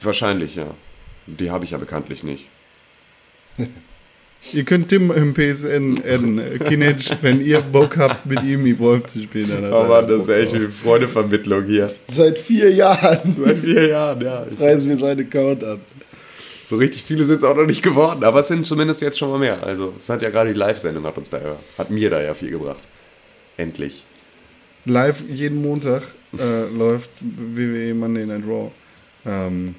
Wahrscheinlich, 0.00 0.54
ja. 0.56 0.66
Die 1.26 1.50
habe 1.50 1.64
ich 1.64 1.72
ja 1.72 1.78
bekanntlich 1.78 2.22
nicht. 2.22 2.46
Ihr 4.52 4.64
könnt 4.64 4.88
Tim 4.88 5.10
im 5.10 5.32
PSN 5.32 6.02
adden, 6.06 6.38
äh, 6.38 6.58
Kinech, 6.58 7.16
wenn 7.22 7.40
ihr 7.40 7.62
Bock 7.62 7.96
habt, 7.96 8.26
mit 8.26 8.42
ihm 8.42 8.66
Evolve 8.66 9.06
zu 9.06 9.22
spielen. 9.22 9.48
Dann 9.48 9.64
hat 9.64 9.72
Oh 9.72 9.88
Mann, 9.88 10.06
das 10.06 10.22
ist 10.22 10.28
echt 10.28 10.54
eine 10.54 10.68
Freudevermittlung 10.68 11.64
hier. 11.64 11.94
Seit 12.08 12.38
vier 12.38 12.70
Jahren 12.70 13.36
Seit 13.42 13.58
vier 13.58 13.88
Jahren, 13.88 14.20
ja. 14.20 14.46
preisen 14.56 14.88
wir 14.88 14.98
seinen 14.98 15.26
Account 15.26 15.64
an. 15.64 15.80
So 16.68 16.76
richtig 16.76 17.02
viele 17.02 17.24
sind 17.24 17.36
es 17.36 17.44
auch 17.44 17.56
noch 17.56 17.66
nicht 17.66 17.82
geworden, 17.82 18.24
aber 18.24 18.40
es 18.40 18.48
sind 18.48 18.64
zumindest 18.64 19.02
jetzt 19.02 19.18
schon 19.18 19.30
mal 19.30 19.38
mehr. 19.38 19.62
Also, 19.62 19.94
es 19.98 20.08
hat 20.08 20.22
ja 20.22 20.30
gerade 20.30 20.52
die 20.52 20.58
Live-Sendung 20.58 21.04
hat 21.04 21.18
uns 21.18 21.30
da 21.30 21.40
hat 21.76 21.90
mir 21.90 22.10
da 22.10 22.22
ja 22.22 22.34
viel 22.34 22.50
gebracht. 22.50 22.82
Endlich. 23.56 24.04
Live 24.86 25.24
jeden 25.28 25.62
Montag 25.62 26.02
äh, 26.38 26.64
läuft 26.66 27.10
WWE 27.20 27.94
Monday 27.94 28.26
Night 28.26 28.44
Raw. 28.46 28.70
Ähm, 29.24 29.76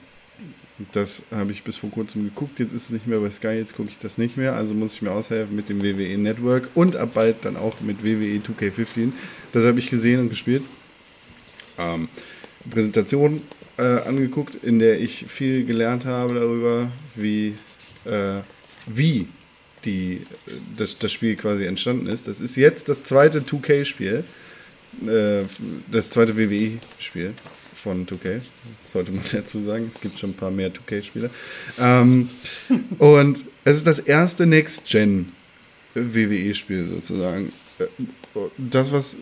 das 0.91 1.23
habe 1.31 1.51
ich 1.51 1.63
bis 1.63 1.77
vor 1.77 1.89
kurzem 1.89 2.25
geguckt. 2.25 2.59
Jetzt 2.59 2.73
ist 2.73 2.85
es 2.85 2.89
nicht 2.89 3.07
mehr 3.07 3.19
bei 3.19 3.31
Sky, 3.31 3.49
jetzt 3.49 3.75
gucke 3.75 3.89
ich 3.89 3.97
das 3.97 4.17
nicht 4.17 4.35
mehr. 4.35 4.55
Also 4.55 4.73
muss 4.73 4.93
ich 4.93 5.01
mir 5.01 5.11
aushelfen 5.11 5.55
mit 5.55 5.69
dem 5.69 5.81
WWE 5.81 6.17
Network 6.17 6.69
und 6.75 6.95
ab 6.95 7.11
bald 7.13 7.45
dann 7.45 7.55
auch 7.55 7.79
mit 7.81 8.03
WWE 8.03 8.39
2K15. 8.39 9.11
Das 9.53 9.63
habe 9.63 9.79
ich 9.79 9.89
gesehen 9.89 10.19
und 10.19 10.29
gespielt. 10.29 10.63
Ähm, 11.77 12.09
Präsentation 12.69 13.41
äh, 13.77 13.83
angeguckt, 13.83 14.55
in 14.55 14.79
der 14.79 14.99
ich 14.99 15.25
viel 15.27 15.63
gelernt 15.65 16.05
habe 16.05 16.33
darüber, 16.35 16.89
wie, 17.15 17.55
äh, 18.05 18.41
wie 18.85 19.27
die, 19.83 20.25
das, 20.77 20.97
das 20.97 21.11
Spiel 21.11 21.35
quasi 21.35 21.65
entstanden 21.65 22.07
ist. 22.07 22.27
Das 22.27 22.39
ist 22.39 22.55
jetzt 22.55 22.87
das 22.89 23.03
zweite 23.03 23.41
2K-Spiel, 23.41 24.23
äh, 25.07 25.43
das 25.91 26.09
zweite 26.09 26.37
WWE-Spiel 26.37 27.33
von 27.73 28.07
2K, 28.07 28.41
sollte 28.83 29.11
man 29.11 29.23
dazu 29.31 29.61
sagen. 29.61 29.89
Es 29.93 29.99
gibt 30.01 30.17
schon 30.19 30.31
ein 30.31 30.35
paar 30.35 30.51
mehr 30.51 30.71
2K-Spiele. 30.73 31.29
Ähm, 31.79 32.29
und 32.97 33.45
es 33.63 33.77
ist 33.77 33.85
das 33.87 33.99
erste 33.99 34.45
Next-Gen-WWE-Spiel 34.47 36.89
sozusagen. 36.89 37.51
Äh, 37.79 37.85
Das, 38.57 38.91
was 38.91 39.17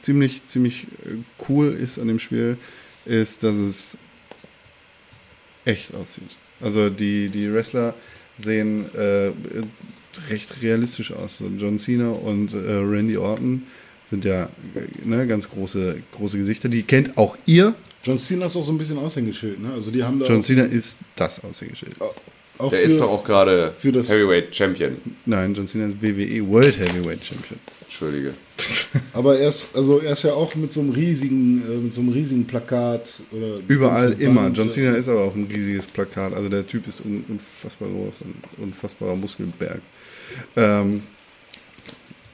ziemlich, 0.00 0.46
ziemlich 0.46 0.84
äh, 1.04 1.18
cool 1.48 1.72
ist 1.74 1.98
an 1.98 2.08
dem 2.08 2.18
Spiel, 2.18 2.56
ist, 3.06 3.42
dass 3.44 3.56
es 3.56 3.96
echt 5.64 5.94
aussieht. 5.94 6.30
Also 6.60 6.90
die, 6.90 7.28
die 7.28 7.52
Wrestler 7.52 7.94
sehen 8.38 8.86
äh, 8.94 9.30
recht 10.30 10.62
realistisch 10.62 11.12
aus. 11.12 11.38
So 11.38 11.46
John 11.58 11.78
Cena 11.78 12.10
und 12.10 12.52
äh, 12.52 12.56
Randy 12.56 13.16
Orton 13.16 13.64
sind 14.08 14.24
ja 14.24 14.48
ne, 15.04 15.26
ganz 15.26 15.48
große, 15.48 16.00
große 16.12 16.38
Gesichter. 16.38 16.68
Die 16.68 16.82
kennt 16.82 17.16
auch 17.16 17.36
ihr. 17.46 17.74
John 18.02 18.18
Cena 18.18 18.46
ist 18.46 18.56
auch 18.56 18.62
so 18.62 18.72
ein 18.72 18.78
bisschen 18.78 18.98
Aushängeschild, 18.98 19.60
ne? 19.60 19.72
Also 19.74 19.90
die 19.90 20.02
haben 20.02 20.18
da 20.18 20.24
John 20.26 20.42
Cena 20.42 20.64
ist 20.64 20.96
das 21.16 21.42
Aushängeschild. 21.44 22.00
auch 22.00 22.70
Der 22.70 22.80
für, 22.80 22.86
ist 22.86 23.00
doch 23.00 23.10
auch 23.10 23.24
gerade 23.24 23.74
für 23.76 23.92
das- 23.92 24.08
Heavyweight 24.08 24.54
Champion. 24.54 24.96
Nein, 25.26 25.52
John 25.54 25.66
Cena 25.66 25.86
ist 25.88 26.00
WWE 26.00 26.48
World 26.48 26.78
Heavyweight 26.78 27.24
Champion. 27.24 27.60
Entschuldige. 28.00 28.34
aber 29.12 29.40
er 29.40 29.48
ist, 29.48 29.74
also 29.74 29.98
er 29.98 30.12
ist 30.12 30.22
ja 30.22 30.32
auch 30.32 30.54
mit 30.54 30.72
so 30.72 30.80
einem 30.80 30.90
riesigen, 30.90 31.62
äh, 31.68 31.76
mit 31.78 31.92
so 31.92 32.00
einem 32.00 32.10
riesigen 32.10 32.46
Plakat 32.46 33.20
oder 33.32 33.54
Überall 33.66 34.12
immer. 34.12 34.48
John 34.48 34.68
äh, 34.68 34.70
Cena 34.70 34.92
ist 34.92 35.08
aber 35.08 35.22
auch 35.22 35.34
ein 35.34 35.48
riesiges 35.50 35.86
Plakat. 35.86 36.32
Also 36.32 36.48
der 36.48 36.64
Typ 36.64 36.86
ist 36.86 37.00
un 37.04 37.24
unfassbar 37.28 37.88
groß, 37.88 38.14
ein 38.20 38.62
unfassbarer 38.62 39.16
Muskelberg. 39.16 39.80
Ähm, 40.54 41.02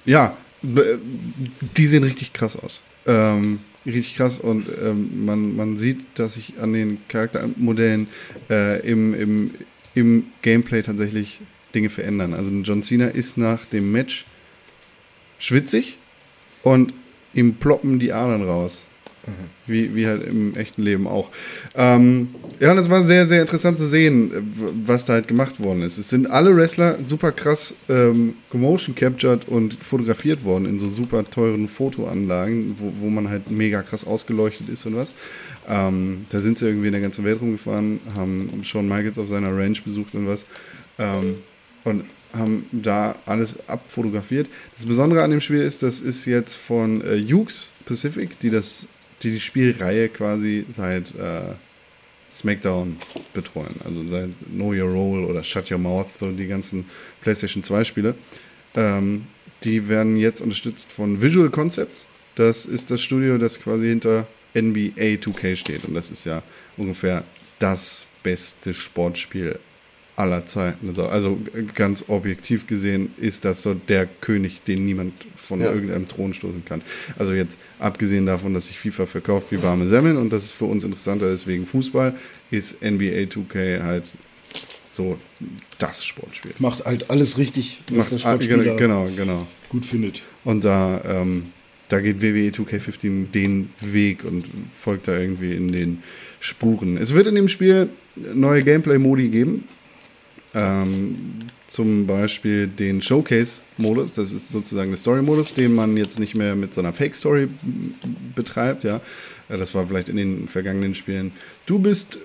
ja, 0.05 0.37
die 0.63 1.87
sehen 1.87 2.05
richtig 2.05 2.35
krass 2.35 2.57
aus. 2.57 2.83
Ähm, 3.07 3.61
richtig 3.87 4.17
krass 4.17 4.41
und 4.41 4.67
ähm, 4.83 5.25
man, 5.25 5.57
man 5.57 5.79
sieht, 5.79 6.05
dass 6.17 6.35
sich 6.35 6.59
an 6.61 6.75
den 6.75 6.99
Charaktermodellen 7.09 8.09
äh, 8.51 8.87
im, 8.87 9.15
im, 9.15 9.51
im 9.95 10.25
Gameplay 10.43 10.83
tatsächlich 10.83 11.41
Dinge 11.75 11.89
verändern. 11.89 12.35
Also 12.35 12.51
John 12.51 12.83
Cena 12.83 13.07
ist 13.07 13.39
nach 13.39 13.65
dem 13.65 13.91
Match 13.91 14.27
schwitzig 15.39 15.99
und 16.63 16.93
ihm 17.35 17.55
ploppen 17.55 17.99
die 17.99 18.13
Adern 18.13 18.43
raus. 18.43 18.87
Wie, 19.67 19.95
wie 19.95 20.07
halt 20.07 20.23
im 20.27 20.55
echten 20.55 20.83
Leben 20.83 21.07
auch. 21.07 21.31
Ähm, 21.75 22.35
ja, 22.61 22.73
und 22.73 22.79
es 22.79 22.91
war 22.91 23.03
sehr, 23.03 23.27
sehr 23.27 23.41
interessant 23.41 23.79
zu 23.79 23.87
sehen, 23.87 24.53
was 24.85 25.07
da 25.07 25.15
halt 25.15 25.29
gemacht 25.29 25.59
worden 25.61 25.81
ist. 25.81 25.97
Es 25.97 26.11
sind 26.11 26.31
alle 26.31 26.55
Wrestler 26.55 26.99
super 27.07 27.33
krass 27.33 27.75
ähm, 27.89 28.35
captured 28.95 29.49
und 29.49 29.73
fotografiert 29.83 30.45
worden 30.45 30.67
in 30.67 30.79
so 30.79 30.91
super 30.91 31.25
teuren 31.25 31.69
Fotoanlagen, 31.69 32.77
wo, 32.79 32.93
wo 32.99 33.09
man 33.09 33.31
halt 33.31 33.51
mega 33.51 33.83
krass 33.83 34.07
ausgeleuchtet 34.07 34.69
ist 34.69 34.85
und 34.85 34.97
was. 34.97 35.15
Ähm, 35.67 36.27
da 36.29 36.43
sind 36.43 36.59
sie 36.59 36.67
irgendwie 36.67 36.89
in 36.89 36.93
der 36.93 37.01
ganzen 37.01 37.25
Welt 37.25 37.41
rumgefahren, 37.41 38.01
haben 38.15 38.51
Shawn 38.63 38.87
Michaels 38.87 39.19
auf 39.19 39.29
seiner 39.31 39.57
Ranch 39.57 39.83
besucht 39.85 40.15
und 40.15 40.29
was. 40.29 40.45
Ähm, 40.99 41.37
und 41.85 42.05
haben 42.35 42.67
da 42.73 43.17
alles 43.27 43.57
abfotografiert. 43.69 44.49
Das 44.77 44.87
Besondere 44.87 45.23
an 45.23 45.31
dem 45.31 45.41
Spiel 45.41 45.61
ist, 45.61 45.83
das 45.83 46.01
ist 46.01 46.25
jetzt 46.27 46.55
von 46.55 47.01
äh, 47.03 47.21
Hughes 47.21 47.69
Pacific, 47.85 48.39
die 48.41 48.51
das, 48.51 48.87
die 49.23 49.31
die 49.31 49.41
Spielreihe 49.41 50.09
quasi 50.09 50.67
seit 50.71 51.15
äh, 51.15 51.55
SmackDown 52.31 52.97
betreuen. 53.33 53.75
Also 53.85 54.07
seit 54.09 54.31
Know 54.53 54.73
Your 54.73 54.91
Role 54.91 55.27
oder 55.27 55.43
Shut 55.43 55.71
Your 55.71 55.79
Mouth, 55.79 56.09
so 56.19 56.31
die 56.33 56.47
ganzen 56.47 56.87
PlayStation 57.21 57.63
2 57.63 57.85
Spiele. 57.85 58.15
Ähm, 58.75 59.27
die 59.63 59.89
werden 59.89 60.17
jetzt 60.17 60.41
unterstützt 60.41 60.93
von 60.93 61.21
Visual 61.23 61.51
Concepts. 61.51 62.07
Das 62.35 62.67
ist 62.67 62.91
das 62.91 63.01
Studio, 63.01 63.39
das 63.39 63.61
quasi 63.61 63.89
hinter 63.89 64.27
NBA 64.55 65.21
2K 65.21 65.57
steht. 65.57 65.85
Und 65.85 65.95
das 65.95 66.11
ist 66.11 66.25
ja 66.25 66.43
ungefähr 66.77 67.25
das 67.59 68.05
beste 68.23 68.75
Sportspiel 68.75 69.59
aller 70.17 70.47
Zeiten. 70.47 70.89
Also, 70.89 71.07
also 71.07 71.39
ganz 71.75 72.05
objektiv 72.09 72.67
gesehen 72.67 73.11
ist 73.17 73.45
das 73.45 73.63
so 73.63 73.75
der 73.75 74.07
König, 74.07 74.63
den 74.63 74.85
niemand 74.85 75.13
von 75.37 75.61
Ja. 75.61 75.73
irgendeinem 75.73 76.07
Thron 76.09 76.35
stoßen 76.35 76.65
kann. 76.65 76.83
Also 77.19 77.33
jetzt 77.33 77.59
abgesehen 77.79 78.27
davon, 78.27 78.55
dass 78.55 78.69
sich 78.69 78.79
FIFA 78.79 79.07
verkauft 79.07 79.49
wie 79.51 79.63
warme 79.63 79.89
Semmeln 79.89 80.17
und 80.17 80.33
dass 80.33 80.45
es 80.45 80.51
für 80.51 80.67
uns 80.67 80.85
interessanter 80.85 81.29
ist 81.31 81.47
wegen 81.47 81.67
Fußball, 81.67 82.15
ist 82.51 82.81
NBA 82.83 83.27
2K 83.29 83.83
halt 83.83 84.13
so 84.91 85.19
das 85.79 86.05
Sportspiel. 86.07 86.53
Macht 86.59 86.85
halt 86.85 87.11
alles 87.11 87.37
richtig, 87.39 87.83
was 87.89 87.97
Macht, 87.99 88.13
der 88.13 88.19
Sportspieler 88.19 88.77
genau, 88.77 89.09
genau. 89.17 89.47
gut 89.69 89.85
findet. 89.85 90.23
Und 90.45 90.63
da, 90.63 91.01
ähm, 91.05 91.47
da 91.89 92.01
geht 92.01 92.23
WWE 92.23 92.51
2K15 92.51 93.33
den 93.33 93.71
Weg 93.81 94.25
und 94.25 94.45
folgt 94.79 95.09
da 95.09 95.19
irgendwie 95.19 95.53
in 95.55 95.73
den 95.73 96.03
Spuren. 96.39 96.97
Es 96.97 97.15
wird 97.15 97.27
in 97.27 97.35
dem 97.35 97.49
Spiel 97.49 97.89
neue 98.15 98.63
Gameplay-Modi 98.63 99.29
geben. 99.29 99.65
Ähm, 100.55 101.39
zum 101.67 102.07
Beispiel 102.07 102.69
den 102.69 103.03
Showcase-Modus, 103.03 104.15
das 104.15 104.33
ist 104.33 104.53
sozusagen 104.53 104.91
der 104.91 104.97
Story-Modus, 104.97 105.55
den 105.55 105.75
man 105.75 105.97
jetzt 105.97 106.21
nicht 106.21 106.35
mehr 106.35 106.55
mit 106.55 106.73
so 106.75 106.81
einer 106.81 106.93
Fake-Story 106.93 107.49
betreibt, 108.35 108.85
ja. 108.85 109.01
Äh, 109.49 109.59
Das 109.59 109.75
war 109.75 109.87
vielleicht 109.87 110.09
in 110.09 110.17
den 110.17 110.49
vergangenen 110.49 110.95
Spielen. 110.95 111.33
Du 111.67 111.79
bist 111.79 112.19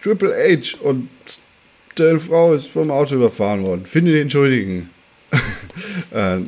Triple 0.00 0.32
H 0.32 0.78
und 0.82 1.08
deine 1.96 2.20
Frau 2.20 2.54
ist 2.54 2.68
vom 2.68 2.90
Auto 2.90 3.16
überfahren 3.16 3.62
worden. 3.62 3.86
Finde 3.86 4.12
den 4.12 4.30
Schuldigen. 4.30 4.90
äh, 6.12 6.38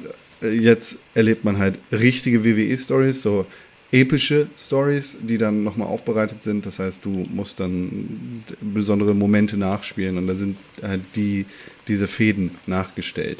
jetzt 0.46 0.98
erlebt 1.14 1.44
man 1.44 1.58
halt 1.58 1.78
richtige 1.90 2.44
WWE-Stories, 2.44 3.22
so 3.22 3.46
epische 3.94 4.48
Stories, 4.58 5.16
die 5.22 5.38
dann 5.38 5.62
nochmal 5.62 5.86
aufbereitet 5.86 6.42
sind. 6.42 6.66
Das 6.66 6.80
heißt, 6.80 7.04
du 7.04 7.10
musst 7.32 7.60
dann 7.60 8.42
besondere 8.60 9.14
Momente 9.14 9.56
nachspielen 9.56 10.18
und 10.18 10.26
da 10.26 10.34
sind 10.34 10.56
halt 10.82 11.02
die, 11.14 11.46
diese 11.86 12.08
Fäden 12.08 12.50
nachgestellt. 12.66 13.38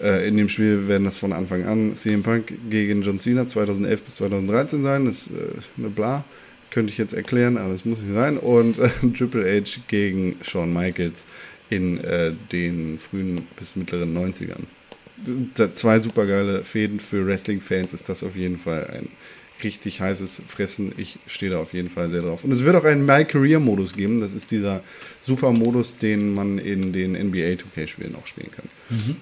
Äh, 0.00 0.26
in 0.26 0.36
dem 0.36 0.48
Spiel 0.48 0.88
werden 0.88 1.04
das 1.04 1.16
von 1.16 1.32
Anfang 1.32 1.64
an 1.64 1.94
CM 1.94 2.22
Punk 2.22 2.52
gegen 2.68 3.02
John 3.02 3.20
Cena 3.20 3.46
2011 3.46 4.02
bis 4.02 4.16
2013 4.16 4.82
sein. 4.82 5.04
Das 5.04 5.28
ist 5.28 5.30
äh, 5.30 5.50
eine 5.78 5.88
Bla. 5.88 6.24
Könnte 6.70 6.90
ich 6.90 6.98
jetzt 6.98 7.12
erklären, 7.14 7.56
aber 7.58 7.74
es 7.74 7.84
muss 7.84 8.00
nicht 8.00 8.14
sein. 8.14 8.38
Und 8.38 8.78
äh, 8.78 8.88
Triple 9.16 9.44
H 9.60 9.80
gegen 9.86 10.36
Shawn 10.42 10.72
Michaels 10.72 11.26
in 11.70 11.98
äh, 12.02 12.32
den 12.50 12.98
frühen 12.98 13.46
bis 13.56 13.76
mittleren 13.76 14.16
90ern. 14.16 14.62
D- 15.16 15.74
Zwei 15.74 16.00
supergeile 16.00 16.64
Fäden 16.64 16.98
für 16.98 17.24
Wrestling-Fans 17.24 17.94
ist 17.94 18.08
das 18.08 18.24
auf 18.24 18.34
jeden 18.34 18.58
Fall 18.58 18.86
ein 18.90 19.08
richtig 19.64 20.00
heißes 20.00 20.42
Fressen. 20.46 20.92
Ich 20.96 21.18
stehe 21.26 21.50
da 21.52 21.58
auf 21.60 21.72
jeden 21.72 21.88
Fall 21.88 22.10
sehr 22.10 22.22
drauf. 22.22 22.44
Und 22.44 22.52
es 22.52 22.64
wird 22.64 22.74
auch 22.76 22.84
einen 22.84 23.04
My 23.06 23.24
Career-Modus 23.24 23.94
geben. 23.94 24.20
Das 24.20 24.34
ist 24.34 24.50
dieser 24.50 24.82
super 25.20 25.52
Modus, 25.52 25.96
den 25.96 26.34
man 26.34 26.58
in 26.58 26.92
den 26.92 27.12
NBA 27.12 27.56
2K-Spielen 27.56 28.14
auch 28.16 28.26
spielen 28.26 28.50
kann. 28.50 28.64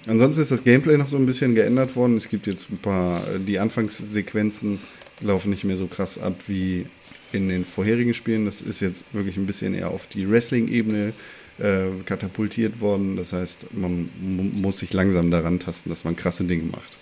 Ansonsten 0.07 0.43
ist 0.43 0.51
das 0.51 0.65
Gameplay 0.65 0.97
noch 0.97 1.09
so 1.09 1.17
ein 1.17 1.27
bisschen 1.27 1.55
geändert 1.55 1.95
worden. 1.97 2.17
Es 2.17 2.29
gibt 2.29 2.47
jetzt 2.47 2.71
ein 2.71 2.79
paar, 2.79 3.21
äh, 3.29 3.39
die 3.39 3.59
Anfangssequenzen 3.59 4.79
laufen 5.21 5.51
nicht 5.51 5.65
mehr 5.65 5.77
so 5.77 5.87
krass 5.87 6.19
ab 6.19 6.35
wie 6.47 6.87
in 7.33 7.49
den 7.49 7.65
vorherigen 7.65 8.15
Spielen. 8.15 8.45
Das 8.47 8.63
ist 8.63 8.81
jetzt 8.81 9.05
wirklich 9.13 9.37
ein 9.37 9.47
bisschen 9.47 9.75
eher 9.75 9.89
auf 9.91 10.07
die 10.07 10.29
Wrestling-Ebene 10.29 11.13
äh, 11.59 11.83
katapultiert 12.07 12.81
worden. 12.81 13.17
Das 13.17 13.33
heißt, 13.33 13.67
man 13.75 14.09
mu- 14.21 14.43
muss 14.43 14.79
sich 14.79 14.93
langsam 14.93 15.31
daran 15.31 15.59
tasten, 15.61 15.91
dass 15.91 16.05
man 16.05 16.17
krasse 16.17 16.45
Dinge 16.45 16.65
macht. 16.65 16.97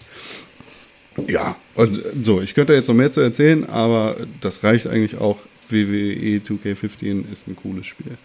Ja, 1.26 1.56
und 1.74 2.00
so, 2.22 2.40
ich 2.40 2.54
könnte 2.54 2.74
jetzt 2.74 2.88
noch 2.88 2.94
mehr 2.94 3.12
zu 3.12 3.20
erzählen, 3.20 3.68
aber 3.68 4.16
das 4.40 4.62
reicht 4.62 4.86
eigentlich 4.86 5.20
auch. 5.20 5.38
WWE 5.70 6.38
2K15 6.38 7.30
ist 7.30 7.46
ein 7.46 7.54
cooles 7.54 7.86
Spiel. 7.86 8.16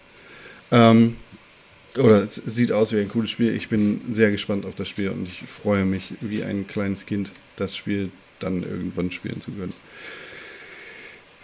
Ähm, 0.72 1.16
oder 1.98 2.22
es 2.22 2.34
sieht 2.34 2.72
aus 2.72 2.92
wie 2.92 3.00
ein 3.00 3.08
cooles 3.08 3.30
Spiel. 3.30 3.54
Ich 3.54 3.68
bin 3.68 4.00
sehr 4.10 4.30
gespannt 4.30 4.64
auf 4.66 4.74
das 4.74 4.88
Spiel 4.88 5.10
und 5.10 5.28
ich 5.28 5.42
freue 5.46 5.84
mich 5.84 6.14
wie 6.20 6.42
ein 6.42 6.66
kleines 6.66 7.06
Kind, 7.06 7.32
das 7.56 7.76
Spiel 7.76 8.10
dann 8.40 8.62
irgendwann 8.62 9.10
spielen 9.10 9.40
zu 9.40 9.52
können. 9.52 9.74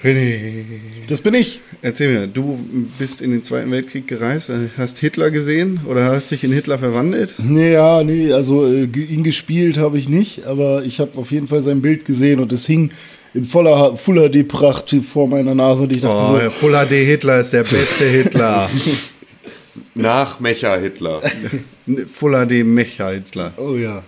René, 0.02 0.64
Das 1.08 1.20
bin 1.20 1.34
ich. 1.34 1.60
erzähl 1.82 2.08
mir, 2.10 2.26
du 2.26 2.58
bist 2.98 3.20
in 3.20 3.32
den 3.32 3.44
Zweiten 3.44 3.70
Weltkrieg 3.70 4.08
gereist, 4.08 4.50
hast 4.78 4.98
Hitler 4.98 5.30
gesehen 5.30 5.80
oder 5.86 6.06
hast 6.06 6.30
dich 6.30 6.42
in 6.42 6.52
Hitler 6.52 6.78
verwandelt? 6.78 7.34
Nee, 7.38 7.72
ja, 7.74 8.02
nee, 8.02 8.32
also 8.32 8.66
äh, 8.66 8.84
ihn 8.84 9.24
gespielt 9.24 9.76
habe 9.76 9.98
ich 9.98 10.08
nicht, 10.08 10.46
aber 10.46 10.84
ich 10.84 11.00
habe 11.00 11.18
auf 11.18 11.30
jeden 11.30 11.48
Fall 11.48 11.60
sein 11.62 11.82
Bild 11.82 12.06
gesehen 12.06 12.40
und 12.40 12.50
es 12.52 12.66
hing 12.66 12.92
in 13.34 13.44
voller 13.44 13.96
Full 13.96 14.28
HD 14.30 14.48
Pracht 14.48 14.90
vor 15.04 15.28
meiner 15.28 15.54
Nase 15.54 15.82
und 15.82 15.94
ich 15.94 16.00
dachte 16.00 16.32
Oh, 16.34 16.40
so, 16.44 16.50
Full 16.50 16.72
HD 16.72 16.92
Hitler 17.04 17.40
ist 17.40 17.52
der 17.52 17.62
beste 17.64 18.04
Hitler. 18.06 18.70
Nach 19.94 20.40
Mecha 20.40 20.76
Hitler. 20.78 21.20
Full 22.10 22.32
HD 22.46 22.64
Mecha 22.64 23.10
Hitler. 23.10 23.52
oh 23.58 23.76
ja, 23.76 24.02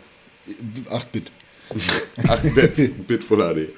8-Bit. 0.91 1.31
Ach, 2.27 2.41
Bit, 2.41 3.07
Bit 3.07 3.25
Full 3.25 3.39
HD. 3.39 3.69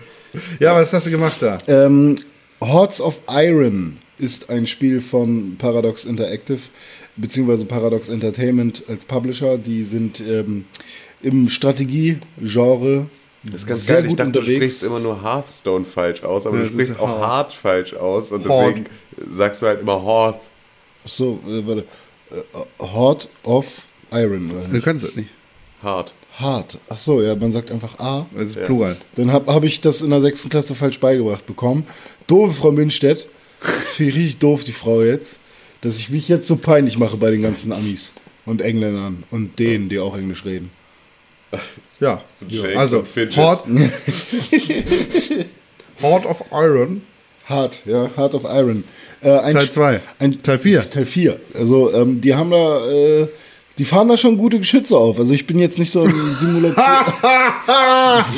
Ja, 0.61 0.75
was 0.75 0.93
hast 0.93 1.07
du 1.07 1.11
gemacht 1.11 1.39
da? 1.41 1.59
Ähm, 1.67 2.17
Hordes 2.61 3.01
of 3.01 3.21
Iron 3.31 3.99
ist 4.19 4.51
ein 4.51 4.67
Spiel 4.67 5.01
von 5.01 5.57
Paradox 5.59 6.05
Interactive, 6.05 6.61
beziehungsweise 7.17 7.65
Paradox 7.65 8.09
Entertainment 8.09 8.85
als 8.89 9.05
Publisher. 9.05 9.59
Die 9.59 9.85
sind 9.85 10.21
ähm, 10.21 10.65
im 11.23 11.49
Strategie-Genre 11.49 13.07
Das 13.45 13.55
ist 13.63 13.67
ganz 13.67 13.87
sehr 13.87 13.97
geil. 13.97 14.05
Ich 14.05 14.11
gut 14.11 14.19
dachte, 14.21 14.33
du 14.33 14.39
unterwegs. 14.41 14.57
sprichst 14.59 14.83
immer 14.85 15.01
nur 15.01 15.23
Hearthstone 15.23 15.85
falsch 15.85 16.23
aus, 16.23 16.47
aber 16.47 16.59
Ja, 16.59 16.63
du 16.65 16.71
sprichst 16.71 16.99
auch 17.01 17.09
Hard. 17.09 17.23
hart 17.23 17.53
falsch 17.53 17.95
aus 17.95 18.33
und 18.33 18.49
Hard. 18.49 18.69
deswegen 18.79 18.87
sagst 19.33 19.63
du 19.63 19.67
halt 19.67 19.81
immer 19.81 20.03
Horth. 20.03 20.41
So, 21.05 21.41
äh, 21.47 21.67
warte. 21.67 21.85
Äh, 22.31 22.83
Horde 22.83 23.27
of 23.43 23.87
Iron. 24.13 24.51
Oder 24.51 24.63
Du 24.69 24.81
kannst 24.81 25.05
das 25.05 25.15
nicht. 25.17 25.29
Hart. 25.83 26.15
Hard. 26.39 26.79
Ach 26.89 26.99
so, 26.99 27.23
ja, 27.23 27.35
man 27.37 27.53
sagt 27.53 27.71
einfach 27.71 27.99
A. 28.01 28.27
Das 28.35 28.47
ist 28.47 28.57
Ja. 28.57 28.65
Plural. 28.65 28.97
Dann 29.15 29.33
habe 29.33 29.53
hab 29.53 29.63
ich 29.65 29.81
das 29.81 30.03
in 30.03 30.11
der 30.11 30.21
sechsten 30.21 30.49
Klasse 30.49 30.75
falsch 30.75 30.99
beigebracht 31.01 31.47
bekommen. 31.47 31.87
Doofe 32.27 32.53
Frau 32.53 32.73
Münstedt. 32.73 33.29
Finde 33.95 34.11
ich 34.11 34.17
richtig 34.17 34.39
doof, 34.39 34.65
die 34.65 34.73
Frau 34.73 35.03
jetzt. 35.03 35.39
Dass 35.83 35.97
ich 35.99 36.11
mich 36.11 36.29
jetzt 36.29 36.49
so 36.49 36.57
peinlich 36.57 36.99
mache 36.99 37.17
bei 37.17 37.31
den 37.31 37.43
ganzen 37.43 37.71
Amis 37.73 38.13
und 38.47 38.63
Engländern 38.63 39.23
und 39.31 39.59
denen, 39.59 39.89
die 39.89 39.99
auch 39.99 40.17
Englisch 40.17 40.45
reden. 40.45 40.71
Ja. 42.01 42.23
Also. 42.77 43.05
Horde, 43.37 43.91
Horde 46.03 46.29
of 46.29 46.43
Iron, 46.53 47.03
Hard, 47.49 47.81
ja, 47.87 48.11
Heart 48.17 48.35
of 48.35 48.45
Iron. 48.45 48.85
Äh, 49.23 49.31
ein 49.39 49.53
Teil 49.55 49.63
Sp- 49.71 49.75
2. 49.75 50.01
Ein, 50.19 50.43
Teil 50.43 50.59
4. 50.59 50.91
Teil 50.91 51.07
4. 51.07 51.41
Also, 51.55 51.93
ähm, 51.95 52.21
die 52.21 52.35
haben 52.35 52.51
da, 52.51 52.91
äh, 52.91 53.29
die 53.79 53.85
fahren 53.85 54.07
da 54.09 54.17
schon 54.17 54.39
gute 54.39 54.59
Geschütze 54.59 54.97
auf. 54.97 55.19
Also, 55.19 55.35
ich 55.35 55.47
bin 55.47 55.59
jetzt 55.59 55.79
nicht 55.79 55.91
so 55.91 56.05
im 56.05 56.13
Simulator. 56.41 56.85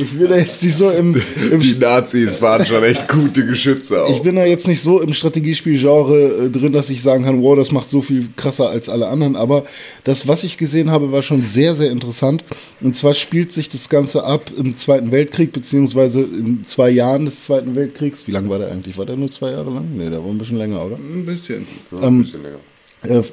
ich 0.01 0.19
bin 0.19 0.29
da 0.29 0.37
jetzt 0.37 0.63
nicht 0.63 0.75
so 0.77 0.91
im, 0.91 1.21
im 1.51 1.61
Die 1.61 1.75
Nazis 1.75 2.41
waren 2.41 2.65
schon 2.65 2.83
echt 2.85 3.07
gute 3.09 3.45
Geschütze 3.45 4.03
Ich 4.09 4.15
auch. 4.17 4.23
bin 4.23 4.37
da 4.37 4.45
jetzt 4.47 4.67
nicht 4.67 4.81
so 4.81 5.01
im 5.01 5.13
Strategiespiel-Genre 5.13 6.47
äh, 6.47 6.51
drin, 6.51 6.73
dass 6.73 6.89
ich 6.91 7.03
sagen 7.03 7.25
kann, 7.25 7.43
wow, 7.43 7.57
das 7.57 7.71
macht 7.73 7.91
so 7.91 8.01
viel 8.01 8.29
krasser 8.37 8.71
als 8.71 8.89
alle 8.89 9.09
anderen. 9.09 9.37
Aber 9.37 9.65
das, 10.05 10.27
was 10.27 10.43
ich 10.45 10.57
gesehen 10.57 10.91
habe, 10.91 11.13
war 11.13 11.23
schon 11.23 11.43
sehr, 11.43 11.75
sehr 11.75 11.91
interessant. 11.91 12.45
Und 12.81 12.95
zwar 12.97 13.15
spielt 13.15 13.53
sich 13.53 13.69
das 13.69 13.89
Ganze 13.89 14.25
ab 14.25 14.51
im 14.57 14.77
Zweiten 14.77 15.13
Weltkrieg, 15.13 15.53
beziehungsweise 15.53 16.23
in 16.23 16.65
zwei 16.65 16.91
Jahren 16.91 17.27
des 17.27 17.45
Zweiten 17.45 17.75
Weltkriegs. 17.75 18.27
Wie 18.27 18.33
lange 18.33 18.49
war 18.49 18.59
der 18.59 18.71
eigentlich? 18.73 18.97
War 18.97 19.05
der 19.07 19.17
nur 19.17 19.29
zwei 19.31 19.51
Jahre 19.51 19.71
lang? 19.71 19.89
Nee, 19.97 20.09
der 20.11 20.23
war 20.23 20.31
ein 20.31 20.39
bisschen 20.39 20.57
länger, 20.59 20.85
oder? 20.85 20.97
Ein 20.97 21.27
bisschen. 21.27 21.67
Ein 22.01 22.23
bisschen 22.23 22.43
länger. 22.43 22.57
Äh, 22.57 22.76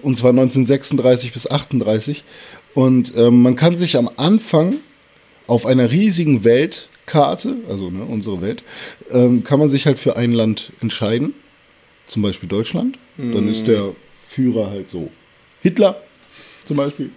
und 0.01 0.17
zwar 0.17 0.31
1936 0.31 1.33
bis 1.33 1.49
38. 1.49 2.23
Und 2.73 3.13
ähm, 3.15 3.41
man 3.41 3.55
kann 3.55 3.77
sich 3.77 3.97
am 3.97 4.09
Anfang 4.17 4.77
auf 5.47 5.65
einer 5.65 5.91
riesigen 5.91 6.43
Weltkarte, 6.43 7.57
also 7.69 7.89
ne, 7.91 8.03
unsere 8.03 8.41
Welt, 8.41 8.63
ähm, 9.11 9.43
kann 9.43 9.59
man 9.59 9.69
sich 9.69 9.85
halt 9.85 9.99
für 9.99 10.17
ein 10.17 10.31
Land 10.31 10.71
entscheiden. 10.81 11.33
Zum 12.05 12.21
Beispiel 12.21 12.49
Deutschland. 12.49 12.97
Dann 13.17 13.47
ist 13.47 13.67
der 13.67 13.95
Führer 14.27 14.71
halt 14.71 14.89
so 14.89 15.09
Hitler 15.61 16.01
zum 16.65 16.77
Beispiel. 16.77 17.11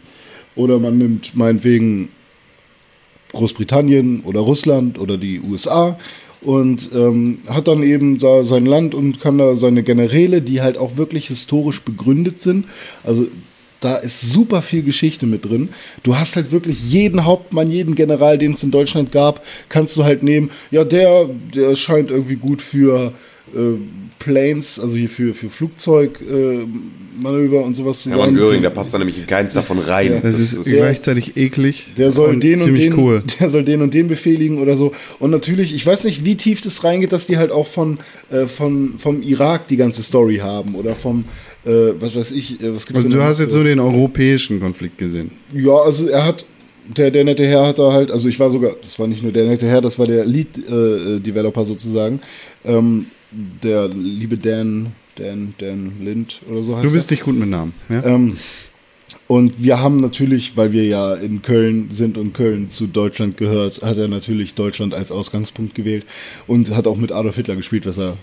Oder 0.55 0.79
man 0.79 0.99
nimmt 0.99 1.35
meinetwegen 1.35 2.11
Großbritannien 3.33 4.23
oder 4.23 4.41
Russland 4.41 4.99
oder 4.99 5.17
die 5.17 5.41
USA 5.41 5.99
und 6.43 6.91
ähm, 6.95 7.39
hat 7.49 7.69
dann 7.69 7.83
eben 7.83 8.19
da 8.19 8.45
sein 8.45 8.67
Land 8.67 8.95
und 8.95 9.21
kann 9.21 9.39
da 9.39 9.57
seine 9.57 9.83
Generäle, 9.83 10.43
die 10.43 10.61
halt 10.61 10.79
auch 10.79 10.97
wirklich 10.97 11.29
historisch 11.29 11.83
begründet 11.83 12.41
sind. 12.41 12.67
Also 13.05 13.27
da 13.81 13.97
ist 13.97 14.21
super 14.21 14.63
viel 14.63 14.83
Geschichte 14.83 15.27
mit 15.27 15.45
drin. 15.45 15.69
Du 16.03 16.17
hast 16.17 16.37
halt 16.37 16.51
wirklich 16.51 16.91
jeden 16.91 17.25
Hauptmann, 17.25 17.71
jeden 17.71 17.95
General, 17.95 18.39
den 18.39 18.53
es 18.53 18.63
in 18.63 18.71
Deutschland 18.71 19.13
gab, 19.13 19.45
kannst 19.69 19.97
du 19.97 20.05
halt 20.05 20.23
nehmen. 20.23 20.51
Ja, 20.71 20.85
der, 20.85 21.29
der 21.55 21.77
scheint 21.77 22.11
irgendwie 22.11 22.37
gut 22.37 22.63
für 22.63 23.13
äh, 23.55 23.79
Planes, 24.19 24.81
also 24.81 24.97
hier 24.97 25.09
für, 25.09 25.35
für 25.35 25.49
Flugzeugmanöver 25.49 26.63
äh, 26.63 26.67
Manöver 27.19 27.65
und 27.65 27.75
sowas 27.75 28.03
zu 28.03 28.11
Hermann 28.11 28.27
sein. 28.27 28.35
Göring, 28.35 28.63
da 28.63 28.71
passt 28.71 28.93
da 28.93 28.99
nämlich 28.99 29.19
in 29.19 29.27
keins 29.27 29.55
davon 29.55 29.79
rein. 29.79 30.21
Das 30.23 30.39
ist 30.39 30.63
gleichzeitig 30.65 31.37
eklig. 31.37 31.87
der 31.97 32.13
soll 32.13 32.35
und 32.35 32.43
den 32.43 32.61
und 32.61 32.75
den, 32.75 32.99
cool. 32.99 33.23
der 33.41 33.51
soll 33.51 33.65
den 33.65 33.83
und 33.83 33.95
den 33.95 34.09
befehligen 34.09 34.59
oder 34.59 34.77
so. 34.77 34.93
Und 35.19 35.31
natürlich, 35.31 35.75
ich 35.75 35.87
weiß 35.87 36.05
nicht, 36.05 36.25
wie 36.25 36.37
tief 36.37 36.61
das 36.61 36.85
reingeht, 36.85 37.13
dass 37.13 37.27
die 37.27 37.39
halt 37.39 37.51
auch 37.51 37.67
von, 37.67 37.99
äh, 38.31 38.47
von 38.47 38.95
vom 38.99 39.23
Irak 39.23 39.69
die 39.69 39.77
ganze 39.77 40.03
Story 40.03 40.37
haben 40.37 40.75
oder 40.75 40.95
vom, 40.95 41.25
äh, 41.65 41.71
was 41.99 42.15
weiß 42.17 42.33
ich, 42.33 42.61
äh, 42.61 42.75
was 42.75 42.87
gibt's 42.87 43.05
Also 43.05 43.09
denn 43.09 43.19
du 43.19 43.25
hast 43.25 43.41
jetzt 43.41 43.53
so 43.53 43.63
den 43.63 43.81
europäischen 43.81 44.61
Konflikt 44.61 44.99
gesehen. 44.99 45.31
Ja, 45.55 45.77
also 45.77 46.09
er 46.09 46.27
hat, 46.27 46.45
der, 46.97 47.11
der 47.11 47.25
nette 47.25 47.47
Herr 47.47 47.67
hat 47.67 47.79
da 47.79 47.93
halt, 47.93 48.11
also 48.11 48.29
ich 48.29 48.39
war 48.39 48.51
sogar, 48.51 48.77
das 48.83 48.99
war 48.99 49.07
nicht 49.07 49.23
nur 49.23 49.33
der 49.33 49.47
nette 49.47 49.67
Herr, 49.67 49.81
das 49.81 49.99
war 49.99 50.07
der 50.07 50.25
Lead-Developer 50.25 51.65
sozusagen. 51.65 52.21
Ähm, 52.65 53.07
der 53.63 53.89
liebe 53.89 54.37
Dan, 54.39 54.93
Dan, 55.17 55.55
Dan 55.59 55.93
Lind 56.05 56.41
oder 56.51 56.63
so 56.65 56.75
heißt 56.77 56.85
Du 56.85 56.89
er. 56.89 56.95
bist 56.95 57.11
nicht 57.11 57.23
gut 57.25 57.37
mit 57.39 57.49
Namen. 57.49 57.73
Ja? 57.89 58.05
Ähm, 58.05 58.37
und 59.29 59.63
wir 59.63 59.81
haben 59.81 60.01
natürlich, 60.01 60.57
weil 60.57 60.73
wir 60.73 60.85
ja 60.85 61.15
in 61.15 61.43
Köln 61.43 61.89
sind 61.91 62.17
und 62.17 62.33
Köln 62.33 62.69
zu 62.69 62.87
Deutschland 62.87 63.37
gehört, 63.37 63.83
hat 63.83 63.97
er 63.99 64.07
natürlich 64.09 64.55
Deutschland 64.55 64.95
als 64.95 65.11
Ausgangspunkt 65.11 65.75
gewählt 65.75 66.05
und 66.47 66.71
hat 66.75 66.87
auch 66.87 66.97
mit 66.97 67.11
Adolf 67.13 67.35
Hitler 67.37 67.57
gespielt, 67.57 67.87
was 67.87 67.99
er 67.99 68.17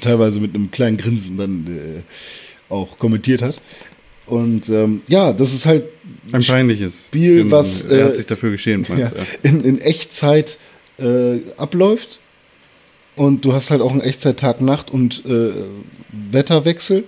teilweise 0.00 0.40
mit 0.40 0.54
einem 0.54 0.70
kleinen 0.70 0.96
Grinsen 0.96 1.36
dann 1.38 1.66
äh, 1.66 2.72
auch 2.72 2.98
kommentiert 2.98 3.42
hat. 3.42 3.60
Und 4.26 4.68
ähm, 4.68 5.02
ja, 5.08 5.32
das 5.32 5.52
ist 5.52 5.66
halt 5.66 5.84
Ein 6.32 6.42
peinliches 6.42 7.06
Spiel, 7.06 7.40
In- 7.40 7.50
was, 7.50 7.82
Er 7.84 7.98
äh, 8.00 8.04
hat 8.04 8.16
sich 8.16 8.26
dafür 8.26 8.50
du? 8.52 8.86
Ja. 8.88 9.10
in, 9.42 9.60
in 9.62 9.80
Echtzeit 9.80 10.58
äh, 10.98 11.38
abläuft. 11.56 12.20
Und 13.16 13.44
du 13.44 13.52
hast 13.52 13.70
halt 13.70 13.80
auch 13.80 13.92
einen 13.92 14.00
Echtzeit 14.00 14.38
Tag-Nacht 14.38 14.90
und 14.90 15.24
äh, 15.26 15.52
Wetterwechsel. 16.10 17.04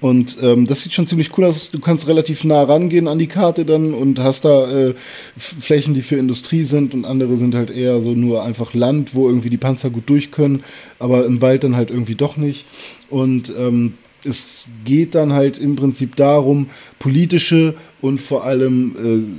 Und 0.00 0.36
ähm, 0.42 0.66
das 0.66 0.82
sieht 0.82 0.92
schon 0.92 1.06
ziemlich 1.06 1.36
cool 1.38 1.44
aus. 1.44 1.70
Du 1.70 1.80
kannst 1.80 2.06
relativ 2.06 2.44
nah 2.44 2.62
rangehen 2.62 3.08
an 3.08 3.18
die 3.18 3.28
Karte 3.28 3.64
dann 3.64 3.94
und 3.94 4.18
hast 4.18 4.44
da 4.44 4.70
äh, 4.70 4.94
Flächen, 5.36 5.94
die 5.94 6.02
für 6.02 6.16
Industrie 6.16 6.64
sind 6.64 6.92
und 6.92 7.06
andere 7.06 7.36
sind 7.36 7.54
halt 7.54 7.70
eher 7.70 8.02
so 8.02 8.10
nur 8.10 8.44
einfach 8.44 8.74
Land, 8.74 9.14
wo 9.14 9.28
irgendwie 9.28 9.48
die 9.48 9.56
Panzer 9.56 9.88
gut 9.88 10.08
durch 10.10 10.30
können, 10.30 10.64
aber 10.98 11.24
im 11.24 11.40
Wald 11.40 11.64
dann 11.64 11.76
halt 11.76 11.90
irgendwie 11.90 12.14
doch 12.14 12.36
nicht. 12.36 12.66
Und 13.08 13.52
ähm, 13.58 13.94
es 14.22 14.66
geht 14.84 15.14
dann 15.14 15.32
halt 15.32 15.58
im 15.58 15.76
Prinzip 15.76 16.14
darum, 16.16 16.68
politische 16.98 17.74
und 18.02 18.20
vor 18.20 18.44
allem 18.44 19.38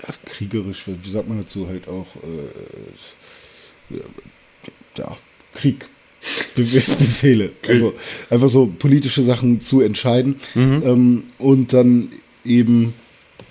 äh, 0.00 0.12
kriegerisch, 0.24 0.84
wie 0.86 1.10
sagt 1.10 1.28
man 1.28 1.38
dazu, 1.38 1.68
halt 1.68 1.86
auch 1.86 2.16
äh, 2.16 3.96
ja, 4.98 5.16
Krieg. 5.54 5.86
Be 6.54 6.62
Befehle. 6.62 7.50
Also 7.68 7.94
einfach 8.30 8.48
so 8.48 8.66
politische 8.66 9.24
Sachen 9.24 9.60
zu 9.60 9.80
entscheiden. 9.80 10.36
Ähm, 10.54 11.24
und 11.38 11.72
dann 11.72 12.10
eben, 12.44 12.94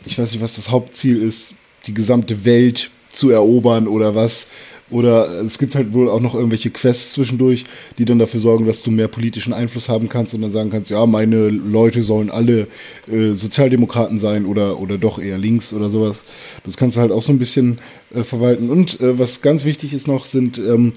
ich 0.06 0.18
weiß 0.18 0.32
nicht, 0.32 0.42
was 0.42 0.56
das 0.56 0.72
Hauptziel 0.72 1.22
ist, 1.22 1.54
die 1.88 1.94
gesamte 1.94 2.46
Welt 2.46 2.92
zu 3.10 3.30
erobern 3.30 3.88
oder 3.88 4.16
was. 4.16 4.48
Oder 4.90 5.42
es 5.42 5.58
gibt 5.58 5.76
halt 5.76 5.94
wohl 5.94 6.10
auch 6.10 6.20
noch 6.20 6.36
irgendwelche 6.36 6.70
Quests 6.70 7.14
zwischendurch, 7.14 7.64
die 7.98 8.04
dann 8.04 8.20
dafür 8.20 8.42
sorgen, 8.42 8.66
dass 8.66 8.84
du 8.84 8.92
mehr 8.92 9.08
politischen 9.08 9.54
Einfluss 9.54 9.88
haben 9.88 10.10
kannst 10.10 10.34
und 10.34 10.42
dann 10.42 10.52
sagen 10.52 10.70
kannst, 10.70 10.92
ja, 10.92 11.06
meine 11.06 11.48
Leute 11.48 12.04
sollen 12.04 12.30
alle 12.30 12.68
äh, 13.10 13.32
Sozialdemokraten 13.32 14.18
sein 14.18 14.46
oder, 14.46 14.82
oder 14.82 14.98
doch 14.98 15.18
eher 15.18 15.38
links 15.38 15.72
oder 15.72 15.90
sowas. 15.90 16.26
Das 16.66 16.76
kannst 16.76 16.98
du 16.98 17.02
halt 17.02 17.14
auch 17.14 17.22
so 17.22 17.32
ein 17.32 17.40
bisschen 17.40 17.80
äh, 18.14 18.24
verwalten. 18.24 18.70
Und 18.70 19.00
äh, 19.00 19.18
was 19.18 19.42
ganz 19.42 19.64
wichtig 19.64 19.94
ist 19.94 20.10
noch, 20.10 20.26
sind 20.26 20.58
ähm, 20.58 20.92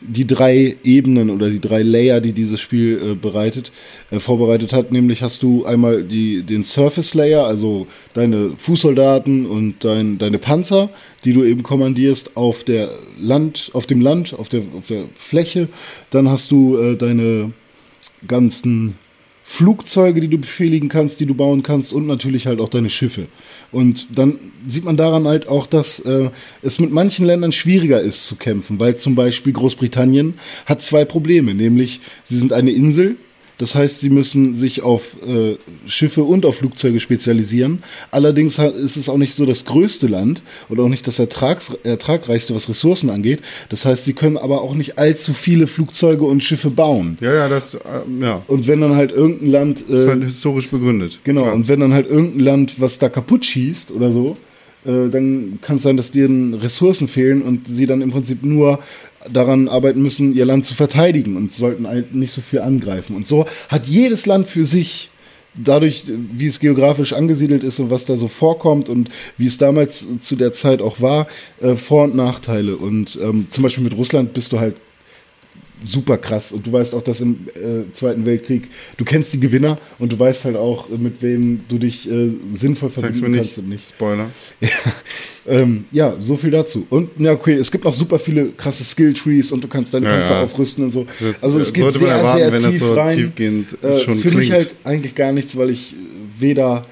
die 0.00 0.26
drei 0.26 0.76
Ebenen 0.82 1.30
oder 1.30 1.50
die 1.50 1.60
drei 1.60 1.82
Layer, 1.82 2.20
die 2.20 2.32
dieses 2.32 2.60
Spiel 2.60 3.00
äh, 3.02 3.14
bereitet, 3.14 3.70
äh, 4.10 4.18
vorbereitet 4.18 4.72
hat. 4.72 4.92
Nämlich 4.92 5.22
hast 5.22 5.42
du 5.42 5.64
einmal 5.64 6.04
die, 6.04 6.42
den 6.42 6.64
Surface 6.64 7.14
Layer, 7.14 7.46
also 7.46 7.86
deine 8.14 8.56
Fußsoldaten 8.56 9.46
und 9.46 9.84
dein, 9.84 10.18
deine 10.18 10.38
Panzer, 10.38 10.88
die 11.24 11.32
du 11.32 11.44
eben 11.44 11.62
kommandierst 11.62 12.36
auf 12.36 12.64
der 12.64 12.90
Land, 13.20 13.70
auf 13.74 13.86
dem 13.86 14.00
Land, 14.00 14.34
auf 14.34 14.48
der, 14.48 14.62
auf 14.76 14.86
der 14.86 15.04
Fläche. 15.14 15.68
Dann 16.10 16.28
hast 16.30 16.50
du 16.50 16.78
äh, 16.78 16.96
deine 16.96 17.52
ganzen 18.26 18.94
Flugzeuge, 19.52 20.20
die 20.20 20.28
du 20.28 20.38
befehligen 20.38 20.88
kannst, 20.88 21.18
die 21.18 21.26
du 21.26 21.34
bauen 21.34 21.64
kannst 21.64 21.92
und 21.92 22.06
natürlich 22.06 22.46
halt 22.46 22.60
auch 22.60 22.68
deine 22.68 22.88
Schiffe. 22.88 23.26
Und 23.72 24.06
dann 24.16 24.38
sieht 24.68 24.84
man 24.84 24.96
daran 24.96 25.26
halt 25.26 25.48
auch, 25.48 25.66
dass 25.66 25.98
äh, 25.98 26.30
es 26.62 26.78
mit 26.78 26.92
manchen 26.92 27.26
Ländern 27.26 27.50
schwieriger 27.50 28.00
ist 28.00 28.26
zu 28.26 28.36
kämpfen, 28.36 28.78
weil 28.78 28.96
zum 28.96 29.16
Beispiel 29.16 29.52
Großbritannien 29.52 30.34
hat 30.66 30.82
zwei 30.82 31.04
Probleme, 31.04 31.52
nämlich 31.52 32.00
sie 32.22 32.38
sind 32.38 32.52
eine 32.52 32.70
Insel, 32.70 33.16
das 33.60 33.74
heißt, 33.76 34.00
sie 34.00 34.10
müssen 34.10 34.54
sich 34.56 34.82
auf 34.82 35.16
äh, 35.26 35.56
Schiffe 35.86 36.24
und 36.24 36.44
auf 36.46 36.56
Flugzeuge 36.56 36.98
spezialisieren. 36.98 37.82
Allerdings 38.10 38.58
ist 38.58 38.96
es 38.96 39.08
auch 39.08 39.18
nicht 39.18 39.34
so 39.34 39.46
das 39.46 39.64
größte 39.66 40.06
Land 40.08 40.42
und 40.68 40.80
auch 40.80 40.88
nicht 40.88 41.06
das 41.06 41.18
Ertrags, 41.18 41.72
ertragreichste, 41.84 42.54
was 42.54 42.68
Ressourcen 42.68 43.10
angeht. 43.10 43.40
Das 43.68 43.84
heißt, 43.84 44.04
sie 44.06 44.14
können 44.14 44.36
aber 44.38 44.62
auch 44.62 44.74
nicht 44.74 44.98
allzu 44.98 45.32
viele 45.34 45.66
Flugzeuge 45.66 46.24
und 46.24 46.42
Schiffe 46.42 46.70
bauen. 46.70 47.16
ja, 47.20 47.32
ja, 47.34 47.48
das 47.48 47.74
äh, 47.74 47.78
ja, 48.20 48.42
Und 48.48 48.66
wenn 48.66 48.80
dann 48.80 48.96
halt 48.96 49.12
irgendein 49.12 49.50
Land. 49.50 49.80
ist 49.82 50.06
Äh, 50.06 50.08
halt 50.08 50.24
historisch 50.24 50.68
begründet. 50.70 51.20
genau, 51.22 51.42
Klar. 51.42 51.54
und 51.54 51.68
wenn 51.68 51.80
dann 51.80 51.92
halt 51.92 52.08
irgendein 52.10 52.40
Land, 52.40 52.74
was 52.80 52.98
da 52.98 53.08
kaputt 53.08 53.44
schießt 53.44 53.90
oder 53.92 54.10
so, 54.10 54.36
äh, 54.86 55.10
dann 55.10 55.58
kann 55.60 55.76
es 55.76 55.82
sein, 55.82 55.98
dass 55.98 56.10
denen 56.10 56.54
Ressourcen 56.54 57.06
fehlen 57.06 57.42
und 57.42 57.66
sie 57.68 57.84
dann 57.86 58.00
im 58.00 58.10
Prinzip 58.10 58.42
nur 58.42 58.78
daran 59.28 59.68
arbeiten 59.68 60.02
müssen, 60.02 60.34
ihr 60.34 60.46
Land 60.46 60.64
zu 60.64 60.74
verteidigen 60.74 61.36
und 61.36 61.52
sollten 61.52 61.86
halt 61.86 62.14
nicht 62.14 62.32
so 62.32 62.40
viel 62.40 62.60
angreifen. 62.60 63.16
Und 63.16 63.26
so 63.26 63.46
hat 63.68 63.86
jedes 63.86 64.26
Land 64.26 64.48
für 64.48 64.64
sich 64.64 65.10
dadurch, 65.54 66.04
wie 66.06 66.46
es 66.46 66.60
geografisch 66.60 67.12
angesiedelt 67.12 67.64
ist 67.64 67.80
und 67.80 67.90
was 67.90 68.06
da 68.06 68.16
so 68.16 68.28
vorkommt 68.28 68.88
und 68.88 69.10
wie 69.36 69.46
es 69.46 69.58
damals 69.58 70.06
zu 70.20 70.36
der 70.36 70.52
Zeit 70.52 70.80
auch 70.80 71.00
war, 71.00 71.26
äh, 71.60 71.74
Vor- 71.76 72.04
und 72.04 72.14
Nachteile. 72.14 72.76
Und 72.76 73.18
ähm, 73.22 73.48
zum 73.50 73.62
Beispiel 73.62 73.84
mit 73.84 73.96
Russland 73.96 74.32
bist 74.32 74.52
du 74.52 74.60
halt 74.60 74.76
super 75.84 76.18
krass. 76.18 76.52
Und 76.52 76.66
du 76.66 76.72
weißt 76.72 76.94
auch, 76.94 77.02
dass 77.02 77.20
im 77.20 77.46
äh, 77.54 77.92
Zweiten 77.92 78.24
Weltkrieg, 78.26 78.68
du 78.96 79.04
kennst 79.04 79.32
die 79.32 79.40
Gewinner 79.40 79.78
und 79.98 80.12
du 80.12 80.18
weißt 80.18 80.44
halt 80.44 80.56
auch, 80.56 80.88
mit 80.88 81.22
wem 81.22 81.60
du 81.68 81.78
dich 81.78 82.10
äh, 82.10 82.30
sinnvoll 82.52 82.90
verbinden 82.90 83.34
kannst 83.36 83.58
und 83.58 83.68
nicht. 83.68 83.88
Spoiler. 83.88 84.30
Ähm, 85.48 85.86
ja, 85.90 86.16
so 86.20 86.36
viel 86.36 86.50
dazu. 86.50 86.86
Und 86.90 87.10
ja, 87.18 87.32
okay, 87.32 87.54
es 87.54 87.70
gibt 87.70 87.84
noch 87.84 87.92
super 87.94 88.18
viele 88.18 88.50
krasse 88.50 88.84
Skill-Trees 88.84 89.52
und 89.52 89.64
du 89.64 89.68
kannst 89.68 89.92
deine 89.94 90.06
Ja, 90.06 90.16
Panzer 90.16 90.34
ja. 90.34 90.42
aufrüsten 90.44 90.84
und 90.84 90.92
so. 90.92 91.06
Das, 91.18 91.42
also 91.42 91.58
es 91.58 91.72
geht 91.72 91.90
sehr, 91.92 92.08
erwarten, 92.08 92.38
sehr 92.38 92.52
wenn 92.52 92.62
das 92.62 92.72
tief 92.72 92.80
so 92.80 92.92
rein. 92.92 93.16
tiefgehend 93.16 93.82
Äh, 93.82 93.98
schon 93.98 94.18
für 94.18 94.30
mich 94.32 94.52
halt 94.52 94.76
eigentlich 94.84 95.14
gar 95.14 95.32
nichts, 95.32 95.56
weil 95.56 95.70
ich 95.70 95.94
weder 96.38 96.84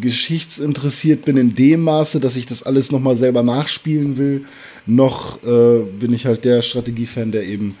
geschichtsinteressiert 0.00 1.24
bin 1.24 1.36
in 1.36 1.54
dem 1.54 1.82
Maße, 1.82 2.20
dass 2.20 2.36
ich 2.36 2.46
das 2.46 2.62
alles 2.62 2.92
nochmal 2.92 3.16
selber 3.16 3.42
nachspielen 3.42 4.16
will, 4.16 4.44
noch 4.86 5.42
äh, 5.42 5.80
bin 5.98 6.12
ich 6.12 6.26
halt 6.26 6.44
der 6.44 6.62
Strategiefan, 6.62 7.32
der 7.32 7.44
eben 7.44 7.76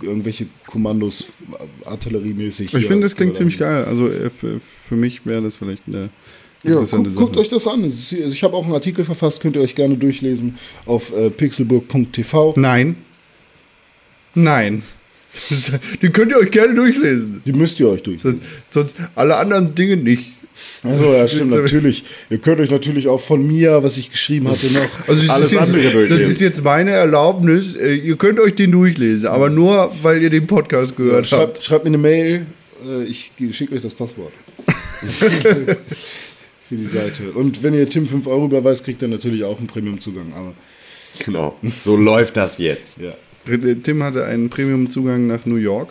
irgendwelche 0.00 0.46
Kommandos 0.66 1.24
äh, 1.52 1.88
artilleriemäßig. 1.88 2.72
Ich 2.74 2.86
finde, 2.86 3.02
das 3.02 3.16
klingt 3.16 3.36
ziemlich 3.36 3.58
geil. 3.58 3.84
Also 3.84 4.08
äh, 4.08 4.30
für, 4.30 4.60
für 4.88 4.96
mich 4.96 5.24
wäre 5.26 5.42
das 5.42 5.54
vielleicht 5.54 5.84
eine 5.86 6.10
Ja, 6.62 6.72
interessante 6.72 7.10
guckt, 7.10 7.18
guckt 7.18 7.34
Sache. 7.34 7.42
euch 7.42 7.48
das 7.48 7.66
an. 7.66 7.82
Also 7.84 8.16
Ich 8.16 8.42
habe 8.42 8.56
auch 8.56 8.64
einen 8.64 8.74
Artikel 8.74 9.04
verfasst, 9.04 9.40
könnt 9.40 9.56
ihr 9.56 9.62
euch 9.62 9.74
gerne 9.74 9.96
durchlesen 9.96 10.58
auf 10.86 11.12
äh, 11.16 11.30
pixelburg.tv. 11.30 12.54
Nein. 12.56 12.96
Nein. 14.34 14.82
Die 16.02 16.10
könnt 16.10 16.30
ihr 16.32 16.38
euch 16.38 16.50
gerne 16.50 16.74
durchlesen. 16.74 17.42
Die 17.46 17.52
müsst 17.52 17.80
ihr 17.80 17.88
euch 17.88 18.02
durchlesen. 18.02 18.40
Sonst, 18.68 18.94
sonst 18.94 18.96
alle 19.14 19.36
anderen 19.36 19.74
Dinge 19.74 19.96
nicht. 19.96 20.32
Also 20.82 21.12
ja, 21.12 21.26
stimmt 21.28 21.50
natürlich. 21.52 22.04
Ihr 22.30 22.38
könnt 22.38 22.60
euch 22.60 22.70
natürlich 22.70 23.08
auch 23.08 23.20
von 23.20 23.46
mir, 23.46 23.82
was 23.82 23.96
ich 23.96 24.10
geschrieben 24.10 24.48
hatte, 24.50 24.66
noch 24.72 24.80
Also 25.08 25.22
das 25.22 25.30
Alles 25.30 25.46
ist, 25.46 25.52
jetzt, 25.52 25.62
andere 25.62 25.82
das 25.82 25.92
durchlesen. 25.92 26.30
ist 26.30 26.40
jetzt 26.40 26.64
meine 26.64 26.90
Erlaubnis. 26.92 27.76
Äh, 27.76 27.94
Ihr 27.94 28.16
könnt 28.16 28.38
euch 28.40 28.54
den 28.54 28.72
durchlesen, 28.72 29.26
aber 29.28 29.48
nur, 29.50 29.92
weil 30.02 30.22
ihr 30.22 30.30
den 30.30 30.46
Podcast 30.46 30.96
gehört 30.96 31.26
schreibt, 31.26 31.56
habt. 31.58 31.64
schreibt 31.64 31.84
mir 31.84 31.88
eine 31.90 31.98
Mail. 31.98 32.46
Äh, 32.86 33.04
Ich 33.04 33.30
schicke 33.52 33.74
euch 33.76 33.82
das 33.82 33.94
Passwort. 33.94 34.32
Für 36.68 36.76
die 36.76 36.86
Seite. 36.86 37.32
Und 37.34 37.62
wenn 37.62 37.74
ihr 37.74 37.88
Tim 37.88 38.06
5 38.06 38.26
Euro 38.26 38.46
überweist, 38.46 38.84
kriegt 38.84 39.02
ihr 39.02 39.08
natürlich 39.08 39.44
auch 39.44 39.58
einen 39.58 39.66
Premium-Zugang. 39.66 40.32
Aber 40.34 40.54
Genau. 41.24 41.56
So 41.80 41.96
läuft 41.96 42.36
das 42.36 42.58
jetzt. 42.58 42.98
ja. 42.98 43.14
Tim 43.82 44.02
hatte 44.02 44.24
einen 44.24 44.48
Premium-Zugang 44.48 45.26
nach 45.26 45.44
New 45.46 45.56
York. 45.56 45.90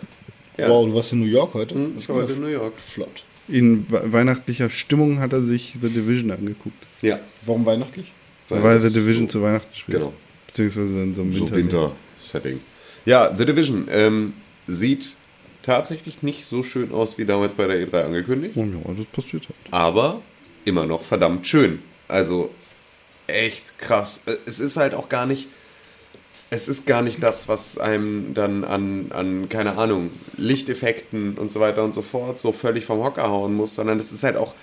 Ja. 0.58 0.68
Wow, 0.68 0.86
du 0.86 0.94
warst 0.94 1.12
in 1.12 1.20
New 1.20 1.26
York 1.26 1.54
heute? 1.54 1.74
Ich 1.98 2.08
war 2.08 2.16
heute 2.16 2.32
in 2.32 2.40
New 2.40 2.46
York. 2.48 2.72
Flott. 2.78 3.22
In 3.48 3.86
we- 3.90 4.12
weihnachtlicher 4.12 4.70
Stimmung 4.70 5.18
hat 5.20 5.32
er 5.32 5.42
sich 5.42 5.74
The 5.80 5.88
Division 5.88 6.30
angeguckt. 6.30 6.76
Ja. 7.00 7.18
Warum 7.44 7.66
weihnachtlich? 7.66 8.12
Weil, 8.48 8.80
das 8.80 8.84
The 8.92 9.00
Division 9.00 9.26
so- 9.28 9.32
zu 9.38 9.42
Weihnachten 9.42 9.74
spielt. 9.74 9.98
Genau. 9.98 10.12
Beziehungsweise 10.46 11.02
in 11.02 11.14
so 11.14 11.22
einem 11.22 11.32
So 11.32 11.40
Winter. 11.40 11.54
Winter-Setting. 11.56 12.60
Ja, 13.04 13.34
The 13.36 13.44
Division 13.46 13.88
ähm, 13.90 14.34
sieht 14.66 15.14
tatsächlich 15.62 16.22
nicht 16.22 16.44
so 16.44 16.62
schön 16.62 16.92
aus 16.92 17.18
wie 17.18 17.24
damals 17.24 17.52
bei 17.54 17.66
der 17.66 17.86
E3 17.88 18.04
angekündigt, 18.04 18.54
Oh 18.56 18.64
ja, 18.64 18.94
das 18.96 19.06
passiert 19.06 19.44
halt. 19.48 19.56
aber 19.72 20.20
immer 20.64 20.86
noch 20.86 21.02
verdammt 21.02 21.46
schön. 21.46 21.80
Also 22.08 22.50
echt 23.26 23.78
krass. 23.78 24.22
Äh, 24.26 24.36
Es 24.46 24.60
ist 24.60 24.76
halt 24.76 24.94
auch 24.94 25.08
gar 25.08 25.26
nicht. 25.26 25.48
Es 26.52 26.68
ist 26.68 26.84
gar 26.84 27.00
nicht 27.00 27.22
das, 27.22 27.48
was 27.48 27.78
einem 27.78 28.34
dann 28.34 28.62
an, 28.64 29.06
an, 29.08 29.48
keine 29.48 29.78
Ahnung, 29.78 30.10
Lichteffekten 30.36 31.38
und 31.38 31.50
so 31.50 31.60
weiter 31.60 31.82
und 31.82 31.94
so 31.94 32.02
fort 32.02 32.38
so 32.38 32.52
völlig 32.52 32.84
vom 32.84 33.02
Hocker 33.02 33.30
hauen 33.30 33.54
muss, 33.54 33.74
sondern 33.74 33.98
es 33.98 34.12
ist 34.12 34.22
halt 34.22 34.36
auch 34.36 34.54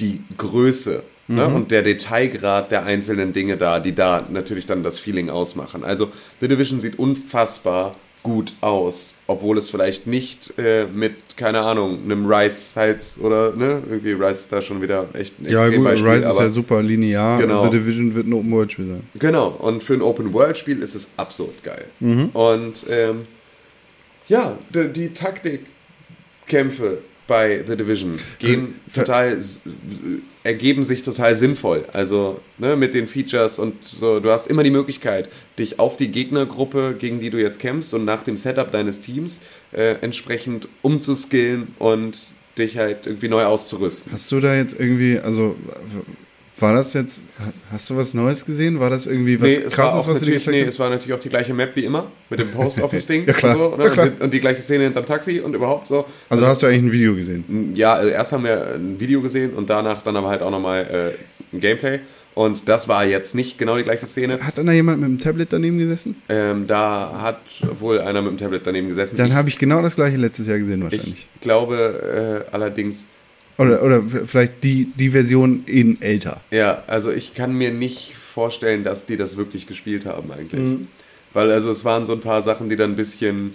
die 0.00 0.22
Größe 0.38 1.02
ne? 1.28 1.46
und 1.46 1.70
der 1.70 1.82
Detailgrad 1.82 2.72
der 2.72 2.84
einzelnen 2.84 3.34
Dinge 3.34 3.58
da, 3.58 3.78
die 3.78 3.94
da 3.94 4.26
natürlich 4.30 4.64
dann 4.64 4.82
das 4.82 4.98
Feeling 4.98 5.28
ausmachen. 5.28 5.84
Also 5.84 6.10
The 6.40 6.48
Division 6.48 6.80
sieht 6.80 6.98
unfassbar 6.98 7.94
gut 8.24 8.54
aus, 8.62 9.16
obwohl 9.26 9.58
es 9.58 9.68
vielleicht 9.68 10.06
nicht 10.06 10.54
äh, 10.58 10.86
mit, 10.86 11.36
keine 11.36 11.60
Ahnung, 11.60 12.02
einem 12.02 12.26
Rice 12.26 12.74
halt, 12.74 13.04
oder, 13.20 13.54
ne, 13.54 13.82
irgendwie 13.86 14.12
Rice 14.12 14.40
ist 14.40 14.52
da 14.52 14.62
schon 14.62 14.80
wieder 14.82 15.06
echt 15.12 15.38
ein 15.38 15.50
Ja, 15.50 15.68
gut, 15.68 15.86
Rise 15.86 16.28
ist 16.28 16.40
ja 16.40 16.48
super 16.48 16.82
linear. 16.82 17.38
Genau. 17.38 17.64
The 17.64 17.70
Division 17.70 18.14
wird 18.14 18.26
ein 18.26 18.32
Open-World-Spiel 18.32 18.86
sein. 18.88 19.02
Genau, 19.18 19.48
und 19.48 19.84
für 19.84 19.92
ein 19.92 20.02
Open-World-Spiel 20.02 20.82
ist 20.82 20.94
es 20.94 21.10
absurd 21.18 21.62
geil. 21.62 21.84
Und 22.32 22.86
ähm, 22.90 23.26
ja, 24.26 24.56
die, 24.74 24.88
die 24.90 25.08
Taktikkämpfe 25.12 26.98
bei 27.26 27.64
The 27.66 27.76
Division 27.76 28.12
gehen 28.38 28.74
total, 28.94 29.32
s- 29.36 29.60
ergeben 30.42 30.84
sich 30.84 31.02
total 31.02 31.34
sinnvoll. 31.36 31.84
Also 31.92 32.40
ne, 32.58 32.76
mit 32.76 32.92
den 32.94 33.08
Features 33.08 33.58
und 33.58 33.86
so, 33.86 34.20
du 34.20 34.30
hast 34.30 34.46
immer 34.48 34.62
die 34.62 34.70
Möglichkeit, 34.70 35.28
dich 35.58 35.78
auf 35.78 35.96
die 35.96 36.08
Gegnergruppe, 36.08 36.96
gegen 36.98 37.20
die 37.20 37.30
du 37.30 37.38
jetzt 37.40 37.60
kämpfst 37.60 37.94
und 37.94 38.04
nach 38.04 38.22
dem 38.24 38.36
Setup 38.36 38.70
deines 38.70 39.00
Teams 39.00 39.40
äh, 39.72 39.94
entsprechend 40.02 40.68
umzuskillen 40.82 41.68
und 41.78 42.18
dich 42.58 42.76
halt 42.76 43.06
irgendwie 43.06 43.28
neu 43.28 43.44
auszurüsten. 43.44 44.12
Hast 44.12 44.30
du 44.30 44.40
da 44.40 44.54
jetzt 44.54 44.76
irgendwie, 44.78 45.18
also 45.18 45.56
war 46.64 46.72
das 46.72 46.94
jetzt, 46.94 47.20
hast 47.70 47.90
du 47.90 47.96
was 47.96 48.14
Neues 48.14 48.44
gesehen? 48.44 48.80
War 48.80 48.88
das 48.88 49.06
irgendwie 49.06 49.38
was 49.40 49.48
nee, 49.48 49.64
krasses, 49.68 50.06
was 50.06 50.20
du 50.20 50.26
dir 50.26 50.32
gezeigt 50.32 50.56
nee, 50.56 50.62
hast? 50.62 50.74
es 50.74 50.78
war 50.78 50.88
natürlich 50.88 51.12
auch 51.12 51.20
die 51.20 51.28
gleiche 51.28 51.52
Map 51.52 51.76
wie 51.76 51.84
immer, 51.84 52.10
mit 52.30 52.40
dem 52.40 52.50
Post-Office-Ding 52.50 53.24
Ja, 53.26 53.34
klar. 53.34 53.54
und 53.54 53.72
so. 53.72 53.76
Ne? 53.76 53.84
Ja, 53.84 53.90
klar. 53.90 54.08
Und, 54.20 54.32
die, 54.32 54.40
gleiche 54.40 54.62
Szene 54.62 54.84
hinterm 54.84 55.04
Taxi 55.04 55.40
und 55.40 55.54
überhaupt 55.54 55.88
so. 55.88 56.06
Also 56.30 56.46
hast 56.46 56.62
du 56.62 56.66
eigentlich 56.66 56.84
ein 56.84 56.92
Video 56.92 57.14
gesehen? 57.14 57.72
Ja, 57.74 57.94
also 57.94 58.08
erst 58.08 58.32
haben 58.32 58.44
wir 58.44 58.74
ein 58.74 58.98
Video 58.98 59.20
gesehen 59.20 59.52
und 59.52 59.68
danach 59.68 60.02
dann 60.02 60.16
aber 60.16 60.28
halt 60.28 60.40
auch 60.40 60.50
nochmal 60.50 61.14
äh, 61.52 61.54
ein 61.54 61.60
Gameplay. 61.60 62.00
Und 62.34 62.68
das 62.68 62.88
war 62.88 63.04
jetzt 63.04 63.34
nicht 63.34 63.58
genau 63.58 63.76
die 63.76 63.84
gleiche 63.84 64.06
Szene. 64.06 64.40
Hat 64.40 64.58
dann 64.58 64.66
da 64.66 64.72
jemand 64.72 65.00
mit 65.00 65.08
dem 65.08 65.18
Tablet 65.18 65.52
daneben 65.52 65.78
gesessen? 65.78 66.16
Ähm, 66.28 66.66
da 66.66 67.20
hat 67.20 67.40
wohl 67.78 68.00
einer 68.00 68.22
mit 68.22 68.32
dem 68.32 68.38
Tablet 68.38 68.66
daneben 68.66 68.88
gesessen. 68.88 69.16
Dann 69.16 69.34
habe 69.34 69.48
ich 69.48 69.58
genau 69.58 69.82
das 69.82 69.94
gleiche 69.94 70.16
letztes 70.16 70.48
Jahr 70.48 70.58
gesehen 70.58 70.82
wahrscheinlich. 70.82 71.28
ich 71.34 71.40
glaube 71.40 72.46
äh, 72.50 72.54
allerdings, 72.54 73.06
Oder, 73.56 73.82
oder 73.82 74.02
vielleicht 74.26 74.64
die, 74.64 74.88
die 74.96 75.10
Version 75.10 75.64
in 75.66 76.00
älter. 76.02 76.40
Ja, 76.50 76.82
also 76.86 77.10
ich 77.12 77.34
kann 77.34 77.54
mir 77.54 77.70
nicht 77.70 78.14
vorstellen, 78.16 78.82
dass 78.82 79.06
die 79.06 79.16
das 79.16 79.36
wirklich 79.36 79.66
gespielt 79.66 80.06
haben 80.06 80.32
eigentlich. 80.32 80.78
Weil 81.32 81.50
also 81.50 81.70
es 81.70 81.84
waren 81.84 82.04
so 82.04 82.12
ein 82.12 82.20
paar 82.20 82.42
Sachen, 82.42 82.68
die 82.68 82.76
dann 82.76 82.92
ein 82.92 82.96
bisschen, 82.96 83.54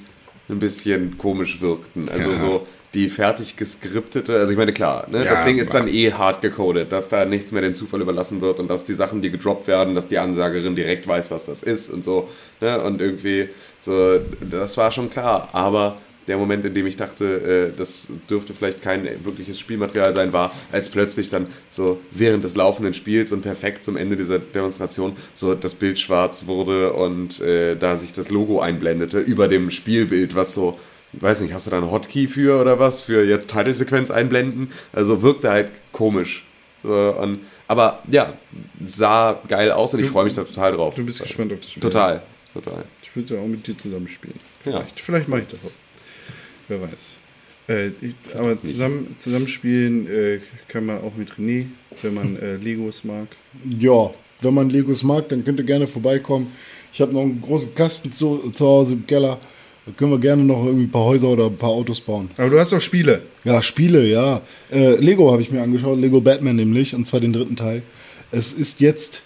ein 0.49 0.59
bisschen 0.59 1.17
komisch 1.17 1.59
wirkten. 1.61 2.07
Also 2.09 2.31
Ja. 2.31 2.37
so 2.37 2.67
die 2.93 3.09
fertig 3.09 3.55
geskriptete, 3.55 4.35
also 4.35 4.51
ich 4.51 4.57
meine 4.57 4.73
klar, 4.73 5.05
ne, 5.11 5.23
Ja, 5.23 5.31
das 5.31 5.43
Ding 5.45 5.59
ist 5.59 5.73
dann 5.75 5.87
eh 5.87 6.11
hart 6.11 6.41
gecodet, 6.41 6.91
dass 6.91 7.07
da 7.07 7.23
nichts 7.25 7.51
mehr 7.51 7.61
dem 7.61 7.75
Zufall 7.75 8.01
überlassen 8.01 8.41
wird 8.41 8.59
und 8.59 8.67
dass 8.67 8.83
die 8.83 8.95
Sachen, 8.95 9.21
die 9.21 9.29
gedroppt 9.29 9.67
werden, 9.67 9.93
dass 9.93 10.07
die 10.07 10.17
Ansagerin 10.17 10.75
direkt 10.75 11.07
weiß, 11.07 11.29
was 11.29 11.45
das 11.45 11.61
ist 11.61 11.91
und 11.91 12.03
so. 12.03 12.29
Ne, 12.61 12.81
und 12.81 12.99
irgendwie 12.99 13.49
so, 13.79 14.19
das 14.49 14.75
war 14.77 14.91
schon 14.91 15.09
klar. 15.09 15.49
Aber 15.51 15.97
der 16.29 16.37
Moment, 16.37 16.63
in 16.63 16.73
dem 16.73 16.85
ich 16.87 16.95
dachte, 16.95 17.71
äh, 17.73 17.77
das 17.77 18.07
dürfte 18.29 18.53
vielleicht 18.53 18.81
kein 18.81 19.05
wirkliches 19.25 19.59
Spielmaterial 19.59 20.13
sein, 20.13 20.31
war, 20.31 20.53
als 20.71 20.89
plötzlich 20.89 21.29
dann 21.29 21.47
so 21.69 21.99
während 22.11 22.43
des 22.43 22.55
laufenden 22.55 22.93
Spiels 22.93 23.31
und 23.31 23.41
perfekt 23.41 23.83
zum 23.83 23.97
Ende 23.97 24.15
dieser 24.15 24.39
Demonstration 24.39 25.17
so 25.35 25.55
das 25.55 25.73
Bild 25.73 25.99
schwarz 25.99 26.45
wurde 26.45 26.93
und 26.93 27.41
äh, 27.41 27.75
da 27.75 27.95
sich 27.95 28.13
das 28.13 28.29
Logo 28.29 28.61
einblendete 28.61 29.19
über 29.19 29.47
dem 29.47 29.71
Spielbild, 29.71 30.35
was 30.35 30.53
so, 30.53 30.79
weiß 31.13 31.41
nicht, 31.41 31.53
hast 31.53 31.65
du 31.65 31.71
da 31.71 31.77
einen 31.77 31.91
Hotkey 31.91 32.27
für 32.27 32.61
oder 32.61 32.79
was, 32.79 33.01
für 33.01 33.25
jetzt 33.25 33.49
Titelsequenz 33.49 34.11
einblenden? 34.11 34.71
Also 34.93 35.21
wirkte 35.23 35.49
halt 35.49 35.71
komisch. 35.91 36.45
So, 36.83 36.93
und, 36.93 37.39
aber 37.67 38.03
ja, 38.09 38.33
sah 38.83 39.41
geil 39.47 39.71
aus 39.71 39.93
und 39.93 39.99
ich 39.99 40.09
freue 40.09 40.25
mich 40.25 40.35
da 40.35 40.43
total 40.43 40.73
drauf. 40.73 40.95
Du 40.95 41.05
bist 41.05 41.21
gespannt 41.21 41.51
auf 41.51 41.59
das 41.59 41.71
Spiel. 41.71 41.81
Total, 41.81 42.21
total. 42.53 42.85
Ich 43.01 43.15
würde 43.15 43.35
ja 43.35 43.41
auch 43.41 43.47
mit 43.47 43.65
dir 43.65 43.75
zusammen 43.75 44.07
spielen. 44.07 44.35
Ja. 44.63 44.71
Vielleicht, 44.71 44.99
vielleicht 44.99 45.27
mache 45.27 45.41
ich 45.41 45.47
das 45.47 45.59
auch. 45.65 45.88
Wer 46.69 46.81
weiß. 46.81 47.15
Äh, 47.67 47.87
ich, 48.01 48.15
aber 48.35 48.61
zusammen, 48.63 49.15
zusammenspielen 49.19 50.07
äh, 50.07 50.39
kann 50.67 50.85
man 50.85 50.99
auch 51.01 51.15
mit 51.15 51.33
René, 51.33 51.65
wenn 52.01 52.13
man 52.13 52.37
äh, 52.37 52.55
Legos 52.55 53.03
mag. 53.03 53.27
Ja, 53.79 54.11
wenn 54.41 54.53
man 54.53 54.69
Legos 54.69 55.03
mag, 55.03 55.27
dann 55.29 55.43
könnt 55.43 55.59
ihr 55.59 55.65
gerne 55.65 55.87
vorbeikommen. 55.87 56.47
Ich 56.93 57.01
habe 57.01 57.11
noch 57.11 57.21
einen 57.21 57.41
großen 57.41 57.73
Kasten 57.73 58.11
zu, 58.11 58.51
zu 58.51 58.65
Hause 58.65 58.93
im 58.93 59.05
Keller. 59.05 59.39
Da 59.85 59.91
können 59.93 60.11
wir 60.11 60.19
gerne 60.19 60.43
noch 60.43 60.65
irgendwie 60.65 60.85
ein 60.85 60.91
paar 60.91 61.05
Häuser 61.05 61.29
oder 61.29 61.47
ein 61.47 61.57
paar 61.57 61.69
Autos 61.69 62.01
bauen. 62.01 62.29
Aber 62.37 62.49
du 62.49 62.59
hast 62.59 62.73
auch 62.73 62.81
Spiele. 62.81 63.23
Ja, 63.43 63.61
Spiele, 63.61 64.05
ja. 64.07 64.41
Äh, 64.71 64.95
Lego 64.95 65.31
habe 65.31 65.41
ich 65.41 65.51
mir 65.51 65.61
angeschaut, 65.61 65.99
Lego 65.99 66.21
Batman 66.21 66.55
nämlich, 66.55 66.93
und 66.93 67.07
zwar 67.07 67.19
den 67.19 67.33
dritten 67.33 67.55
Teil. 67.55 67.83
Es 68.31 68.53
ist 68.53 68.79
jetzt 68.81 69.23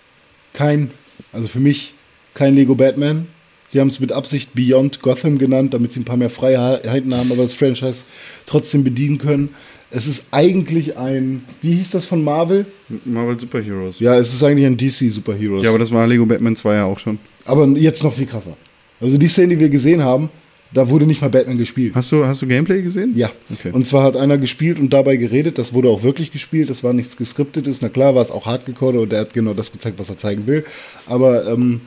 kein, 0.53 0.91
also 1.31 1.47
für 1.47 1.59
mich, 1.59 1.93
kein 2.33 2.55
Lego 2.55 2.75
Batman. 2.75 3.27
Sie 3.73 3.79
haben 3.79 3.87
es 3.87 3.99
mit 3.99 4.11
Absicht 4.11 4.53
Beyond 4.53 5.01
Gotham 5.01 5.39
genannt, 5.39 5.73
damit 5.73 5.91
sie 5.91 6.01
ein 6.01 6.03
paar 6.03 6.15
mehr 6.15 6.29
Freiheiten 6.29 7.11
haben, 7.11 7.31
aber 7.31 7.41
das 7.41 7.55
Franchise 7.55 8.03
trotzdem 8.45 8.83
bedienen 8.83 9.17
können. 9.17 9.49
Es 9.89 10.05
ist 10.05 10.27
eigentlich 10.29 10.95
ein, 10.95 11.43
wie 11.63 11.73
hieß 11.73 11.89
das 11.89 12.05
von 12.05 12.23
Marvel? 12.23 12.67
Marvel 13.03 13.39
Superheroes. 13.39 13.99
Ja, 13.99 14.13
Ja, 14.13 14.19
es 14.19 14.31
ist 14.31 14.43
eigentlich 14.43 14.67
ein 14.67 14.77
DC 14.77 15.11
Superheroes. 15.11 15.65
aber 15.67 15.79
das 15.79 15.91
war 15.91 16.05
Lego 16.05 16.23
Batman 16.23 16.55
2 16.55 16.75
ja 16.75 16.85
auch 16.85 16.99
schon. 16.99 17.17
aber 17.45 17.65
jetzt 17.69 18.03
noch 18.03 18.13
viel 18.13 18.27
krasser. 18.27 18.55
Also 19.01 19.17
die 19.17 19.27
Szene, 19.27 19.55
die 19.55 19.59
wir 19.59 19.69
gesehen 19.69 20.03
haben, 20.03 20.29
da 20.71 20.87
wurde 20.87 21.07
nicht 21.07 21.21
mal 21.21 21.31
Batman 21.31 21.57
gespielt. 21.57 21.95
Hast 21.95 22.11
du, 22.11 22.27
hast 22.27 22.43
du 22.43 22.47
Gameplay 22.47 22.83
gesehen? 22.83 23.13
Ja. 23.15 23.31
Okay. 23.51 23.71
Und 23.71 23.87
zwar 23.87 24.03
hat 24.03 24.15
einer 24.15 24.37
gespielt 24.37 24.77
und 24.77 24.93
dabei 24.93 25.15
geredet. 25.15 25.57
Das 25.57 25.73
wurde 25.73 25.89
auch 25.89 26.03
wirklich 26.03 26.31
gespielt. 26.31 26.69
Das 26.69 26.83
war 26.83 26.93
nichts 26.93 27.17
geskriptetes. 27.17 27.81
Na 27.81 27.89
klar, 27.89 28.13
war 28.13 28.21
es 28.21 28.29
auch 28.29 28.45
hardgecodet 28.45 29.01
und 29.01 29.13
er 29.13 29.21
hat 29.21 29.33
genau 29.33 29.55
das 29.55 29.71
gezeigt, 29.71 29.97
was 29.97 30.09
er 30.11 30.17
zeigen 30.17 30.45
will. 30.45 30.63
Aber 31.07 31.47
ähm, 31.47 31.81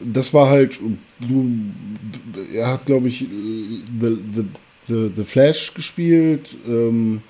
das 0.00 0.34
war 0.34 0.48
halt, 0.50 0.80
du, 1.20 1.50
er 2.54 2.68
hat, 2.68 2.86
glaube 2.86 3.08
ich, 3.08 3.26
the, 4.00 4.18
the, 4.34 4.44
the, 4.86 5.10
the 5.16 5.24
Flash 5.24 5.74
gespielt. 5.74 6.56
Ähm, 6.66 7.22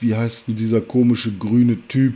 wie 0.00 0.14
heißt 0.14 0.48
denn 0.48 0.56
dieser 0.56 0.80
komische 0.80 1.32
grüne 1.32 1.78
Typ? 1.88 2.14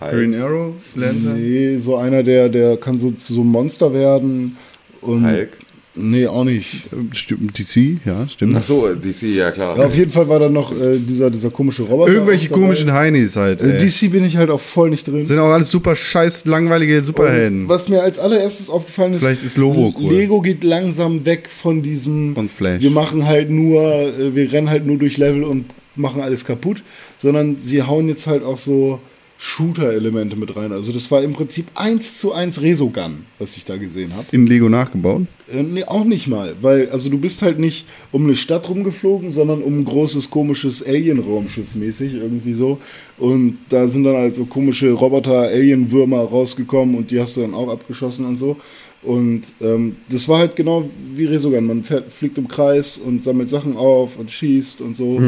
Green 0.00 0.34
Arrow, 0.34 0.74
Lantern. 0.94 1.40
Nee, 1.40 1.78
so 1.78 1.96
einer, 1.96 2.22
der, 2.22 2.48
der 2.48 2.76
kann 2.76 2.98
so 2.98 3.10
zu 3.12 3.34
so 3.34 3.40
einem 3.40 3.50
Monster 3.50 3.92
werden. 3.92 4.56
Und 5.00 5.24
Hulk. 5.24 5.58
Nee, 5.96 6.26
auch 6.26 6.44
nicht. 6.44 6.82
Stimmt, 7.12 7.58
DC, 7.58 7.98
ja, 8.04 8.28
stimmt. 8.28 8.54
Ach 8.56 8.62
so, 8.62 8.94
DC, 8.94 9.22
ja 9.34 9.50
klar. 9.50 9.78
Ja, 9.78 9.86
auf 9.86 9.96
jeden 9.96 10.10
Fall 10.10 10.28
war 10.28 10.38
da 10.38 10.48
noch 10.48 10.72
äh, 10.72 10.98
dieser, 10.98 11.30
dieser 11.30 11.50
komische 11.50 11.82
Roboter. 11.84 12.12
Irgendwelche 12.12 12.50
komischen 12.50 12.92
Heinis 12.92 13.36
halt. 13.36 13.62
Äh, 13.62 13.78
Ey. 13.78 13.86
DC 13.86 14.12
bin 14.12 14.24
ich 14.24 14.36
halt 14.36 14.50
auch 14.50 14.60
voll 14.60 14.90
nicht 14.90 15.08
drin. 15.08 15.24
Sind 15.24 15.38
auch 15.38 15.48
alles 15.48 15.70
super 15.70 15.96
scheiß 15.96 16.44
langweilige 16.44 17.02
Superhelden. 17.02 17.62
Und 17.62 17.68
was 17.68 17.88
mir 17.88 18.02
als 18.02 18.18
allererstes 18.18 18.68
aufgefallen 18.68 19.14
ist, 19.14 19.20
Vielleicht 19.20 19.44
ist 19.44 19.56
Lobo 19.56 19.94
cool. 19.98 20.12
Lego 20.12 20.40
geht 20.42 20.64
langsam 20.64 21.24
weg 21.24 21.48
von 21.48 21.82
diesem. 21.82 22.34
Von 22.34 22.48
Flash. 22.48 22.82
Wir 22.82 22.90
machen 22.90 23.26
halt 23.26 23.50
nur, 23.50 23.82
äh, 23.82 24.34
wir 24.34 24.52
rennen 24.52 24.68
halt 24.68 24.86
nur 24.86 24.98
durch 24.98 25.16
Level 25.16 25.44
und 25.44 25.64
machen 25.94 26.20
alles 26.20 26.44
kaputt, 26.44 26.82
sondern 27.16 27.56
sie 27.62 27.82
hauen 27.82 28.08
jetzt 28.08 28.26
halt 28.26 28.42
auch 28.42 28.58
so 28.58 29.00
Shooter-Elemente 29.38 30.36
mit 30.36 30.56
rein. 30.56 30.72
Also 30.72 30.92
das 30.92 31.10
war 31.10 31.22
im 31.22 31.34
Prinzip 31.34 31.66
eins 31.74 32.18
zu 32.18 32.32
eins 32.32 32.62
Resogun, 32.62 33.26
was 33.38 33.56
ich 33.56 33.64
da 33.64 33.76
gesehen 33.76 34.14
habe. 34.14 34.26
In 34.32 34.46
Lego 34.46 34.68
nachgebaut. 34.68 35.22
Äh, 35.52 35.62
nee, 35.62 35.84
auch 35.84 36.04
nicht 36.04 36.26
mal, 36.26 36.54
weil 36.60 36.88
also 36.90 37.08
du 37.10 37.18
bist 37.18 37.42
halt 37.42 37.58
nicht 37.58 37.86
um 38.12 38.24
eine 38.24 38.34
Stadt 38.34 38.68
rumgeflogen, 38.68 39.30
sondern 39.30 39.62
um 39.62 39.80
ein 39.80 39.84
großes 39.84 40.30
komisches 40.30 40.84
Alien-Raumschiff 40.84 41.74
mäßig 41.74 42.14
irgendwie 42.14 42.54
so. 42.54 42.78
Und 43.18 43.58
da 43.68 43.88
sind 43.88 44.04
dann 44.04 44.16
halt 44.16 44.34
so 44.34 44.46
komische 44.46 44.90
Roboter-Alien-Würmer 44.92 46.20
rausgekommen 46.20 46.96
und 46.96 47.10
die 47.10 47.20
hast 47.20 47.36
du 47.36 47.42
dann 47.42 47.54
auch 47.54 47.68
abgeschossen 47.68 48.24
und 48.24 48.36
so. 48.36 48.56
Und 49.02 49.42
ähm, 49.60 49.96
das 50.08 50.26
war 50.26 50.38
halt 50.38 50.56
genau 50.56 50.88
wie 51.14 51.26
Resogun. 51.26 51.64
Man 51.66 51.84
fährt, 51.84 52.10
fliegt 52.10 52.38
im 52.38 52.48
Kreis 52.48 52.98
und 52.98 53.22
sammelt 53.22 53.50
Sachen 53.50 53.76
auf 53.76 54.18
und 54.18 54.30
schießt 54.30 54.80
und 54.80 54.96
so. 54.96 55.20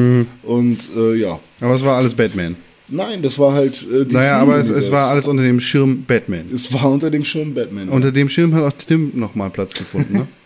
Und 0.42 0.78
äh, 0.96 1.14
ja. 1.14 1.38
Aber 1.60 1.74
es 1.74 1.84
war 1.84 1.96
alles 1.96 2.14
Batman. 2.14 2.56
Nein, 2.88 3.22
das 3.22 3.38
war 3.38 3.52
halt. 3.52 3.82
Äh, 3.82 4.04
DC 4.04 4.12
Naja, 4.12 4.38
aber 4.38 4.56
es, 4.56 4.70
es 4.70 4.90
war 4.90 5.10
alles 5.10 5.26
unter 5.26 5.42
dem 5.42 5.60
Schirm 5.60 6.04
Batman. 6.04 6.50
Es 6.52 6.72
war 6.72 6.90
unter 6.90 7.10
dem 7.10 7.24
Schirm 7.24 7.54
Batman. 7.54 7.88
Unter 7.88 8.12
dem 8.12 8.28
Schirm 8.28 8.54
hat 8.54 8.62
auch 8.62 8.72
Tim 8.72 9.12
nochmal 9.14 9.50
Platz 9.50 9.74
gefunden. 9.74 10.12
Ne? 10.12 10.28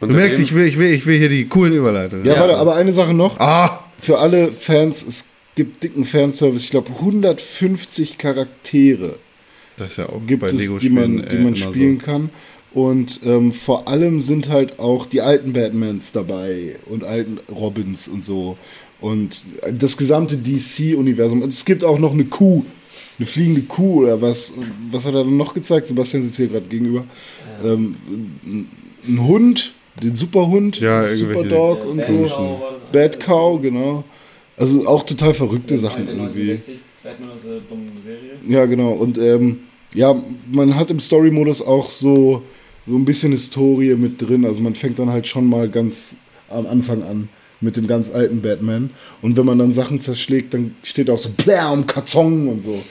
Du 0.00 0.08
merkst, 0.12 0.38
ich 0.38 0.54
will, 0.54 0.66
ich, 0.66 0.76
will, 0.76 0.92
ich 0.92 1.06
will 1.06 1.18
hier 1.18 1.30
die 1.30 1.46
coolen 1.46 1.72
Überleitungen. 1.72 2.26
ja, 2.26 2.38
warte, 2.38 2.58
aber 2.58 2.74
eine 2.74 2.92
Sache 2.92 3.14
noch. 3.14 3.40
Ah! 3.40 3.84
für 4.04 4.18
alle 4.18 4.52
Fans, 4.52 5.04
es 5.06 5.24
gibt 5.54 5.82
dicken 5.82 6.04
Fanservice. 6.04 6.64
Ich 6.64 6.70
glaube, 6.70 6.90
150 6.90 8.18
Charaktere 8.18 9.16
Das 9.76 9.92
ist 9.92 9.96
ja 9.98 10.08
auch 10.08 10.20
gibt 10.26 10.40
bei 10.40 10.48
es, 10.48 10.54
Lego 10.54 10.78
die 10.78 10.90
man, 10.90 11.04
Spielen 11.04 11.28
die 11.30 11.36
äh, 11.36 11.40
man 11.40 11.56
spielen 11.56 11.98
kann. 11.98 12.30
Und 12.72 13.20
ähm, 13.24 13.52
vor 13.52 13.86
allem 13.86 14.20
sind 14.20 14.48
halt 14.48 14.80
auch 14.80 15.06
die 15.06 15.20
alten 15.20 15.52
Batmans 15.52 16.10
dabei 16.10 16.76
und 16.86 17.04
alten 17.04 17.38
Robins 17.48 18.08
und 18.08 18.24
so. 18.24 18.58
Und 19.00 19.44
das 19.72 19.96
gesamte 19.96 20.36
DC-Universum. 20.36 21.42
Und 21.42 21.52
es 21.52 21.64
gibt 21.64 21.84
auch 21.84 21.98
noch 21.98 22.12
eine 22.12 22.24
Kuh 22.24 22.64
eine 23.18 23.26
fliegende 23.26 23.62
Kuh 23.62 24.02
oder 24.02 24.20
was. 24.20 24.54
Was 24.90 25.04
hat 25.04 25.14
er 25.14 25.22
dann 25.24 25.36
noch 25.36 25.54
gezeigt? 25.54 25.86
Sebastian 25.86 26.24
sitzt 26.24 26.36
hier 26.36 26.48
gerade 26.48 26.66
gegenüber. 26.66 27.04
Ähm, 27.64 27.94
ein- 29.06 29.26
Hund, 29.28 29.72
den 30.02 30.16
Superhund, 30.16 30.80
Ja, 30.80 31.06
Super 31.08 31.30
irgendwelche- 31.34 31.48
Dog 31.50 31.78
Ja, 31.80 31.84
und 31.84 31.96
Bad 31.98 32.06
so. 32.06 32.24
Cow 32.26 32.60
Bad. 32.90 33.20
Cow, 33.20 33.62
genau. 33.62 34.04
Also 34.56 34.86
auch 34.88 35.04
total 35.04 35.34
verrückte 35.34 35.76
Sachen 35.78 36.08
irgendwie. 36.08 36.50
1960 36.52 36.76
Batman 37.02 37.30
aus 37.32 37.42
der 37.42 37.60
dummen 37.60 37.92
Serie. 38.02 38.30
Ja, 38.48 38.64
genau. 38.66 38.92
Und 38.94 39.18
ähm, 39.18 39.60
ja, 39.94 40.20
man 40.50 40.74
hat 40.74 40.90
im 40.90 40.98
Story-Modus 41.00 41.62
auch 41.62 41.90
so, 41.90 42.42
so 42.86 42.96
ein 42.96 43.04
bisschen 43.04 43.30
Historie 43.32 43.94
mit 43.94 44.20
drin. 44.22 44.44
Also 44.44 44.60
man 44.62 44.74
fängt 44.74 44.98
dann 44.98 45.10
halt 45.10 45.28
schon 45.28 45.48
mal 45.48 45.68
ganz 45.68 46.16
am 46.48 46.66
Anfang 46.66 47.02
an 47.02 47.28
mit 47.64 47.76
dem 47.76 47.86
ganz 47.86 48.10
alten 48.12 48.42
Batman. 48.42 48.90
Und 49.22 49.36
wenn 49.36 49.46
man 49.46 49.58
dann 49.58 49.72
Sachen 49.72 50.00
zerschlägt, 50.00 50.54
dann 50.54 50.76
steht 50.82 51.10
auch 51.10 51.18
so 51.18 51.30
Blam, 51.30 51.86
Karton 51.86 52.48
und 52.48 52.62
so. 52.62 52.82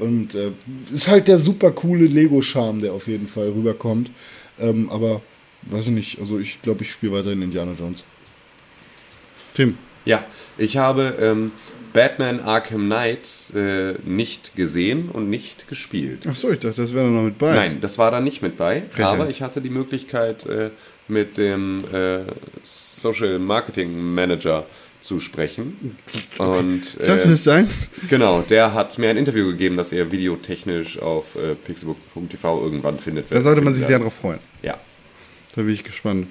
Und 0.00 0.34
äh, 0.34 0.50
ist 0.92 1.08
halt 1.08 1.28
der 1.28 1.38
super 1.38 1.70
coole 1.70 2.06
Lego-Charme, 2.06 2.80
der 2.80 2.92
auf 2.92 3.06
jeden 3.06 3.28
Fall 3.28 3.50
rüberkommt. 3.50 4.10
Ähm, 4.58 4.90
aber 4.90 5.22
weiß 5.62 5.86
ich 5.86 5.92
nicht, 5.92 6.18
also 6.18 6.38
ich 6.38 6.60
glaube, 6.62 6.82
ich 6.82 6.90
spiele 6.90 7.12
weiterhin 7.12 7.42
Indiana 7.42 7.72
Jones. 7.78 8.04
Tim. 9.54 9.76
Ja, 10.04 10.24
ich 10.58 10.76
habe 10.78 11.14
ähm, 11.20 11.52
Batman 11.92 12.40
Arkham 12.40 12.86
Knight 12.86 13.28
äh, 13.54 13.92
nicht 14.04 14.56
gesehen 14.56 15.10
und 15.10 15.28
nicht 15.28 15.68
gespielt. 15.68 16.26
Achso, 16.26 16.50
ich 16.50 16.58
dachte, 16.58 16.82
das 16.82 16.94
wäre 16.94 17.08
noch 17.08 17.22
mit 17.22 17.38
bei. 17.38 17.54
Nein, 17.54 17.78
das 17.80 17.98
war 17.98 18.10
da 18.10 18.20
nicht 18.20 18.42
mit 18.42 18.56
bei. 18.56 18.82
Frechheit. 18.88 19.12
Aber 19.12 19.28
ich 19.28 19.42
hatte 19.42 19.60
die 19.60 19.70
Möglichkeit, 19.70 20.46
äh, 20.46 20.70
mit 21.08 21.36
dem 21.36 21.84
äh, 21.92 22.20
Social 22.62 23.38
Marketing 23.38 24.14
Manager 24.14 24.66
zu 25.00 25.18
sprechen. 25.18 25.96
Und 26.38 26.82
äh, 27.00 27.12
es 27.12 27.44
sein. 27.44 27.68
genau, 28.08 28.42
der 28.42 28.72
hat 28.72 28.98
mir 28.98 29.10
ein 29.10 29.16
Interview 29.16 29.46
gegeben, 29.48 29.76
das 29.76 29.92
er 29.92 30.12
videotechnisch 30.12 30.98
auf 31.00 31.34
äh, 31.36 31.54
pixelbook.tv 31.54 32.62
irgendwann 32.64 32.98
findet. 32.98 33.26
Da 33.30 33.40
sollte 33.40 33.60
man 33.60 33.74
sich 33.74 33.84
sehr 33.84 33.98
drauf 33.98 34.14
freuen. 34.14 34.38
Ja. 34.62 34.78
Da 35.54 35.62
bin 35.62 35.74
ich 35.74 35.84
gespannt. 35.84 36.28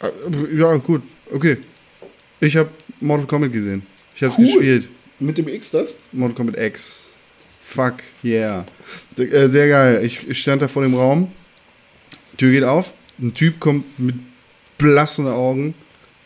Ah, 0.00 0.08
Ja, 0.54 0.76
gut. 0.76 1.02
Okay. 1.32 1.58
Ich 2.40 2.56
habe 2.56 2.70
Mortal 3.00 3.26
Kombat 3.26 3.52
gesehen. 3.52 3.86
Ich 4.14 4.22
habe 4.22 4.34
Cool. 4.38 4.44
gespielt. 4.46 4.88
Mit 5.18 5.38
dem 5.38 5.48
X 5.48 5.70
das? 5.72 5.96
Mortal 6.12 6.36
Kombat 6.36 6.58
X. 6.58 7.04
Fuck, 7.62 7.94
yeah. 8.22 8.64
Äh, 9.18 9.48
Sehr 9.48 9.68
geil. 9.68 10.04
Ich 10.04 10.26
ich 10.28 10.38
stand 10.40 10.62
da 10.62 10.68
vor 10.68 10.82
dem 10.82 10.94
Raum. 10.94 11.32
Tür 12.36 12.52
geht 12.52 12.64
auf. 12.64 12.92
Ein 13.18 13.34
Typ 13.34 13.60
kommt 13.60 13.98
mit 13.98 14.16
blassen 14.78 15.26
Augen 15.26 15.74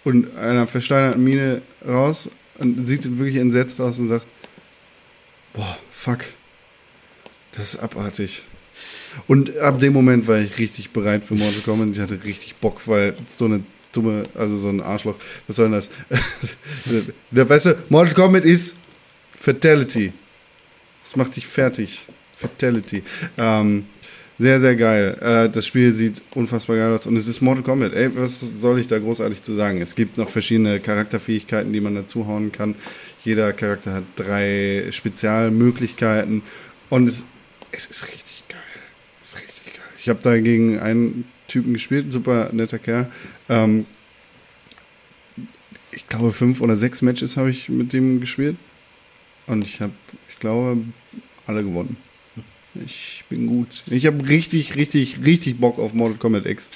und 0.04 0.36
einer 0.36 0.66
versteinerten 0.66 1.22
Miene 1.22 1.62
raus 1.86 2.28
und 2.58 2.86
sieht 2.86 3.18
wirklich 3.18 3.36
entsetzt 3.36 3.80
aus 3.80 3.98
und 3.98 4.08
sagt: 4.08 4.26
Boah, 5.52 5.78
fuck. 5.92 6.20
Das 7.52 7.74
ist 7.74 7.80
abartig. 7.80 8.44
Und 9.26 9.56
ab 9.58 9.80
dem 9.80 9.92
Moment 9.92 10.26
war 10.28 10.38
ich 10.38 10.58
richtig 10.58 10.90
bereit 10.90 11.24
für 11.24 11.34
Mortal 11.34 11.60
Kombat. 11.62 11.88
Ich 11.90 12.00
hatte 12.00 12.22
richtig 12.22 12.56
Bock, 12.56 12.86
weil 12.86 13.16
so 13.26 13.46
eine 13.46 13.64
dumme, 13.92 14.22
also 14.34 14.56
so 14.56 14.68
ein 14.68 14.80
Arschloch, 14.80 15.16
was 15.46 15.56
soll 15.56 15.66
denn 15.66 15.72
das? 15.72 15.90
Der 17.30 17.44
du, 17.44 17.78
Mortal 17.88 18.14
Kombat 18.14 18.44
ist 18.44 18.76
Fatality. 19.38 20.12
Das 21.02 21.16
macht 21.16 21.34
dich 21.36 21.46
fertig. 21.46 22.06
Fatality. 22.36 23.02
Ähm, 23.38 23.86
sehr, 24.40 24.58
sehr 24.58 24.74
geil. 24.74 25.18
Äh, 25.20 25.50
das 25.50 25.66
Spiel 25.66 25.92
sieht 25.92 26.22
unfassbar 26.34 26.76
geil 26.76 26.94
aus 26.94 27.06
und 27.06 27.14
es 27.14 27.26
ist 27.26 27.42
Mortal 27.42 27.62
Kombat. 27.62 27.92
Ey, 27.92 28.16
was 28.16 28.40
soll 28.40 28.78
ich 28.78 28.86
da 28.86 28.98
großartig 28.98 29.42
zu 29.42 29.54
sagen? 29.54 29.82
Es 29.82 29.94
gibt 29.94 30.16
noch 30.16 30.30
verschiedene 30.30 30.80
Charakterfähigkeiten, 30.80 31.74
die 31.74 31.80
man 31.82 31.94
dazuhauen 31.94 32.50
kann. 32.50 32.74
Jeder 33.22 33.52
Charakter 33.52 33.92
hat 33.92 34.04
drei 34.16 34.86
Spezialmöglichkeiten 34.90 36.40
und 36.88 37.06
es, 37.06 37.24
es 37.70 37.88
ist 37.88 38.08
richtig 38.08 38.44
geil. 38.48 38.58
Es 39.22 39.34
ist 39.34 39.42
richtig 39.42 39.74
geil. 39.74 39.84
Ich 39.98 40.08
habe 40.08 40.20
da 40.22 40.38
gegen 40.40 40.78
einen 40.78 41.26
Typen 41.46 41.74
gespielt, 41.74 42.06
ein 42.06 42.10
super 42.10 42.48
netter 42.52 42.78
Kerl. 42.78 43.12
Ähm, 43.50 43.84
ich 45.92 46.06
glaube, 46.06 46.32
fünf 46.32 46.62
oder 46.62 46.78
sechs 46.78 47.02
Matches 47.02 47.36
habe 47.36 47.50
ich 47.50 47.68
mit 47.68 47.92
dem 47.92 48.20
gespielt. 48.20 48.56
Und 49.46 49.66
ich 49.66 49.82
habe, 49.82 49.92
ich 50.30 50.38
glaube, 50.38 50.82
alle 51.46 51.62
gewonnen. 51.62 51.98
Ich 52.74 53.24
bin 53.28 53.46
gut. 53.46 53.82
Ich 53.90 54.06
habe 54.06 54.28
richtig, 54.28 54.76
richtig, 54.76 55.18
richtig 55.24 55.58
Bock 55.58 55.78
auf 55.78 55.92
Mortal 55.92 56.18
Kombat 56.18 56.46
X. 56.46 56.68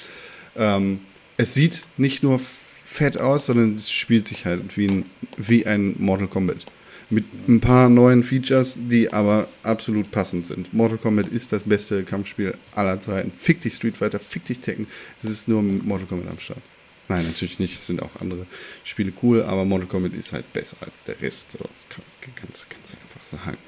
Ähm, 0.57 1.01
es 1.37 1.55
sieht 1.55 1.83
nicht 1.97 2.23
nur 2.23 2.41
fett 2.85 3.19
aus, 3.19 3.47
sondern 3.47 3.75
es 3.75 3.91
spielt 3.91 4.27
sich 4.27 4.45
halt 4.45 4.77
wie 4.77 4.89
ein, 4.89 5.05
wie 5.37 5.67
ein 5.67 5.95
Mortal 5.99 6.29
Kombat. 6.29 6.65
Mit 7.11 7.25
ein 7.49 7.61
paar 7.61 7.89
neuen 7.89 8.25
Features, 8.25 8.79
die 8.81 9.13
aber 9.13 9.47
absolut 9.63 10.11
passend 10.11 10.47
sind. 10.47 10.73
Mortal 10.73 10.99
Kombat 10.99 11.29
ist 11.29 11.53
das 11.53 11.63
beste 11.65 12.03
Kampfspiel 12.03 12.57
aller 12.75 13.01
Zeiten. 13.01 13.31
Fick 13.37 13.61
dich 13.61 13.75
Street 13.75 13.97
Fighter, 13.97 14.19
fick 14.19 14.45
dich 14.47 14.61
Tekken. 14.61 14.87
Es 15.23 15.31
ist 15.31 15.49
nur 15.49 15.63
Mortal 15.63 16.07
Kombat 16.07 16.31
am 16.31 16.39
Start. 16.39 16.63
Nein, 17.09 17.27
natürlich 17.27 17.59
nicht. 17.59 17.75
Es 17.75 17.87
sind 17.87 18.01
auch 18.01 18.21
andere 18.21 18.47
Spiele 18.83 19.13
cool, 19.23 19.43
aber 19.43 19.65
Mortal 19.65 19.87
Kombat 19.87 20.15
ist 20.15 20.33
halt 20.33 20.51
besser 20.53 20.77
als 20.81 21.05
der 21.05 21.21
Rest. 21.21 21.53
So, 21.53 21.59
kann, 21.59 22.05
kannst, 22.35 22.67
du 22.71 22.97
einfach 22.97 23.25
sagen. 23.25 23.59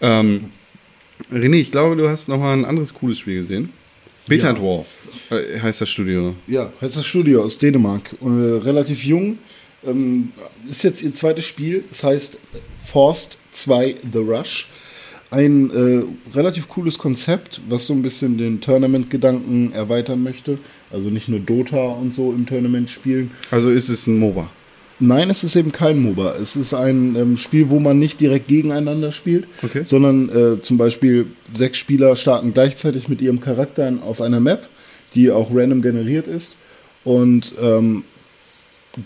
Ähm, 0.00 0.50
René, 1.32 1.56
ich 1.56 1.70
glaube, 1.70 1.96
du 1.96 2.08
hast 2.08 2.28
noch 2.28 2.38
mal 2.38 2.52
ein 2.52 2.64
anderes 2.64 2.94
cooles 2.94 3.18
Spiel 3.18 3.36
gesehen. 3.36 3.70
Beta. 4.26 4.52
Dwarf 4.52 4.86
äh, 5.30 5.58
heißt 5.58 5.80
das 5.80 5.90
Studio. 5.90 6.34
Ja, 6.46 6.72
heißt 6.80 6.96
das 6.96 7.06
Studio 7.06 7.42
aus 7.42 7.58
Dänemark. 7.58 8.14
Äh, 8.20 8.26
relativ 8.26 9.04
jung. 9.04 9.38
Ähm, 9.84 10.32
ist 10.68 10.84
jetzt 10.84 11.02
ihr 11.02 11.14
zweites 11.14 11.46
Spiel. 11.46 11.84
Das 11.88 12.04
heißt 12.04 12.38
Forced 12.84 13.38
2 13.52 13.96
The 14.12 14.18
Rush. 14.18 14.68
Ein 15.32 15.70
äh, 15.70 16.36
relativ 16.36 16.68
cooles 16.68 16.98
Konzept, 16.98 17.60
was 17.68 17.86
so 17.86 17.94
ein 17.94 18.02
bisschen 18.02 18.36
den 18.36 18.60
Tournament-Gedanken 18.60 19.72
erweitern 19.72 20.22
möchte. 20.22 20.58
Also 20.90 21.08
nicht 21.08 21.28
nur 21.28 21.40
Dota 21.40 21.86
und 21.86 22.12
so 22.12 22.32
im 22.32 22.46
Tournament 22.46 22.90
spielen. 22.90 23.30
Also 23.50 23.70
ist 23.70 23.88
es 23.88 24.06
ein 24.06 24.18
MOBA. 24.18 24.50
Nein, 25.00 25.30
es 25.30 25.42
ist 25.44 25.56
eben 25.56 25.72
kein 25.72 25.98
MOBA. 25.98 26.36
Es 26.36 26.56
ist 26.56 26.74
ein 26.74 27.16
ähm, 27.16 27.36
Spiel, 27.38 27.70
wo 27.70 27.80
man 27.80 27.98
nicht 27.98 28.20
direkt 28.20 28.48
gegeneinander 28.48 29.12
spielt, 29.12 29.48
Okay. 29.62 29.82
sondern 29.82 30.28
äh, 30.28 30.60
zum 30.60 30.76
Beispiel 30.76 31.26
sechs 31.54 31.78
Spieler 31.78 32.16
starten 32.16 32.52
gleichzeitig 32.52 33.08
mit 33.08 33.22
ihrem 33.22 33.40
Charakter 33.40 33.90
auf 34.04 34.20
einer 34.20 34.40
Map, 34.40 34.68
die 35.14 35.30
auch 35.30 35.50
random 35.54 35.80
generiert 35.80 36.26
ist. 36.26 36.56
Und 37.02 37.52
ähm, 37.60 38.04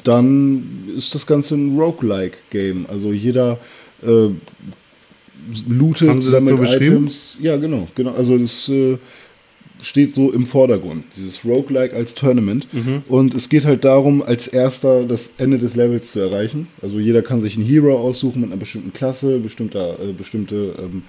dann 0.02 0.88
ist 0.96 1.14
das 1.14 1.26
Ganze 1.26 1.54
ein 1.54 1.78
Roguelike-Game. 1.78 2.86
Also 2.88 3.12
jeder 3.12 3.58
äh, 4.02 4.30
lootet, 5.68 6.08
Haben 6.08 6.22
Sie 6.22 6.30
das 6.32 6.44
so 6.44 6.56
beschrieben? 6.56 6.96
Items. 6.96 7.36
Ja, 7.40 7.56
genau, 7.56 7.86
genau. 7.94 8.14
Also 8.14 8.36
das 8.38 8.68
äh, 8.68 8.98
steht 9.84 10.14
so 10.14 10.32
im 10.32 10.46
Vordergrund, 10.46 11.04
dieses 11.16 11.44
Roguelike 11.44 11.94
als 11.94 12.14
Tournament. 12.14 12.66
Mhm. 12.72 13.02
Und 13.06 13.34
es 13.34 13.48
geht 13.48 13.66
halt 13.66 13.84
darum, 13.84 14.22
als 14.22 14.48
erster 14.48 15.04
das 15.04 15.34
Ende 15.36 15.58
des 15.58 15.76
Levels 15.76 16.12
zu 16.12 16.20
erreichen. 16.20 16.68
Also 16.80 16.98
jeder 16.98 17.22
kann 17.22 17.42
sich 17.42 17.56
einen 17.56 17.66
Hero 17.66 17.96
aussuchen 17.98 18.40
mit 18.40 18.50
einer 18.50 18.58
bestimmten 18.58 18.92
Klasse, 18.94 19.38
bestimmter, 19.38 20.00
äh, 20.00 20.12
bestimmte, 20.12 20.74
ähm, 20.78 21.02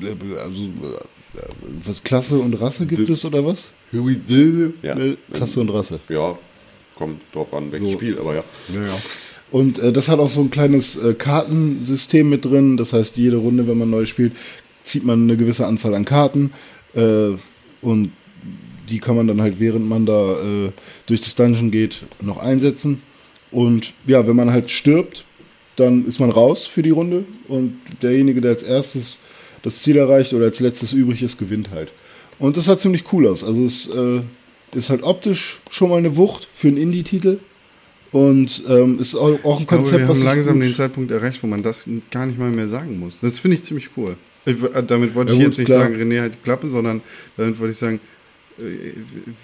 äh, 0.00 0.38
also 0.38 0.62
äh, 0.62 1.40
was 1.84 2.02
Klasse 2.04 2.38
und 2.38 2.54
Rasse 2.60 2.86
gibt 2.86 3.08
es 3.08 3.24
oder 3.24 3.44
was? 3.44 3.70
Ja. 4.82 4.96
Äh, 4.96 5.16
Klasse 5.32 5.60
und 5.60 5.70
Rasse. 5.70 5.98
Ja, 6.08 6.36
kommt 6.94 7.22
drauf 7.32 7.52
an, 7.52 7.72
welches 7.72 7.92
So. 7.92 7.98
Spiel, 7.98 8.18
aber 8.18 8.36
ja. 8.36 8.44
Und 9.50 9.78
äh, 9.78 9.92
das 9.92 10.08
hat 10.08 10.20
auch 10.20 10.28
so 10.28 10.40
ein 10.40 10.50
kleines 10.50 10.96
äh, 10.96 11.14
Kartensystem 11.14 12.28
mit 12.28 12.44
drin. 12.44 12.76
Das 12.76 12.92
heißt, 12.92 13.16
jede 13.16 13.36
Runde, 13.36 13.66
wenn 13.66 13.78
man 13.78 13.90
neu 13.90 14.06
spielt, 14.06 14.34
zieht 14.84 15.04
man 15.04 15.22
eine 15.22 15.36
gewisse 15.36 15.66
Anzahl 15.66 15.94
an 15.94 16.04
Karten. 16.04 16.50
Äh, 16.94 17.36
und 17.82 18.12
die 18.88 18.98
kann 18.98 19.16
man 19.16 19.26
dann 19.26 19.40
halt, 19.42 19.60
während 19.60 19.88
man 19.88 20.06
da 20.06 20.32
äh, 20.32 20.72
durch 21.06 21.20
das 21.20 21.34
Dungeon 21.34 21.70
geht, 21.70 22.02
noch 22.20 22.38
einsetzen. 22.38 23.02
Und 23.50 23.92
ja, 24.06 24.26
wenn 24.26 24.36
man 24.36 24.50
halt 24.50 24.70
stirbt, 24.70 25.24
dann 25.76 26.06
ist 26.06 26.18
man 26.18 26.30
raus 26.30 26.66
für 26.66 26.82
die 26.82 26.90
Runde. 26.90 27.24
Und 27.48 27.78
derjenige, 28.02 28.40
der 28.40 28.52
als 28.52 28.62
erstes 28.62 29.20
das 29.62 29.80
Ziel 29.80 29.96
erreicht 29.96 30.32
oder 30.34 30.46
als 30.46 30.60
letztes 30.60 30.92
übrig 30.92 31.22
ist, 31.22 31.38
gewinnt 31.38 31.70
halt. 31.70 31.92
Und 32.38 32.56
das 32.56 32.66
sah 32.66 32.78
ziemlich 32.78 33.04
cool 33.12 33.26
aus. 33.26 33.44
Also 33.44 33.64
es 33.64 33.88
äh, 33.88 34.20
ist 34.74 34.90
halt 34.90 35.02
optisch 35.02 35.58
schon 35.70 35.90
mal 35.90 35.96
eine 35.98 36.16
Wucht 36.16 36.48
für 36.52 36.68
einen 36.68 36.76
Indie-Titel. 36.78 37.38
Und 38.10 38.62
ähm, 38.68 38.98
ist 38.98 39.14
auch, 39.14 39.38
auch 39.44 39.56
ein 39.56 39.62
Ich 39.62 39.66
glaube, 39.66 39.82
Konzept, 39.82 39.92
wir 40.00 40.08
was 40.08 40.08
haben 40.08 40.14
sich 40.16 40.24
langsam 40.24 40.54
gut- 40.54 40.62
den 40.62 40.74
Zeitpunkt 40.74 41.10
erreicht, 41.10 41.42
wo 41.42 41.46
man 41.46 41.62
das 41.62 41.86
gar 42.10 42.24
nicht 42.24 42.38
mal 42.38 42.50
mehr 42.50 42.68
sagen 42.68 42.98
muss. 42.98 43.18
Das 43.20 43.38
finde 43.38 43.58
ich 43.58 43.64
ziemlich 43.64 43.90
cool. 43.98 44.16
Ich, 44.48 44.62
w- 44.62 44.68
damit 44.86 45.14
wollte 45.14 45.32
Ja, 45.32 45.38
ich 45.38 45.44
gut, 45.44 45.48
jetzt 45.52 45.58
nicht 45.58 45.66
klar. 45.66 45.82
sagen, 45.82 45.96
René 45.96 46.22
hat 46.22 46.34
die 46.34 46.38
Klappe, 46.42 46.68
sondern 46.68 47.00
damit 47.36 47.58
wollte 47.58 47.72
ich 47.72 47.78
sagen, 47.78 48.00
äh, 48.58 48.62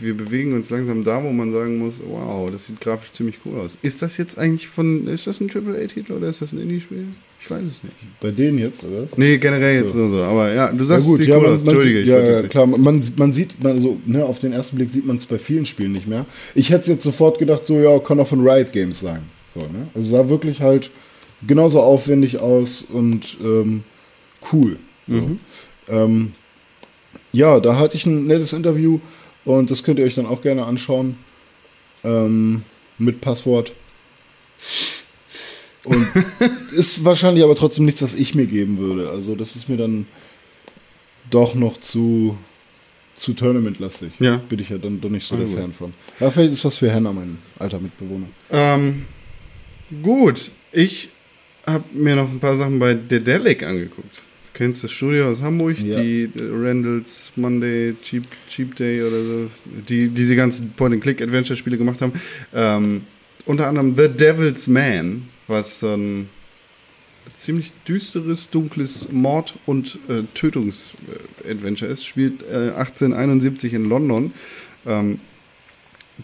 wir 0.00 0.16
bewegen 0.16 0.52
uns 0.55 0.70
langsam 0.70 1.05
da, 1.05 1.22
wo 1.22 1.30
man 1.30 1.52
sagen 1.52 1.78
muss, 1.78 2.00
wow, 2.07 2.50
das 2.50 2.66
sieht 2.66 2.80
grafisch 2.80 3.12
ziemlich 3.12 3.38
cool 3.44 3.61
aus. 3.61 3.78
Ist 3.82 4.02
das 4.02 4.16
jetzt 4.16 4.38
eigentlich 4.38 4.66
von, 4.66 5.07
ist 5.07 5.26
das 5.26 5.40
ein 5.40 5.48
AAA-Titel 5.55 6.12
oder 6.14 6.28
ist 6.28 6.42
das 6.42 6.52
ein 6.52 6.61
Indie-Spiel? 6.61 7.05
Ich 7.40 7.50
weiß 7.50 7.62
es 7.62 7.82
nicht. 7.84 7.94
Bei 8.20 8.30
denen 8.30 8.59
jetzt, 8.59 8.82
oder? 8.82 9.02
was? 9.02 9.16
Nee, 9.18 9.36
generell 9.38 9.80
jetzt 9.82 9.92
So. 9.92 9.98
nur 9.98 10.11
so. 10.11 10.22
Aber 10.24 10.52
ja, 10.52 10.68
du 10.72 10.78
Ja 10.78 10.84
sagst, 10.84 11.07
gut, 11.07 11.14
es 11.20 11.26
sieht 11.26 11.28
ja, 11.28 11.38
cool 11.38 11.46
aus. 11.46 11.62
Entschuldige, 11.62 11.98
sieht, 11.98 12.07
ich 12.07 12.11
ja, 12.11 12.18
ja, 12.20 12.40
jetzt 12.40 12.50
klar, 12.50 12.66
man, 12.66 13.02
man 13.16 13.32
sieht, 13.32 13.62
man 13.62 13.80
so, 13.80 13.98
ne, 14.07 14.24
auf 14.24 14.38
den 14.40 14.52
ersten 14.52 14.76
Blick 14.76 14.90
sieht 14.90 15.07
man 15.07 15.16
es 15.16 15.26
bei 15.26 15.38
vielen 15.38 15.66
Spielen 15.66 15.92
nicht 15.92 16.09
mehr. 16.09 16.24
Ich 16.55 16.70
hätte 16.70 16.80
es 16.80 16.86
jetzt 16.88 17.02
sofort 17.05 17.38
gedacht, 17.38 17.64
so, 17.66 17.78
ja, 17.78 17.98
kann 17.98 18.18
auch 18.18 18.26
von 18.28 18.40
Riot 18.40 18.72
Games 18.72 19.00
sein. 19.00 19.20
So, 19.55 19.61
ne? 19.61 19.86
Also 19.94 20.16
sah 20.16 20.28
wirklich 20.28 20.61
halt 20.62 20.90
genauso 21.46 21.80
aufwendig 21.80 22.38
aus 22.40 22.82
und 22.82 23.36
ähm, 23.42 23.84
cool. 24.52 24.78
So. 25.09 25.36
Ähm, 25.88 26.32
ja, 27.32 27.61
da 27.61 27.78
hatte 27.78 27.96
ich 27.96 28.07
ein 28.07 28.26
nettes 28.26 28.52
Interview 28.52 29.00
und 29.44 29.70
das 29.70 29.82
könnt 29.84 29.98
ihr 29.98 30.05
euch 30.05 30.14
dann 30.14 30.26
auch 30.26 30.42
gerne 30.42 30.64
anschauen. 30.64 31.16
Ähm, 32.02 32.62
mit 32.98 33.20
Passwort. 33.20 33.72
Und 35.84 36.07
ist 36.72 37.05
wahrscheinlich 37.05 37.44
aber 37.44 37.55
trotzdem 37.55 37.84
nichts, 37.84 38.02
was 38.02 38.14
ich 38.14 38.34
mir 38.34 38.46
geben 38.46 38.78
würde. 38.78 39.11
Also 39.11 39.34
das 39.34 39.57
ist 39.57 39.68
mir 39.68 39.76
dann 39.76 40.07
doch 41.30 41.55
noch 41.55 41.78
zu, 41.80 42.38
zu 43.16 43.34
Tournament-lastig. 43.34 44.12
Ja. 44.20 44.36
Bin 44.36 44.59
ich 44.61 44.68
ja 44.70 44.78
dann 44.78 45.00
doch 45.00 45.11
nicht 45.11 45.26
so 45.26 45.34
Ah, 45.34 45.38
der. 45.38 45.48
Fan 45.48 45.72
von. 45.72 45.92
Aber 46.20 46.30
vielleicht 46.30 46.52
ist 46.52 46.64
was 46.64 46.76
für 46.76 46.92
Hannah, 46.92 47.12
mein 47.12 47.38
alter 47.59 47.80
Mitbewohner. 47.80 48.26
Ähm, 48.50 49.07
gut, 50.02 50.50
ich 50.72 51.11
habe 51.66 51.84
mir 51.92 52.16
noch 52.16 52.30
ein 52.30 52.40
paar 52.40 52.57
Sachen 52.57 52.78
bei 52.78 52.94
Dedelic 52.94 53.62
angeguckt. 53.62 54.22
Du 54.55 54.59
kennst 54.59 54.84
das 54.84 54.92
Studio 54.92 55.32
aus 55.32 55.40
Hamburg, 55.40 55.76
Ja. 55.80 56.00
die 56.00 56.30
äh, 56.36 56.48
Randall's 56.52 57.32
Monday, 57.34 57.96
Cheap, 58.05 58.24
Cheap 58.48 58.76
Day 58.76 59.02
oder 59.02 59.20
so, 59.24 59.50
die 59.88 60.07
diese 60.09 60.36
ganzen 60.36 60.70
Point-and-Click-Adventure-Spiele 60.76 61.76
gemacht 61.76 62.00
haben. 62.00 62.12
Ähm, 62.55 63.02
unter 63.46 63.66
anderem 63.66 63.96
The 63.96 64.09
Devil's 64.09 64.68
Man, 64.68 65.24
was 65.48 65.80
so 65.80 65.94
ein 65.96 66.28
ziemlich 67.36 67.72
düsteres, 67.88 68.48
dunkles 68.48 69.09
Mord- 69.11 69.55
und 69.66 69.98
äh, 70.09 70.22
Tötungs-Adventure 70.34 71.90
ist. 71.90 72.07
Spielt 72.07 72.42
äh, 72.44 72.70
1871 72.76 73.72
in 73.74 73.86
London. 73.86 74.32
Ähm, 74.86 75.18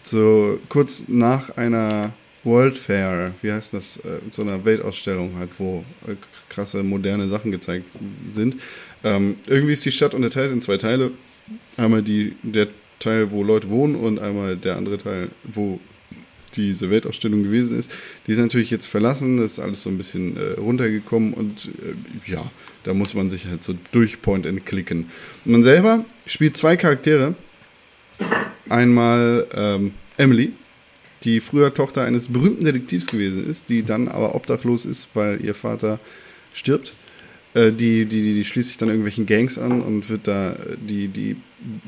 so 0.03 0.57
kurz 0.69 1.03
nach 1.09 1.57
einer 1.57 2.13
World 2.43 2.77
Fair, 2.77 3.33
wie 3.41 3.51
heißt 3.51 3.73
das, 3.73 3.97
äh, 3.97 4.19
so 4.31 4.41
einer 4.41 4.63
Weltausstellung 4.65 5.37
halt, 5.37 5.51
wo 5.59 5.85
äh, 6.07 6.15
krasse 6.49 6.81
moderne 6.83 7.27
Sachen 7.27 7.51
gezeigt 7.51 7.85
sind. 8.31 8.55
Ähm, 9.03 9.35
irgendwie 9.47 9.73
ist 9.73 9.85
die 9.85 9.91
Stadt 9.91 10.13
unterteilt 10.13 10.51
in 10.51 10.61
zwei 10.61 10.77
Teile. 10.77 11.11
Einmal 11.77 12.01
die, 12.01 12.35
der 12.41 12.67
Teil, 12.99 13.31
wo 13.31 13.43
Leute 13.43 13.69
wohnen 13.69 13.95
und 13.95 14.19
einmal 14.19 14.55
der 14.55 14.77
andere 14.77 14.97
Teil, 14.97 15.29
wo 15.43 15.79
diese 16.55 16.89
Weltausstellung 16.89 17.43
gewesen 17.43 17.77
ist. 17.77 17.91
Die 18.27 18.31
ist 18.31 18.39
natürlich 18.39 18.71
jetzt 18.71 18.85
verlassen, 18.85 19.37
das 19.37 19.53
ist 19.53 19.59
alles 19.59 19.83
so 19.83 19.89
ein 19.89 19.97
bisschen 19.97 20.35
äh, 20.37 20.59
runtergekommen 20.59 21.33
und 21.33 21.65
äh, 21.67 22.31
ja, 22.31 22.49
da 22.83 22.93
muss 22.93 23.13
man 23.13 23.29
sich 23.29 23.45
halt 23.45 23.63
so 23.63 23.75
durch 23.91 24.21
Point 24.21 24.45
and 24.47 24.65
klicken. 24.65 25.09
Man 25.45 25.63
selber 25.63 26.03
spielt 26.25 26.57
zwei 26.57 26.75
Charaktere. 26.75 27.35
Einmal 28.69 29.47
ähm, 29.53 29.93
Emily, 30.17 30.53
die 31.23 31.39
früher 31.39 31.73
Tochter 31.73 32.03
eines 32.03 32.27
berühmten 32.27 32.65
Detektivs 32.65 33.07
gewesen 33.07 33.47
ist, 33.47 33.69
die 33.69 33.83
dann 33.83 34.07
aber 34.07 34.35
obdachlos 34.35 34.85
ist, 34.85 35.09
weil 35.13 35.43
ihr 35.43 35.55
Vater 35.55 35.99
stirbt. 36.53 36.93
Äh, 37.53 37.71
die, 37.71 38.05
die, 38.05 38.35
die 38.35 38.45
schließt 38.45 38.69
sich 38.69 38.77
dann 38.77 38.89
irgendwelchen 38.89 39.25
Gangs 39.25 39.57
an 39.57 39.81
und 39.81 40.09
wird 40.09 40.27
da 40.27 40.55
die, 40.77 41.07
die 41.07 41.35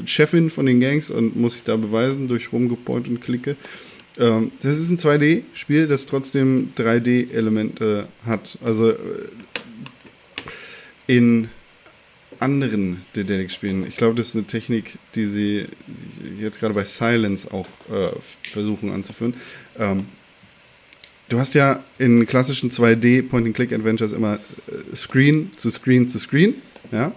Chefin 0.06 0.50
von 0.50 0.66
den 0.66 0.80
Gangs 0.80 1.10
und 1.10 1.36
muss 1.36 1.54
sich 1.54 1.64
da 1.64 1.76
beweisen 1.78 2.28
durch 2.28 2.52
Rumgepoint 2.52 3.08
und 3.08 3.22
Klicke. 3.22 3.56
Ähm, 4.18 4.52
das 4.62 4.78
ist 4.78 4.90
ein 4.90 4.98
2D-Spiel, 4.98 5.88
das 5.88 6.06
trotzdem 6.06 6.74
3D-Elemente 6.78 8.08
hat. 8.26 8.58
Also 8.64 8.92
äh, 8.92 8.96
in 11.08 11.50
anderen 12.44 13.02
Dedelic-Spielen. 13.16 13.88
Ich 13.88 13.98
glaube, 13.98 14.16
das 14.16 14.30
ist 14.30 14.36
eine 14.36 14.46
Technik, 14.46 14.98
die 15.16 15.26
sie 15.26 15.66
jetzt 16.40 16.60
gerade 16.60 16.74
bei 16.74 16.84
Silence 16.84 17.52
auch 17.52 17.68
äh, 17.90 18.12
versuchen 18.44 18.92
anzuführen. 18.92 19.34
Ähm, 19.80 20.06
du 21.30 21.40
hast 21.40 21.56
ja 21.56 21.84
in 21.98 22.26
klassischen 22.26 22.70
2D 22.70 23.30
Point-and-Click-Adventures 23.30 24.12
immer 24.12 24.36
äh, 24.36 24.96
Screen 24.96 25.52
zu 25.56 25.70
Screen 25.70 26.10
zu 26.10 26.20
Screen, 26.20 26.56
ja. 26.92 27.14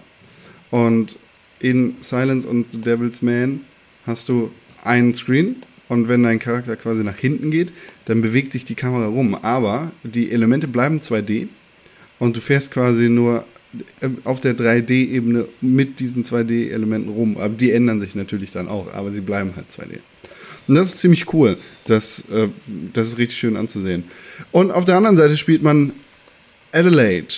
Und 0.71 1.17
in 1.59 1.97
Silence 2.01 2.47
und 2.47 2.71
The 2.71 2.81
Devil's 2.81 3.21
Man 3.21 3.61
hast 4.05 4.29
du 4.29 4.51
einen 4.83 5.13
Screen 5.13 5.57
und 5.89 6.07
wenn 6.07 6.23
dein 6.23 6.39
Charakter 6.39 6.75
quasi 6.75 7.03
nach 7.03 7.17
hinten 7.17 7.51
geht, 7.51 7.73
dann 8.05 8.21
bewegt 8.21 8.53
sich 8.53 8.65
die 8.65 8.75
Kamera 8.75 9.07
rum. 9.07 9.35
Aber 9.35 9.91
die 10.03 10.31
Elemente 10.31 10.67
bleiben 10.67 10.99
2D 10.99 11.47
und 12.19 12.35
du 12.35 12.41
fährst 12.41 12.71
quasi 12.71 13.09
nur 13.09 13.45
auf 14.23 14.41
der 14.41 14.55
3D-Ebene 14.57 15.47
mit 15.61 15.99
diesen 15.99 16.23
2D-Elementen 16.23 17.09
rum. 17.09 17.37
Aber 17.37 17.53
die 17.53 17.71
ändern 17.71 17.99
sich 17.99 18.15
natürlich 18.15 18.51
dann 18.51 18.67
auch, 18.67 18.93
aber 18.93 19.11
sie 19.11 19.21
bleiben 19.21 19.53
halt 19.55 19.67
2D. 19.71 19.99
Und 20.67 20.75
das 20.75 20.89
ist 20.89 20.99
ziemlich 20.99 21.33
cool. 21.33 21.57
Das, 21.85 22.23
äh, 22.31 22.49
das 22.93 23.07
ist 23.07 23.17
richtig 23.17 23.37
schön 23.37 23.55
anzusehen. 23.55 24.03
Und 24.51 24.71
auf 24.71 24.85
der 24.85 24.97
anderen 24.97 25.17
Seite 25.17 25.37
spielt 25.37 25.61
man 25.61 25.93
Adelaide. 26.71 27.33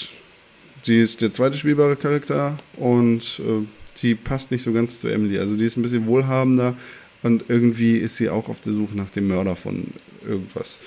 Sie 0.83 0.99
ist 0.99 1.21
der 1.21 1.33
zweite 1.33 1.57
spielbare 1.57 1.95
Charakter 1.95 2.57
und 2.77 3.39
äh, 3.39 3.65
die 4.01 4.15
passt 4.15 4.51
nicht 4.51 4.63
so 4.63 4.71
ganz 4.71 4.99
zu 4.99 5.07
Emily. 5.07 5.37
Also 5.37 5.57
die 5.57 5.65
ist 5.65 5.77
ein 5.77 5.83
bisschen 5.83 6.07
wohlhabender 6.07 6.75
und 7.21 7.45
irgendwie 7.49 7.97
ist 7.97 8.15
sie 8.15 8.29
auch 8.29 8.49
auf 8.49 8.61
der 8.61 8.73
Suche 8.73 8.95
nach 8.95 9.09
dem 9.09 9.27
Mörder 9.27 9.55
von 9.55 9.87
irgendwas. 10.25 10.77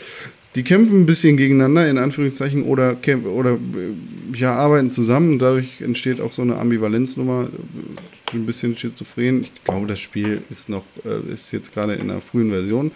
Die 0.55 0.63
kämpfen 0.63 1.01
ein 1.01 1.07
bisschen 1.07 1.37
gegeneinander, 1.37 1.89
in 1.89 1.97
Anführungszeichen, 1.97 2.65
oder, 2.65 2.97
oder 3.25 3.53
äh, 3.53 4.37
ja, 4.39 4.55
arbeiten 4.55 4.93
zusammen. 4.93 5.39
Dadurch 5.39 5.81
entsteht 5.81 6.21
auch 6.21 6.33
so 6.33 6.43
eine 6.43 6.59
Ambivalenznummer, 6.59 7.49
äh, 7.49 8.37
ein 8.37 8.47
bisschen 8.47 8.77
schizophren. 8.77 9.43
Ich 9.43 9.65
glaube, 9.65 9.87
das 9.87 10.01
Spiel 10.01 10.43
ist 10.51 10.69
noch, 10.69 10.85
äh, 11.05 11.33
ist 11.33 11.53
jetzt 11.53 11.73
gerade 11.73 11.95
in 11.95 12.11
einer 12.11 12.21
frühen 12.21 12.51
Version. 12.51 12.91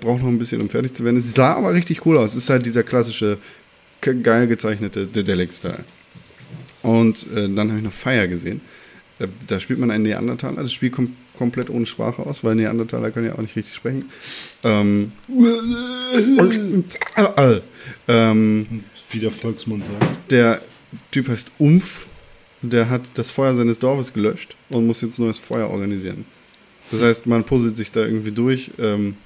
Braucht 0.00 0.22
noch 0.22 0.28
ein 0.28 0.38
bisschen, 0.38 0.60
um 0.60 0.68
fertig 0.68 0.94
zu 0.94 1.04
werden. 1.04 1.16
Es 1.16 1.32
sah 1.32 1.54
aber 1.54 1.72
richtig 1.72 2.04
cool 2.04 2.16
aus. 2.16 2.32
Es 2.32 2.42
ist 2.42 2.50
halt 2.50 2.66
dieser 2.66 2.82
klassische, 2.82 3.38
geil 4.00 4.48
gezeichnete 4.48 5.06
Dedelic-Style. 5.06 5.84
Und 6.82 7.26
äh, 7.34 7.48
dann 7.48 7.68
habe 7.68 7.78
ich 7.78 7.84
noch 7.84 7.92
Fire 7.92 8.28
gesehen. 8.28 8.60
Äh, 9.20 9.28
Da 9.46 9.60
spielt 9.60 9.78
man 9.78 9.90
einen 9.90 10.02
Neandertaler. 10.04 10.62
Das 10.62 10.72
Spiel 10.72 10.90
kommt 10.90 11.10
komplett 11.38 11.70
ohne 11.70 11.86
Sprache 11.86 12.22
aus, 12.22 12.42
weil 12.44 12.54
Neandertaler 12.56 13.10
können 13.12 13.26
ja 13.26 13.34
auch 13.34 13.42
nicht 13.42 13.56
richtig 13.56 13.74
sprechen. 13.76 14.06
Ähm, 14.64 15.12
ähm, 18.08 18.84
Wie 19.10 19.18
der 19.18 19.30
Volksmund 19.30 19.86
sagt. 19.86 20.30
der 20.32 20.60
Typ 21.10 21.28
heißt 21.28 21.50
Umf. 21.58 22.06
Der 22.62 22.90
hat 22.90 23.02
das 23.14 23.30
Feuer 23.30 23.54
seines 23.56 23.78
Dorfes 23.78 24.12
gelöscht 24.12 24.54
und 24.68 24.86
muss 24.86 25.00
jetzt 25.00 25.18
neues 25.18 25.38
Feuer 25.38 25.70
organisieren. 25.70 26.26
Das 26.90 27.00
heißt, 27.00 27.26
man 27.26 27.44
puzzelt 27.44 27.76
sich 27.76 27.90
da 27.90 28.00
irgendwie 28.00 28.32
durch. 28.32 28.72
Ähm, 28.78 29.16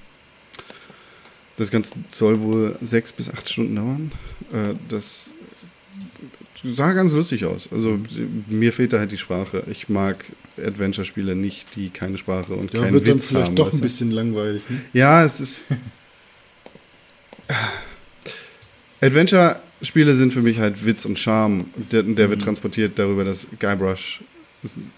das 1.57 1.69
Ganze 1.71 1.95
soll 2.09 2.39
wohl 2.41 2.77
sechs 2.81 3.11
bis 3.11 3.29
acht 3.29 3.49
Stunden 3.49 3.75
dauern. 3.75 4.11
Äh, 4.53 4.75
das 4.87 5.31
sah 6.63 6.93
ganz 6.93 7.11
lustig 7.13 7.45
aus. 7.45 7.69
Also 7.71 7.99
mir 8.47 8.71
fehlt 8.73 8.93
da 8.93 8.99
halt 8.99 9.11
die 9.11 9.17
Sprache. 9.17 9.63
Ich 9.69 9.89
mag 9.89 10.25
Adventure-Spiele 10.57 11.35
nicht, 11.35 11.75
die 11.75 11.89
keine 11.89 12.17
Sprache 12.17 12.53
und 12.53 12.73
Ja, 12.73 12.81
keinen 12.81 12.93
wird 12.93 13.07
dann 13.07 13.15
Witz 13.15 13.27
vielleicht 13.29 13.47
haben. 13.47 13.55
doch 13.55 13.71
ein 13.73 13.81
bisschen 13.81 14.11
langweilig. 14.11 14.63
Ne? 14.69 14.81
Ja, 14.93 15.23
es 15.23 15.39
ist. 15.39 15.63
Adventure-Spiele 19.01 20.15
sind 20.15 20.33
für 20.33 20.41
mich 20.41 20.59
halt 20.59 20.85
Witz 20.85 21.05
und 21.05 21.19
Charme. 21.19 21.65
Der, 21.91 22.03
der 22.03 22.29
wird 22.29 22.41
transportiert 22.41 22.97
darüber, 22.97 23.23
dass 23.23 23.47
Guybrush 23.59 24.21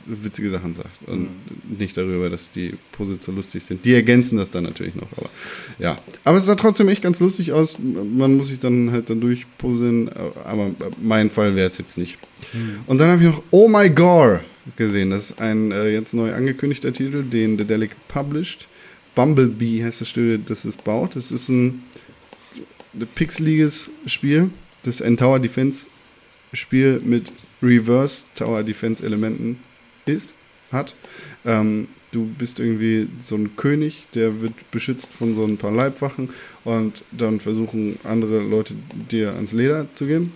witzige 0.06 0.50
Sachen 0.50 0.74
sagt 0.74 1.08
und 1.08 1.30
nicht 1.78 1.98
darüber, 1.98 2.30
dass 2.30 2.52
die 2.52 2.74
Puzzles 2.92 3.26
so 3.26 3.32
lustig 3.32 3.64
sind. 3.64 3.86
Die 3.86 3.94
ergänzen 3.94 4.38
das 4.38 4.52
dann 4.52 4.64
natürlich 4.64 4.96
noch, 4.96 5.08
aber 5.16 5.30
ja. 5.80 5.98
Aber 6.24 6.38
es 6.38 6.46
sah 6.46 6.56
trotzdem 6.56 6.88
echt 6.88 7.02
ganz 7.02 7.20
lustig 7.20 7.52
aus. 7.52 7.78
Man 7.80 8.38
muss 8.38 8.48
sich 8.48 8.60
dann 8.60 8.92
halt 8.92 9.10
dann 9.10 9.22
durchpuzzeln, 9.22 10.10
aber 10.44 10.72
mein 11.02 11.30
Fall 11.30 11.56
wäre 11.56 11.68
es 11.68 11.78
jetzt 11.78 11.98
nicht. 11.98 12.18
Und 12.86 13.00
dann 13.00 13.10
habe 13.10 13.24
ich 13.24 13.30
noch 13.30 13.44
Oh 13.52 13.68
My 13.68 13.90
Gore 13.90 14.42
gesehen. 14.76 15.12
Das 15.12 15.32
ist 15.32 15.42
ein 15.42 15.72
äh, 15.72 15.90
jetzt 15.90 16.14
neu 16.14 16.34
angekündigter 16.34 16.94
Titel, 16.94 17.24
den 17.24 17.58
Dedelic 17.58 17.92
published. 18.08 18.68
Bumblebee 19.16 19.84
heißt 19.84 20.02
das 20.02 20.10
Studio, 20.10 20.38
das 20.38 20.66
es 20.66 20.76
baut. 20.76 21.16
Das 21.16 21.32
ist 21.32 21.50
ein 21.50 21.84
pixeliges 23.16 23.92
Spiel. 24.06 24.52
Das 24.84 25.02
ein 25.02 25.18
Tower 25.18 25.40
Defense 25.40 25.88
Spiel 26.54 27.02
mit 27.04 27.32
Reverse 27.62 28.26
Tower 28.36 28.64
Defense 28.64 29.06
Elementen 29.06 29.60
ist, 30.06 30.34
hat. 30.72 30.96
Ähm, 31.46 31.88
du 32.12 32.26
bist 32.26 32.60
irgendwie 32.60 33.08
so 33.22 33.36
ein 33.36 33.56
König, 33.56 34.08
der 34.14 34.42
wird 34.42 34.72
beschützt 34.72 35.12
von 35.14 35.36
so 35.36 35.46
ein 35.46 35.58
paar 35.58 35.72
Leibwachen 35.72 36.30
und 36.64 37.04
dann 37.12 37.40
versuchen 37.40 38.00
andere 38.04 38.40
Leute 38.40 38.76
dir 39.12 39.34
ans 39.34 39.52
Leder 39.52 39.88
zu 39.96 40.06
gehen. 40.06 40.32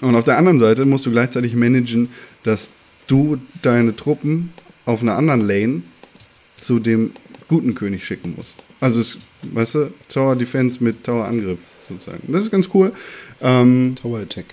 Und 0.00 0.14
auf 0.14 0.24
der 0.24 0.38
anderen 0.38 0.58
Seite 0.58 0.84
musst 0.86 1.06
du 1.06 1.10
gleichzeitig 1.10 1.54
managen, 1.54 2.08
dass 2.42 2.70
du 3.06 3.38
deine 3.62 3.94
Truppen 3.94 4.52
auf 4.86 5.02
einer 5.02 5.16
anderen 5.16 5.40
Lane 5.40 5.82
zu 6.56 6.78
dem 6.78 7.12
guten 7.48 7.74
König 7.74 8.04
schicken 8.04 8.34
musst. 8.36 8.62
Also 8.80 9.00
es, 9.00 9.18
weißt 9.42 9.74
du, 9.76 9.90
Tower 10.08 10.36
Defense 10.36 10.82
mit 10.82 11.04
Tower 11.04 11.26
Angriff 11.26 11.60
sozusagen. 11.86 12.20
Das 12.28 12.42
ist 12.42 12.50
ganz 12.50 12.68
cool. 12.74 12.92
Ähm, 13.40 13.94
Tower 14.00 14.20
Attack. 14.20 14.46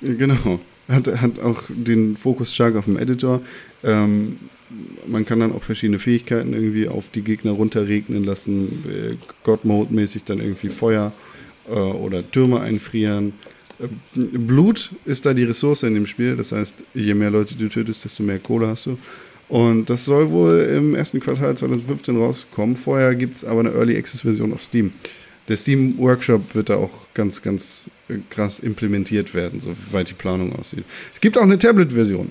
Genau. 0.00 0.60
Hat, 0.88 1.06
hat 1.20 1.38
auch 1.40 1.64
den 1.68 2.16
Fokus 2.16 2.54
stark 2.54 2.76
auf 2.76 2.86
dem 2.86 2.96
Editor. 2.96 3.40
Ähm, 3.84 4.36
man 5.06 5.24
kann 5.24 5.40
dann 5.40 5.52
auch 5.52 5.62
verschiedene 5.62 5.98
Fähigkeiten 5.98 6.52
irgendwie 6.52 6.88
auf 6.88 7.08
die 7.10 7.22
Gegner 7.22 7.52
runterregnen 7.52 8.24
lassen. 8.24 8.84
Äh, 8.88 9.16
God-Mode-mäßig 9.44 10.24
dann 10.24 10.38
irgendwie 10.38 10.68
Feuer 10.68 11.12
äh, 11.68 11.72
oder 11.72 12.28
Türme 12.28 12.60
einfrieren. 12.60 13.34
Blut 14.14 14.90
ist 15.06 15.24
da 15.24 15.32
die 15.32 15.44
Ressource 15.44 15.84
in 15.84 15.94
dem 15.94 16.06
Spiel. 16.06 16.36
Das 16.36 16.52
heißt, 16.52 16.76
je 16.94 17.14
mehr 17.14 17.30
Leute 17.30 17.54
du 17.54 17.68
tötest, 17.68 18.04
desto 18.04 18.22
mehr 18.22 18.38
Kohle 18.38 18.68
hast 18.68 18.86
du. 18.86 18.98
Und 19.48 19.90
das 19.90 20.04
soll 20.04 20.30
wohl 20.30 20.60
im 20.76 20.94
ersten 20.94 21.18
Quartal 21.18 21.56
2015 21.56 22.16
rauskommen. 22.16 22.76
Vorher 22.76 23.14
gibt 23.16 23.36
es 23.36 23.44
aber 23.44 23.60
eine 23.60 23.70
Early 23.70 23.96
Access 23.96 24.22
Version 24.22 24.52
auf 24.52 24.62
Steam. 24.62 24.92
Der 25.48 25.56
Steam 25.56 25.98
Workshop 25.98 26.54
wird 26.54 26.68
da 26.68 26.76
auch 26.76 27.08
ganz, 27.14 27.42
ganz 27.42 27.84
äh, 28.08 28.18
krass 28.30 28.60
implementiert 28.60 29.34
werden, 29.34 29.60
soweit 29.60 30.10
die 30.10 30.14
Planung 30.14 30.54
aussieht. 30.54 30.84
Es 31.12 31.20
gibt 31.20 31.36
auch 31.38 31.42
eine 31.42 31.58
Tablet-Version 31.58 32.30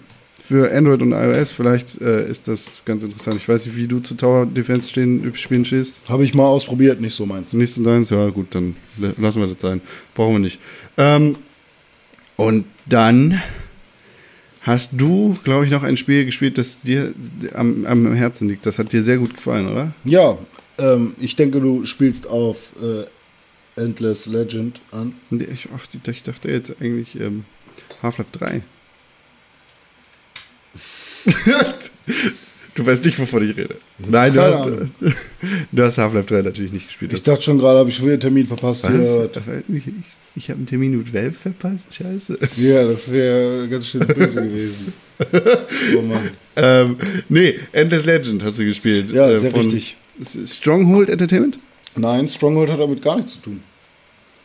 für 0.49 0.71
Android 0.73 1.01
und 1.01 1.11
iOS. 1.11 1.51
Vielleicht 1.51 2.01
äh, 2.01 2.27
ist 2.27 2.47
das 2.47 2.81
ganz 2.85 3.03
interessant. 3.03 3.39
Ich 3.41 3.47
weiß 3.47 3.65
nicht, 3.65 3.75
wie 3.75 3.87
du 3.87 3.99
zu 3.99 4.15
Tower 4.15 4.45
Defense 4.45 4.89
stehen, 4.89 5.31
spielen 5.35 5.65
stehst. 5.65 5.95
Habe 6.07 6.23
ich 6.23 6.33
mal 6.33 6.45
ausprobiert, 6.45 7.01
nicht 7.01 7.13
so 7.13 7.25
meins. 7.25 7.53
Nicht 7.53 7.73
so 7.73 7.83
deins? 7.83 8.09
Ja, 8.09 8.29
gut, 8.29 8.47
dann 8.55 8.75
lassen 8.97 9.41
wir 9.41 9.47
das 9.47 9.61
sein. 9.61 9.81
Brauchen 10.15 10.33
wir 10.33 10.39
nicht. 10.39 10.59
Ähm, 10.97 11.35
und 12.35 12.65
dann 12.87 13.41
hast 14.61 14.91
du, 14.93 15.37
glaube 15.43 15.65
ich, 15.65 15.71
noch 15.71 15.83
ein 15.83 15.97
Spiel 15.97 16.25
gespielt, 16.25 16.57
das 16.57 16.81
dir 16.81 17.13
am, 17.53 17.85
am 17.85 18.13
Herzen 18.13 18.47
liegt. 18.47 18.65
Das 18.65 18.79
hat 18.79 18.91
dir 18.91 19.03
sehr 19.03 19.17
gut 19.17 19.35
gefallen, 19.35 19.67
oder? 19.67 19.93
Ja, 20.05 20.37
ähm, 20.79 21.15
ich 21.19 21.35
denke, 21.35 21.59
du 21.59 21.85
spielst 21.85 22.27
auf 22.27 22.71
äh, 22.81 23.05
Endless 23.79 24.25
Legend 24.25 24.81
an. 24.91 25.13
Nee, 25.29 25.47
Ich, 25.53 25.67
ach, 25.75 25.85
ich 26.11 26.23
dachte 26.23 26.49
jetzt 26.49 26.73
eigentlich 26.81 27.19
ähm, 27.19 27.45
Half-Life 28.01 28.31
3. 28.31 28.63
du 32.75 32.85
weißt 32.85 33.05
nicht, 33.05 33.19
wovon 33.19 33.49
ich 33.49 33.55
rede. 33.55 33.77
Nein, 33.99 34.33
du 34.33 34.41
hast, 34.41 34.69
du 35.71 35.83
hast 35.83 35.97
Half-Life 35.97 36.27
3 36.27 36.41
natürlich 36.43 36.71
nicht 36.71 36.87
gespielt. 36.87 37.13
Ich 37.13 37.23
dachte 37.23 37.41
schon 37.41 37.57
gerade, 37.57 37.79
habe 37.79 37.89
ich 37.89 37.95
schon 37.95 38.05
wieder 38.05 38.13
einen 38.13 38.21
Termin 38.21 38.45
verpasst. 38.45 38.85
Ich, 38.85 39.87
ich, 39.87 39.93
ich 40.35 40.49
habe 40.49 40.57
einen 40.57 40.65
Termin 40.65 40.97
mit 40.97 41.13
Valve 41.13 41.31
verpasst? 41.31 41.93
Scheiße. 41.93 42.37
ja, 42.57 42.85
das 42.85 43.11
wäre 43.11 43.67
ganz 43.67 43.87
schön 43.87 44.05
böse 44.07 44.41
gewesen. 44.47 44.93
Oh 45.97 46.01
Mann. 46.01 46.29
Ähm, 46.55 46.97
nee, 47.27 47.59
Endless 47.71 48.05
Legend 48.05 48.43
hast 48.43 48.59
du 48.59 48.65
gespielt. 48.65 49.11
Ja, 49.11 49.29
Äh, 49.29 49.39
sehr 49.39 49.51
von 49.51 49.61
richtig. 49.61 49.97
Stronghold 50.23 51.09
Entertainment? 51.09 51.59
Nein, 51.95 52.27
Stronghold 52.27 52.69
hat 52.69 52.79
damit 52.79 53.01
gar 53.01 53.15
nichts 53.17 53.33
zu 53.33 53.41
tun. 53.41 53.63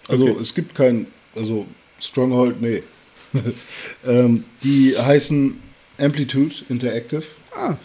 Also 0.08 0.24
Okay. 0.28 0.40
es 0.40 0.54
gibt 0.54 0.74
kein, 0.74 1.06
also 1.34 1.66
Stronghold, 2.00 2.60
nee. 2.60 2.82
ähm, 4.06 4.44
die 4.62 4.96
heißen 4.96 5.56
Amplitude 5.98 6.54
Interactive 6.68 7.24
Ah, 7.56 7.76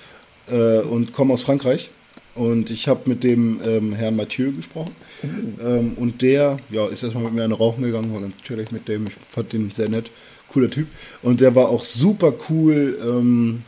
äh, 0.52 0.80
und 0.80 1.14
kommen 1.14 1.32
aus 1.32 1.42
Frankreich. 1.44 1.90
Und 2.36 2.70
ich 2.70 2.88
habe 2.88 3.02
mit 3.10 3.24
dem 3.24 3.60
ähm, 3.66 3.94
Herrn 3.94 4.16
Mathieu 4.16 4.52
gesprochen. 4.52 4.96
Ähm, 5.24 5.94
und 5.98 6.22
der 6.22 6.58
ja, 6.70 6.88
ist 6.88 7.04
erstmal 7.04 7.24
mit 7.26 7.34
mir 7.34 7.44
eine 7.44 7.56
Rauchen 7.56 7.84
gegangen, 7.84 8.14
war 8.14 8.22
ganz 8.22 8.38
chillig 8.38 8.72
mit 8.72 8.88
dem. 8.88 9.08
Ich 9.08 9.14
fand 9.22 9.52
den 9.54 9.72
sehr 9.72 9.90
nett. 9.90 10.10
Cooler 10.52 10.70
Typ. 10.70 10.88
Und 11.22 11.42
der 11.42 11.54
war 11.56 11.70
auch 11.70 11.84
super 11.84 12.34
cool, 12.50 12.98
ähm, 13.08 13.64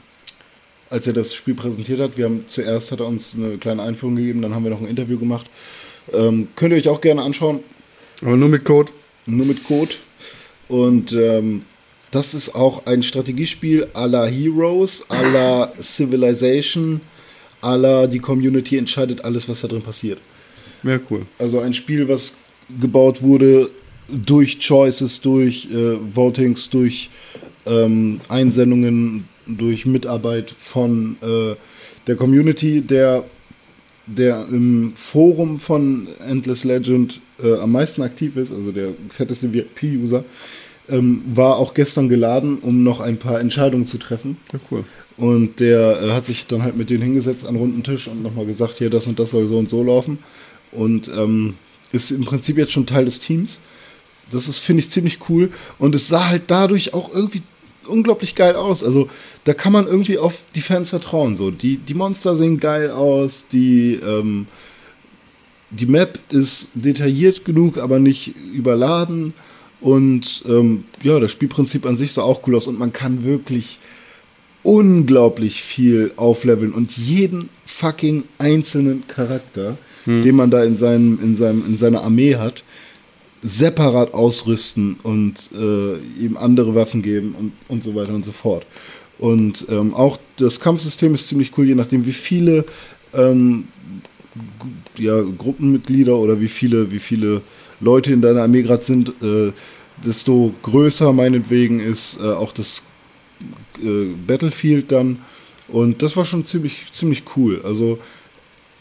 als 0.91 1.07
er 1.07 1.13
das 1.13 1.33
Spiel 1.33 1.55
präsentiert 1.55 1.99
hat. 1.99 2.17
Wir 2.17 2.25
haben 2.25 2.43
zuerst 2.45 2.91
hat 2.91 2.99
er 2.99 3.07
uns 3.07 3.35
eine 3.35 3.57
kleine 3.57 3.81
Einführung 3.81 4.17
gegeben, 4.17 4.41
dann 4.43 4.53
haben 4.53 4.63
wir 4.63 4.69
noch 4.69 4.81
ein 4.81 4.87
Interview 4.87 5.17
gemacht. 5.17 5.47
Ähm, 6.13 6.49
könnt 6.55 6.73
ihr 6.73 6.77
euch 6.77 6.89
auch 6.89 7.01
gerne 7.01 7.23
anschauen. 7.23 7.61
aber 8.21 8.37
nur 8.37 8.49
mit 8.49 8.65
Code. 8.65 8.91
Nur 9.25 9.45
mit 9.45 9.63
Code. 9.63 9.95
Und 10.67 11.13
ähm, 11.13 11.61
das 12.11 12.33
ist 12.33 12.53
auch 12.53 12.85
ein 12.85 13.01
Strategiespiel 13.01 13.87
à 13.93 14.05
la 14.05 14.25
Heroes, 14.25 15.05
à 15.09 15.23
la 15.23 15.73
Civilization, 15.79 16.99
à 17.61 17.77
la 17.77 18.05
die 18.05 18.19
Community 18.19 18.77
entscheidet 18.77 19.23
alles, 19.23 19.47
was 19.47 19.61
da 19.61 19.69
drin 19.69 19.81
passiert. 19.81 20.19
Ja, 20.83 20.99
cool. 21.09 21.25
Also 21.39 21.59
ein 21.59 21.73
Spiel, 21.73 22.07
was 22.09 22.33
gebaut 22.79 23.21
wurde 23.21 23.69
durch 24.09 24.59
Choices, 24.59 25.21
durch 25.21 25.69
äh, 25.71 25.97
Votings, 26.13 26.69
durch 26.69 27.09
ähm, 27.65 28.19
Einsendungen, 28.27 29.25
durch 29.57 29.85
Mitarbeit 29.85 30.53
von 30.57 31.17
äh, 31.21 31.55
der 32.07 32.15
Community, 32.15 32.81
der, 32.81 33.23
der 34.07 34.47
im 34.49 34.93
Forum 34.95 35.59
von 35.59 36.07
Endless 36.27 36.63
Legend 36.63 37.21
äh, 37.41 37.55
am 37.55 37.71
meisten 37.71 38.01
aktiv 38.01 38.35
ist, 38.37 38.51
also 38.51 38.71
der 38.71 38.89
fetteste 39.09 39.53
VIP-User, 39.53 40.23
ähm, 40.89 41.21
war 41.25 41.57
auch 41.57 41.73
gestern 41.73 42.09
geladen, 42.09 42.59
um 42.59 42.83
noch 42.83 42.99
ein 42.99 43.17
paar 43.17 43.39
Entscheidungen 43.39 43.85
zu 43.85 43.97
treffen. 43.97 44.37
Ja, 44.51 44.59
cool. 44.69 44.83
Und 45.17 45.59
der 45.59 46.01
äh, 46.01 46.11
hat 46.11 46.25
sich 46.25 46.47
dann 46.47 46.63
halt 46.63 46.75
mit 46.75 46.89
denen 46.89 47.03
hingesetzt 47.03 47.45
an 47.45 47.55
runden 47.55 47.83
Tisch 47.83 48.07
und 48.07 48.23
nochmal 48.23 48.45
gesagt, 48.45 48.79
hier, 48.79 48.89
das 48.89 49.07
und 49.07 49.19
das 49.19 49.31
soll 49.31 49.47
so 49.47 49.57
und 49.57 49.69
so 49.69 49.83
laufen. 49.83 50.19
Und 50.71 51.09
ähm, 51.09 51.55
ist 51.91 52.11
im 52.11 52.25
Prinzip 52.25 52.57
jetzt 52.57 52.71
schon 52.71 52.85
Teil 52.85 53.05
des 53.05 53.19
Teams. 53.19 53.61
Das 54.31 54.47
ist, 54.47 54.59
finde 54.59 54.81
ich, 54.81 54.89
ziemlich 54.89 55.19
cool. 55.29 55.51
Und 55.77 55.93
es 55.93 56.07
sah 56.07 56.29
halt 56.29 56.43
dadurch 56.47 56.93
auch 56.93 57.13
irgendwie 57.13 57.41
unglaublich 57.87 58.35
geil 58.35 58.55
aus. 58.55 58.83
Also 58.83 59.09
da 59.43 59.53
kann 59.53 59.73
man 59.73 59.87
irgendwie 59.87 60.17
auf 60.17 60.43
die 60.55 60.61
Fans 60.61 60.89
vertrauen. 60.89 61.35
So. 61.35 61.51
Die, 61.51 61.77
die 61.77 61.93
Monster 61.93 62.35
sehen 62.35 62.59
geil 62.59 62.91
aus, 62.91 63.45
die, 63.51 63.95
ähm, 63.95 64.47
die 65.69 65.85
Map 65.85 66.19
ist 66.29 66.71
detailliert 66.73 67.45
genug, 67.45 67.77
aber 67.77 67.99
nicht 67.99 68.35
überladen. 68.53 69.33
Und 69.79 70.43
ähm, 70.47 70.83
ja, 71.01 71.19
das 71.19 71.31
Spielprinzip 71.31 71.85
an 71.85 71.97
sich 71.97 72.13
sah 72.13 72.21
auch 72.21 72.45
cool 72.47 72.55
aus 72.55 72.67
und 72.67 72.77
man 72.77 72.93
kann 72.93 73.23
wirklich 73.23 73.79
unglaublich 74.63 75.63
viel 75.63 76.11
aufleveln 76.17 76.71
und 76.71 76.95
jeden 76.95 77.49
fucking 77.65 78.25
einzelnen 78.37 79.07
Charakter, 79.07 79.77
den 80.05 80.35
man 80.35 80.51
da 80.51 80.63
in, 80.63 80.77
seinem, 80.77 81.19
in, 81.21 81.35
seinem, 81.35 81.65
in 81.65 81.77
seiner 81.77 82.03
Armee 82.03 82.35
hat, 82.35 82.63
separat 83.43 84.13
ausrüsten 84.13 84.97
und 85.03 85.49
äh, 85.53 85.97
ihm 86.19 86.37
andere 86.37 86.75
Waffen 86.75 87.01
geben 87.01 87.35
und, 87.37 87.53
und 87.67 87.83
so 87.83 87.95
weiter 87.95 88.13
und 88.13 88.23
so 88.23 88.31
fort. 88.31 88.65
Und 89.17 89.65
ähm, 89.69 89.93
auch 89.93 90.19
das 90.37 90.59
Kampfsystem 90.59 91.13
ist 91.13 91.27
ziemlich 91.27 91.57
cool, 91.57 91.67
je 91.67 91.75
nachdem, 91.75 92.05
wie 92.05 92.11
viele 92.11 92.65
ähm, 93.13 93.65
ja, 94.97 95.21
Gruppenmitglieder 95.21 96.15
oder 96.15 96.39
wie 96.39 96.47
viele, 96.47 96.91
wie 96.91 96.99
viele 96.99 97.41
Leute 97.79 98.13
in 98.13 98.21
deiner 98.21 98.43
Armee 98.43 98.61
gerade 98.61 98.83
sind, 98.83 99.09
äh, 99.21 99.51
desto 100.03 100.53
größer 100.61 101.13
meinetwegen 101.13 101.79
ist 101.79 102.19
äh, 102.19 102.23
auch 102.23 102.51
das 102.51 102.83
äh, 103.81 104.13
Battlefield 104.25 104.91
dann. 104.91 105.19
Und 105.67 106.01
das 106.01 106.17
war 106.17 106.25
schon 106.25 106.45
ziemlich, 106.45 106.85
ziemlich 106.91 107.23
cool. 107.35 107.61
Also 107.63 107.97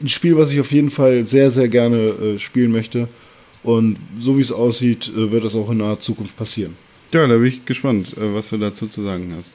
ein 0.01 0.09
Spiel, 0.09 0.37
was 0.37 0.51
ich 0.51 0.61
auf 0.61 0.73
jeden 0.73 0.91
Fall 0.91 1.25
sehr, 1.25 1.51
sehr 1.51 1.69
gerne 1.69 1.97
äh, 1.97 2.39
spielen 2.39 2.73
möchte. 2.73 3.09
Und 3.63 3.99
so 4.19 4.37
wie 4.39 4.43
es 4.43 4.53
aussieht, 4.53 5.09
äh, 5.09 5.31
wird 5.31 5.45
das 5.45 5.55
auch 5.55 5.71
in 5.71 5.79
naher 5.79 6.01
Zukunft 6.01 6.37
passieren. 6.37 6.77
Ja, 7.13 7.27
da 7.27 7.37
bin 7.37 7.47
ich 7.47 7.65
gespannt, 7.65 8.17
äh, 8.17 8.35
was 8.35 8.51
du 8.51 8.57
dazu 8.57 8.87
zu 8.87 9.03
sagen 9.03 9.35
hast. 9.37 9.51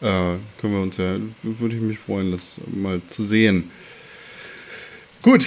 Äh, 0.00 0.38
können 0.60 0.74
wir 0.74 0.80
uns 0.80 0.96
ja, 0.96 1.16
würde 1.42 1.76
ich 1.76 1.82
mich 1.82 1.98
freuen, 1.98 2.32
das 2.32 2.56
mal 2.66 3.00
zu 3.08 3.26
sehen. 3.26 3.70
Gut, 5.20 5.44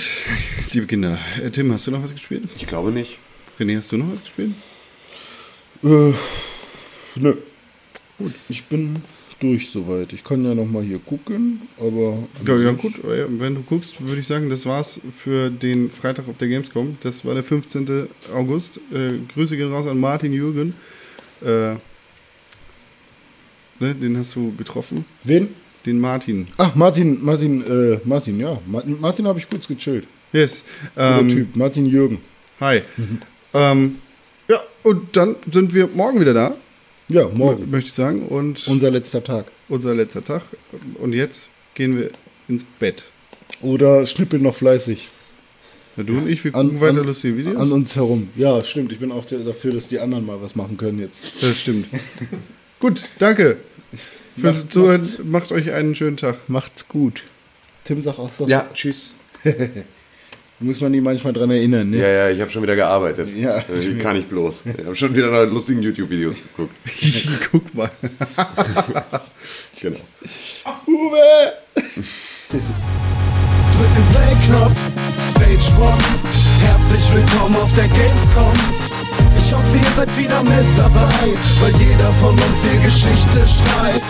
liebe 0.72 0.86
Kinder. 0.86 1.18
Äh, 1.42 1.50
Tim, 1.52 1.72
hast 1.74 1.88
du 1.88 1.92
noch 1.92 2.04
was 2.04 2.14
gespielt? 2.14 2.44
Ich 2.56 2.66
glaube 2.66 2.92
nicht. 2.92 3.18
René, 3.60 3.78
hast 3.78 3.92
du 3.92 3.98
noch 3.98 4.12
was 4.12 4.22
gespielt? 4.22 4.52
Äh, 5.84 6.14
nö. 7.16 7.36
Gut, 8.18 8.34
ich 8.48 8.64
bin 8.66 9.02
durch 9.50 9.70
soweit. 9.70 10.14
Ich 10.14 10.24
kann 10.24 10.44
ja 10.44 10.54
noch 10.56 10.66
mal 10.66 10.84
hier 10.84 11.00
gucken, 11.00 11.62
aber 11.78 12.28
Ja, 12.46 12.58
ja 12.58 12.72
gut, 12.72 12.94
wenn 13.04 13.56
du 13.56 13.62
guckst, 13.62 14.06
würde 14.06 14.22
ich 14.22 14.28
sagen, 14.28 14.50
das 14.50 14.66
war's 14.66 15.00
für 15.16 15.50
den 15.50 15.90
Freitag 15.92 16.28
auf 16.28 16.38
der 16.38 16.48
Gamescom. 16.48 16.98
Das 17.02 17.24
war 17.26 17.34
der 17.34 17.44
15. 17.44 18.08
August. 18.34 18.80
Äh, 18.92 19.20
Grüße 19.34 19.56
gehen 19.58 19.72
raus 19.72 19.88
an 19.88 20.00
Martin 20.00 20.34
Jürgen. 20.34 20.74
Äh, 21.42 21.74
ne, 23.80 23.94
den 24.02 24.18
hast 24.18 24.36
du 24.36 24.54
getroffen. 24.56 25.06
wen? 25.24 25.50
Den 25.86 26.00
Martin. 26.00 26.48
Ach, 26.58 26.74
Martin, 26.74 27.24
Martin, 27.24 27.62
äh, 27.62 28.00
Martin, 28.06 28.40
ja. 28.40 28.60
Martin, 28.66 29.00
Martin 29.00 29.28
habe 29.28 29.38
ich 29.38 29.48
kurz 29.48 29.68
gechillt. 29.68 30.08
Yes. 30.34 30.64
Ähm, 30.98 31.30
Typ, 31.30 31.56
Martin 31.56 31.86
Jürgen. 31.86 32.18
Hi. 32.60 32.82
Ähm, 33.54 33.98
ja, 34.50 34.58
und 34.82 35.16
dann 35.16 35.36
sind 35.52 35.76
wir 35.76 35.88
morgen 35.94 36.20
wieder 36.20 36.34
da, 36.34 36.56
Ja, 37.08 37.28
morgen. 37.28 37.70
möchte 37.70 37.90
ich 37.90 37.94
sagen. 37.94 38.28
Und 38.28 38.68
Unser 38.68 38.92
letzter 38.92 39.24
Tag. 39.24 39.46
unser 39.70 39.94
letzter 39.94 40.24
Tag. 40.24 40.42
Und 41.00 41.14
jetzt 41.14 41.50
gehen 41.74 41.98
wir 41.98 42.10
ins 42.48 42.64
Bett. 42.80 43.04
Oder 43.62 44.06
schnippeln 44.06 44.42
noch 44.44 44.56
fleißig 44.56 45.10
Na, 45.96 46.04
du 46.04 46.18
und 46.18 46.28
ich, 46.28 46.44
wir 46.44 46.54
An- 46.56 46.68
gucken 46.68 46.82
weiter 46.82 47.02
an- 47.02 47.08
lustige 47.08 47.38
Videos. 47.38 47.56
an 47.58 47.72
uns 47.72 47.96
herum. 47.96 48.30
Ja, 48.36 48.64
stimmt. 48.64 48.92
Ich 48.92 49.00
bin 49.00 49.12
auch 49.12 49.26
der- 49.26 49.40
dafür, 49.40 49.72
dass 49.74 49.88
die 49.88 50.00
anderen 50.00 50.26
mal 50.26 50.42
was 50.42 50.56
machen 50.56 50.78
können 50.78 51.00
jetzt. 51.00 51.22
Das 51.42 51.60
stimmt. 51.60 51.88
Gut, 52.80 53.04
danke 53.20 53.58
fürs 54.38 54.64
Macht- 54.64 54.74
Zuhören. 54.74 55.10
Macht 55.24 55.52
euch 55.52 55.72
einen 55.72 55.96
schönen 55.96 56.18
Tag. 56.18 56.50
Macht's 56.50 56.88
gut. 56.88 57.24
Tim, 57.86 58.02
sag 58.02 58.18
auch 58.20 58.30
so. 58.32 58.48
Ja, 58.48 58.68
tschüss. 58.74 59.16
Muss 60.60 60.80
man 60.80 60.94
die 60.94 61.02
manchmal 61.02 61.34
dran 61.34 61.52
erinnern, 61.52 61.90
ne? 61.90 61.98
Ja, 61.98 62.08
ja, 62.08 62.30
ich 62.30 62.40
habe 62.40 62.50
schon 62.50 62.64
wieder 62.64 62.78
gearbeitet. 62.78 63.30
Ja. 63.36 63.62
Ich 63.78 64.00
kann 64.00 64.16
nicht 64.16 64.30
bloß. 64.30 64.64
Ich 64.78 64.86
habe 64.86 64.96
schon 64.96 65.14
wieder 65.14 65.30
nach 65.30 65.52
lustigen 65.52 65.82
YouTube-Videos 65.82 66.40
geguckt. 66.42 66.74
Guck 67.52 67.74
mal. 67.76 67.90
Genau. 69.82 70.00
Uwe! 70.88 71.54
Drück 71.76 72.62
den 73.94 74.06
Play-Knopf, 74.10 74.80
Stage 75.22 75.80
One. 75.80 76.02
Herzlich 76.62 77.06
willkommen 77.14 77.56
auf 77.58 77.72
der 77.76 77.88
Gamescom. 77.90 78.54
Ich 79.38 79.54
hoffe, 79.54 79.78
ihr 79.78 79.92
seid 79.96 80.18
wieder 80.18 80.42
mit 80.44 80.66
dabei, 80.78 81.38
weil 81.62 81.74
jeder 81.76 82.12
von 82.14 82.34
uns 82.34 82.64
hier 82.64 82.80
Geschichte 82.82 83.46
schreibt. 83.46 84.04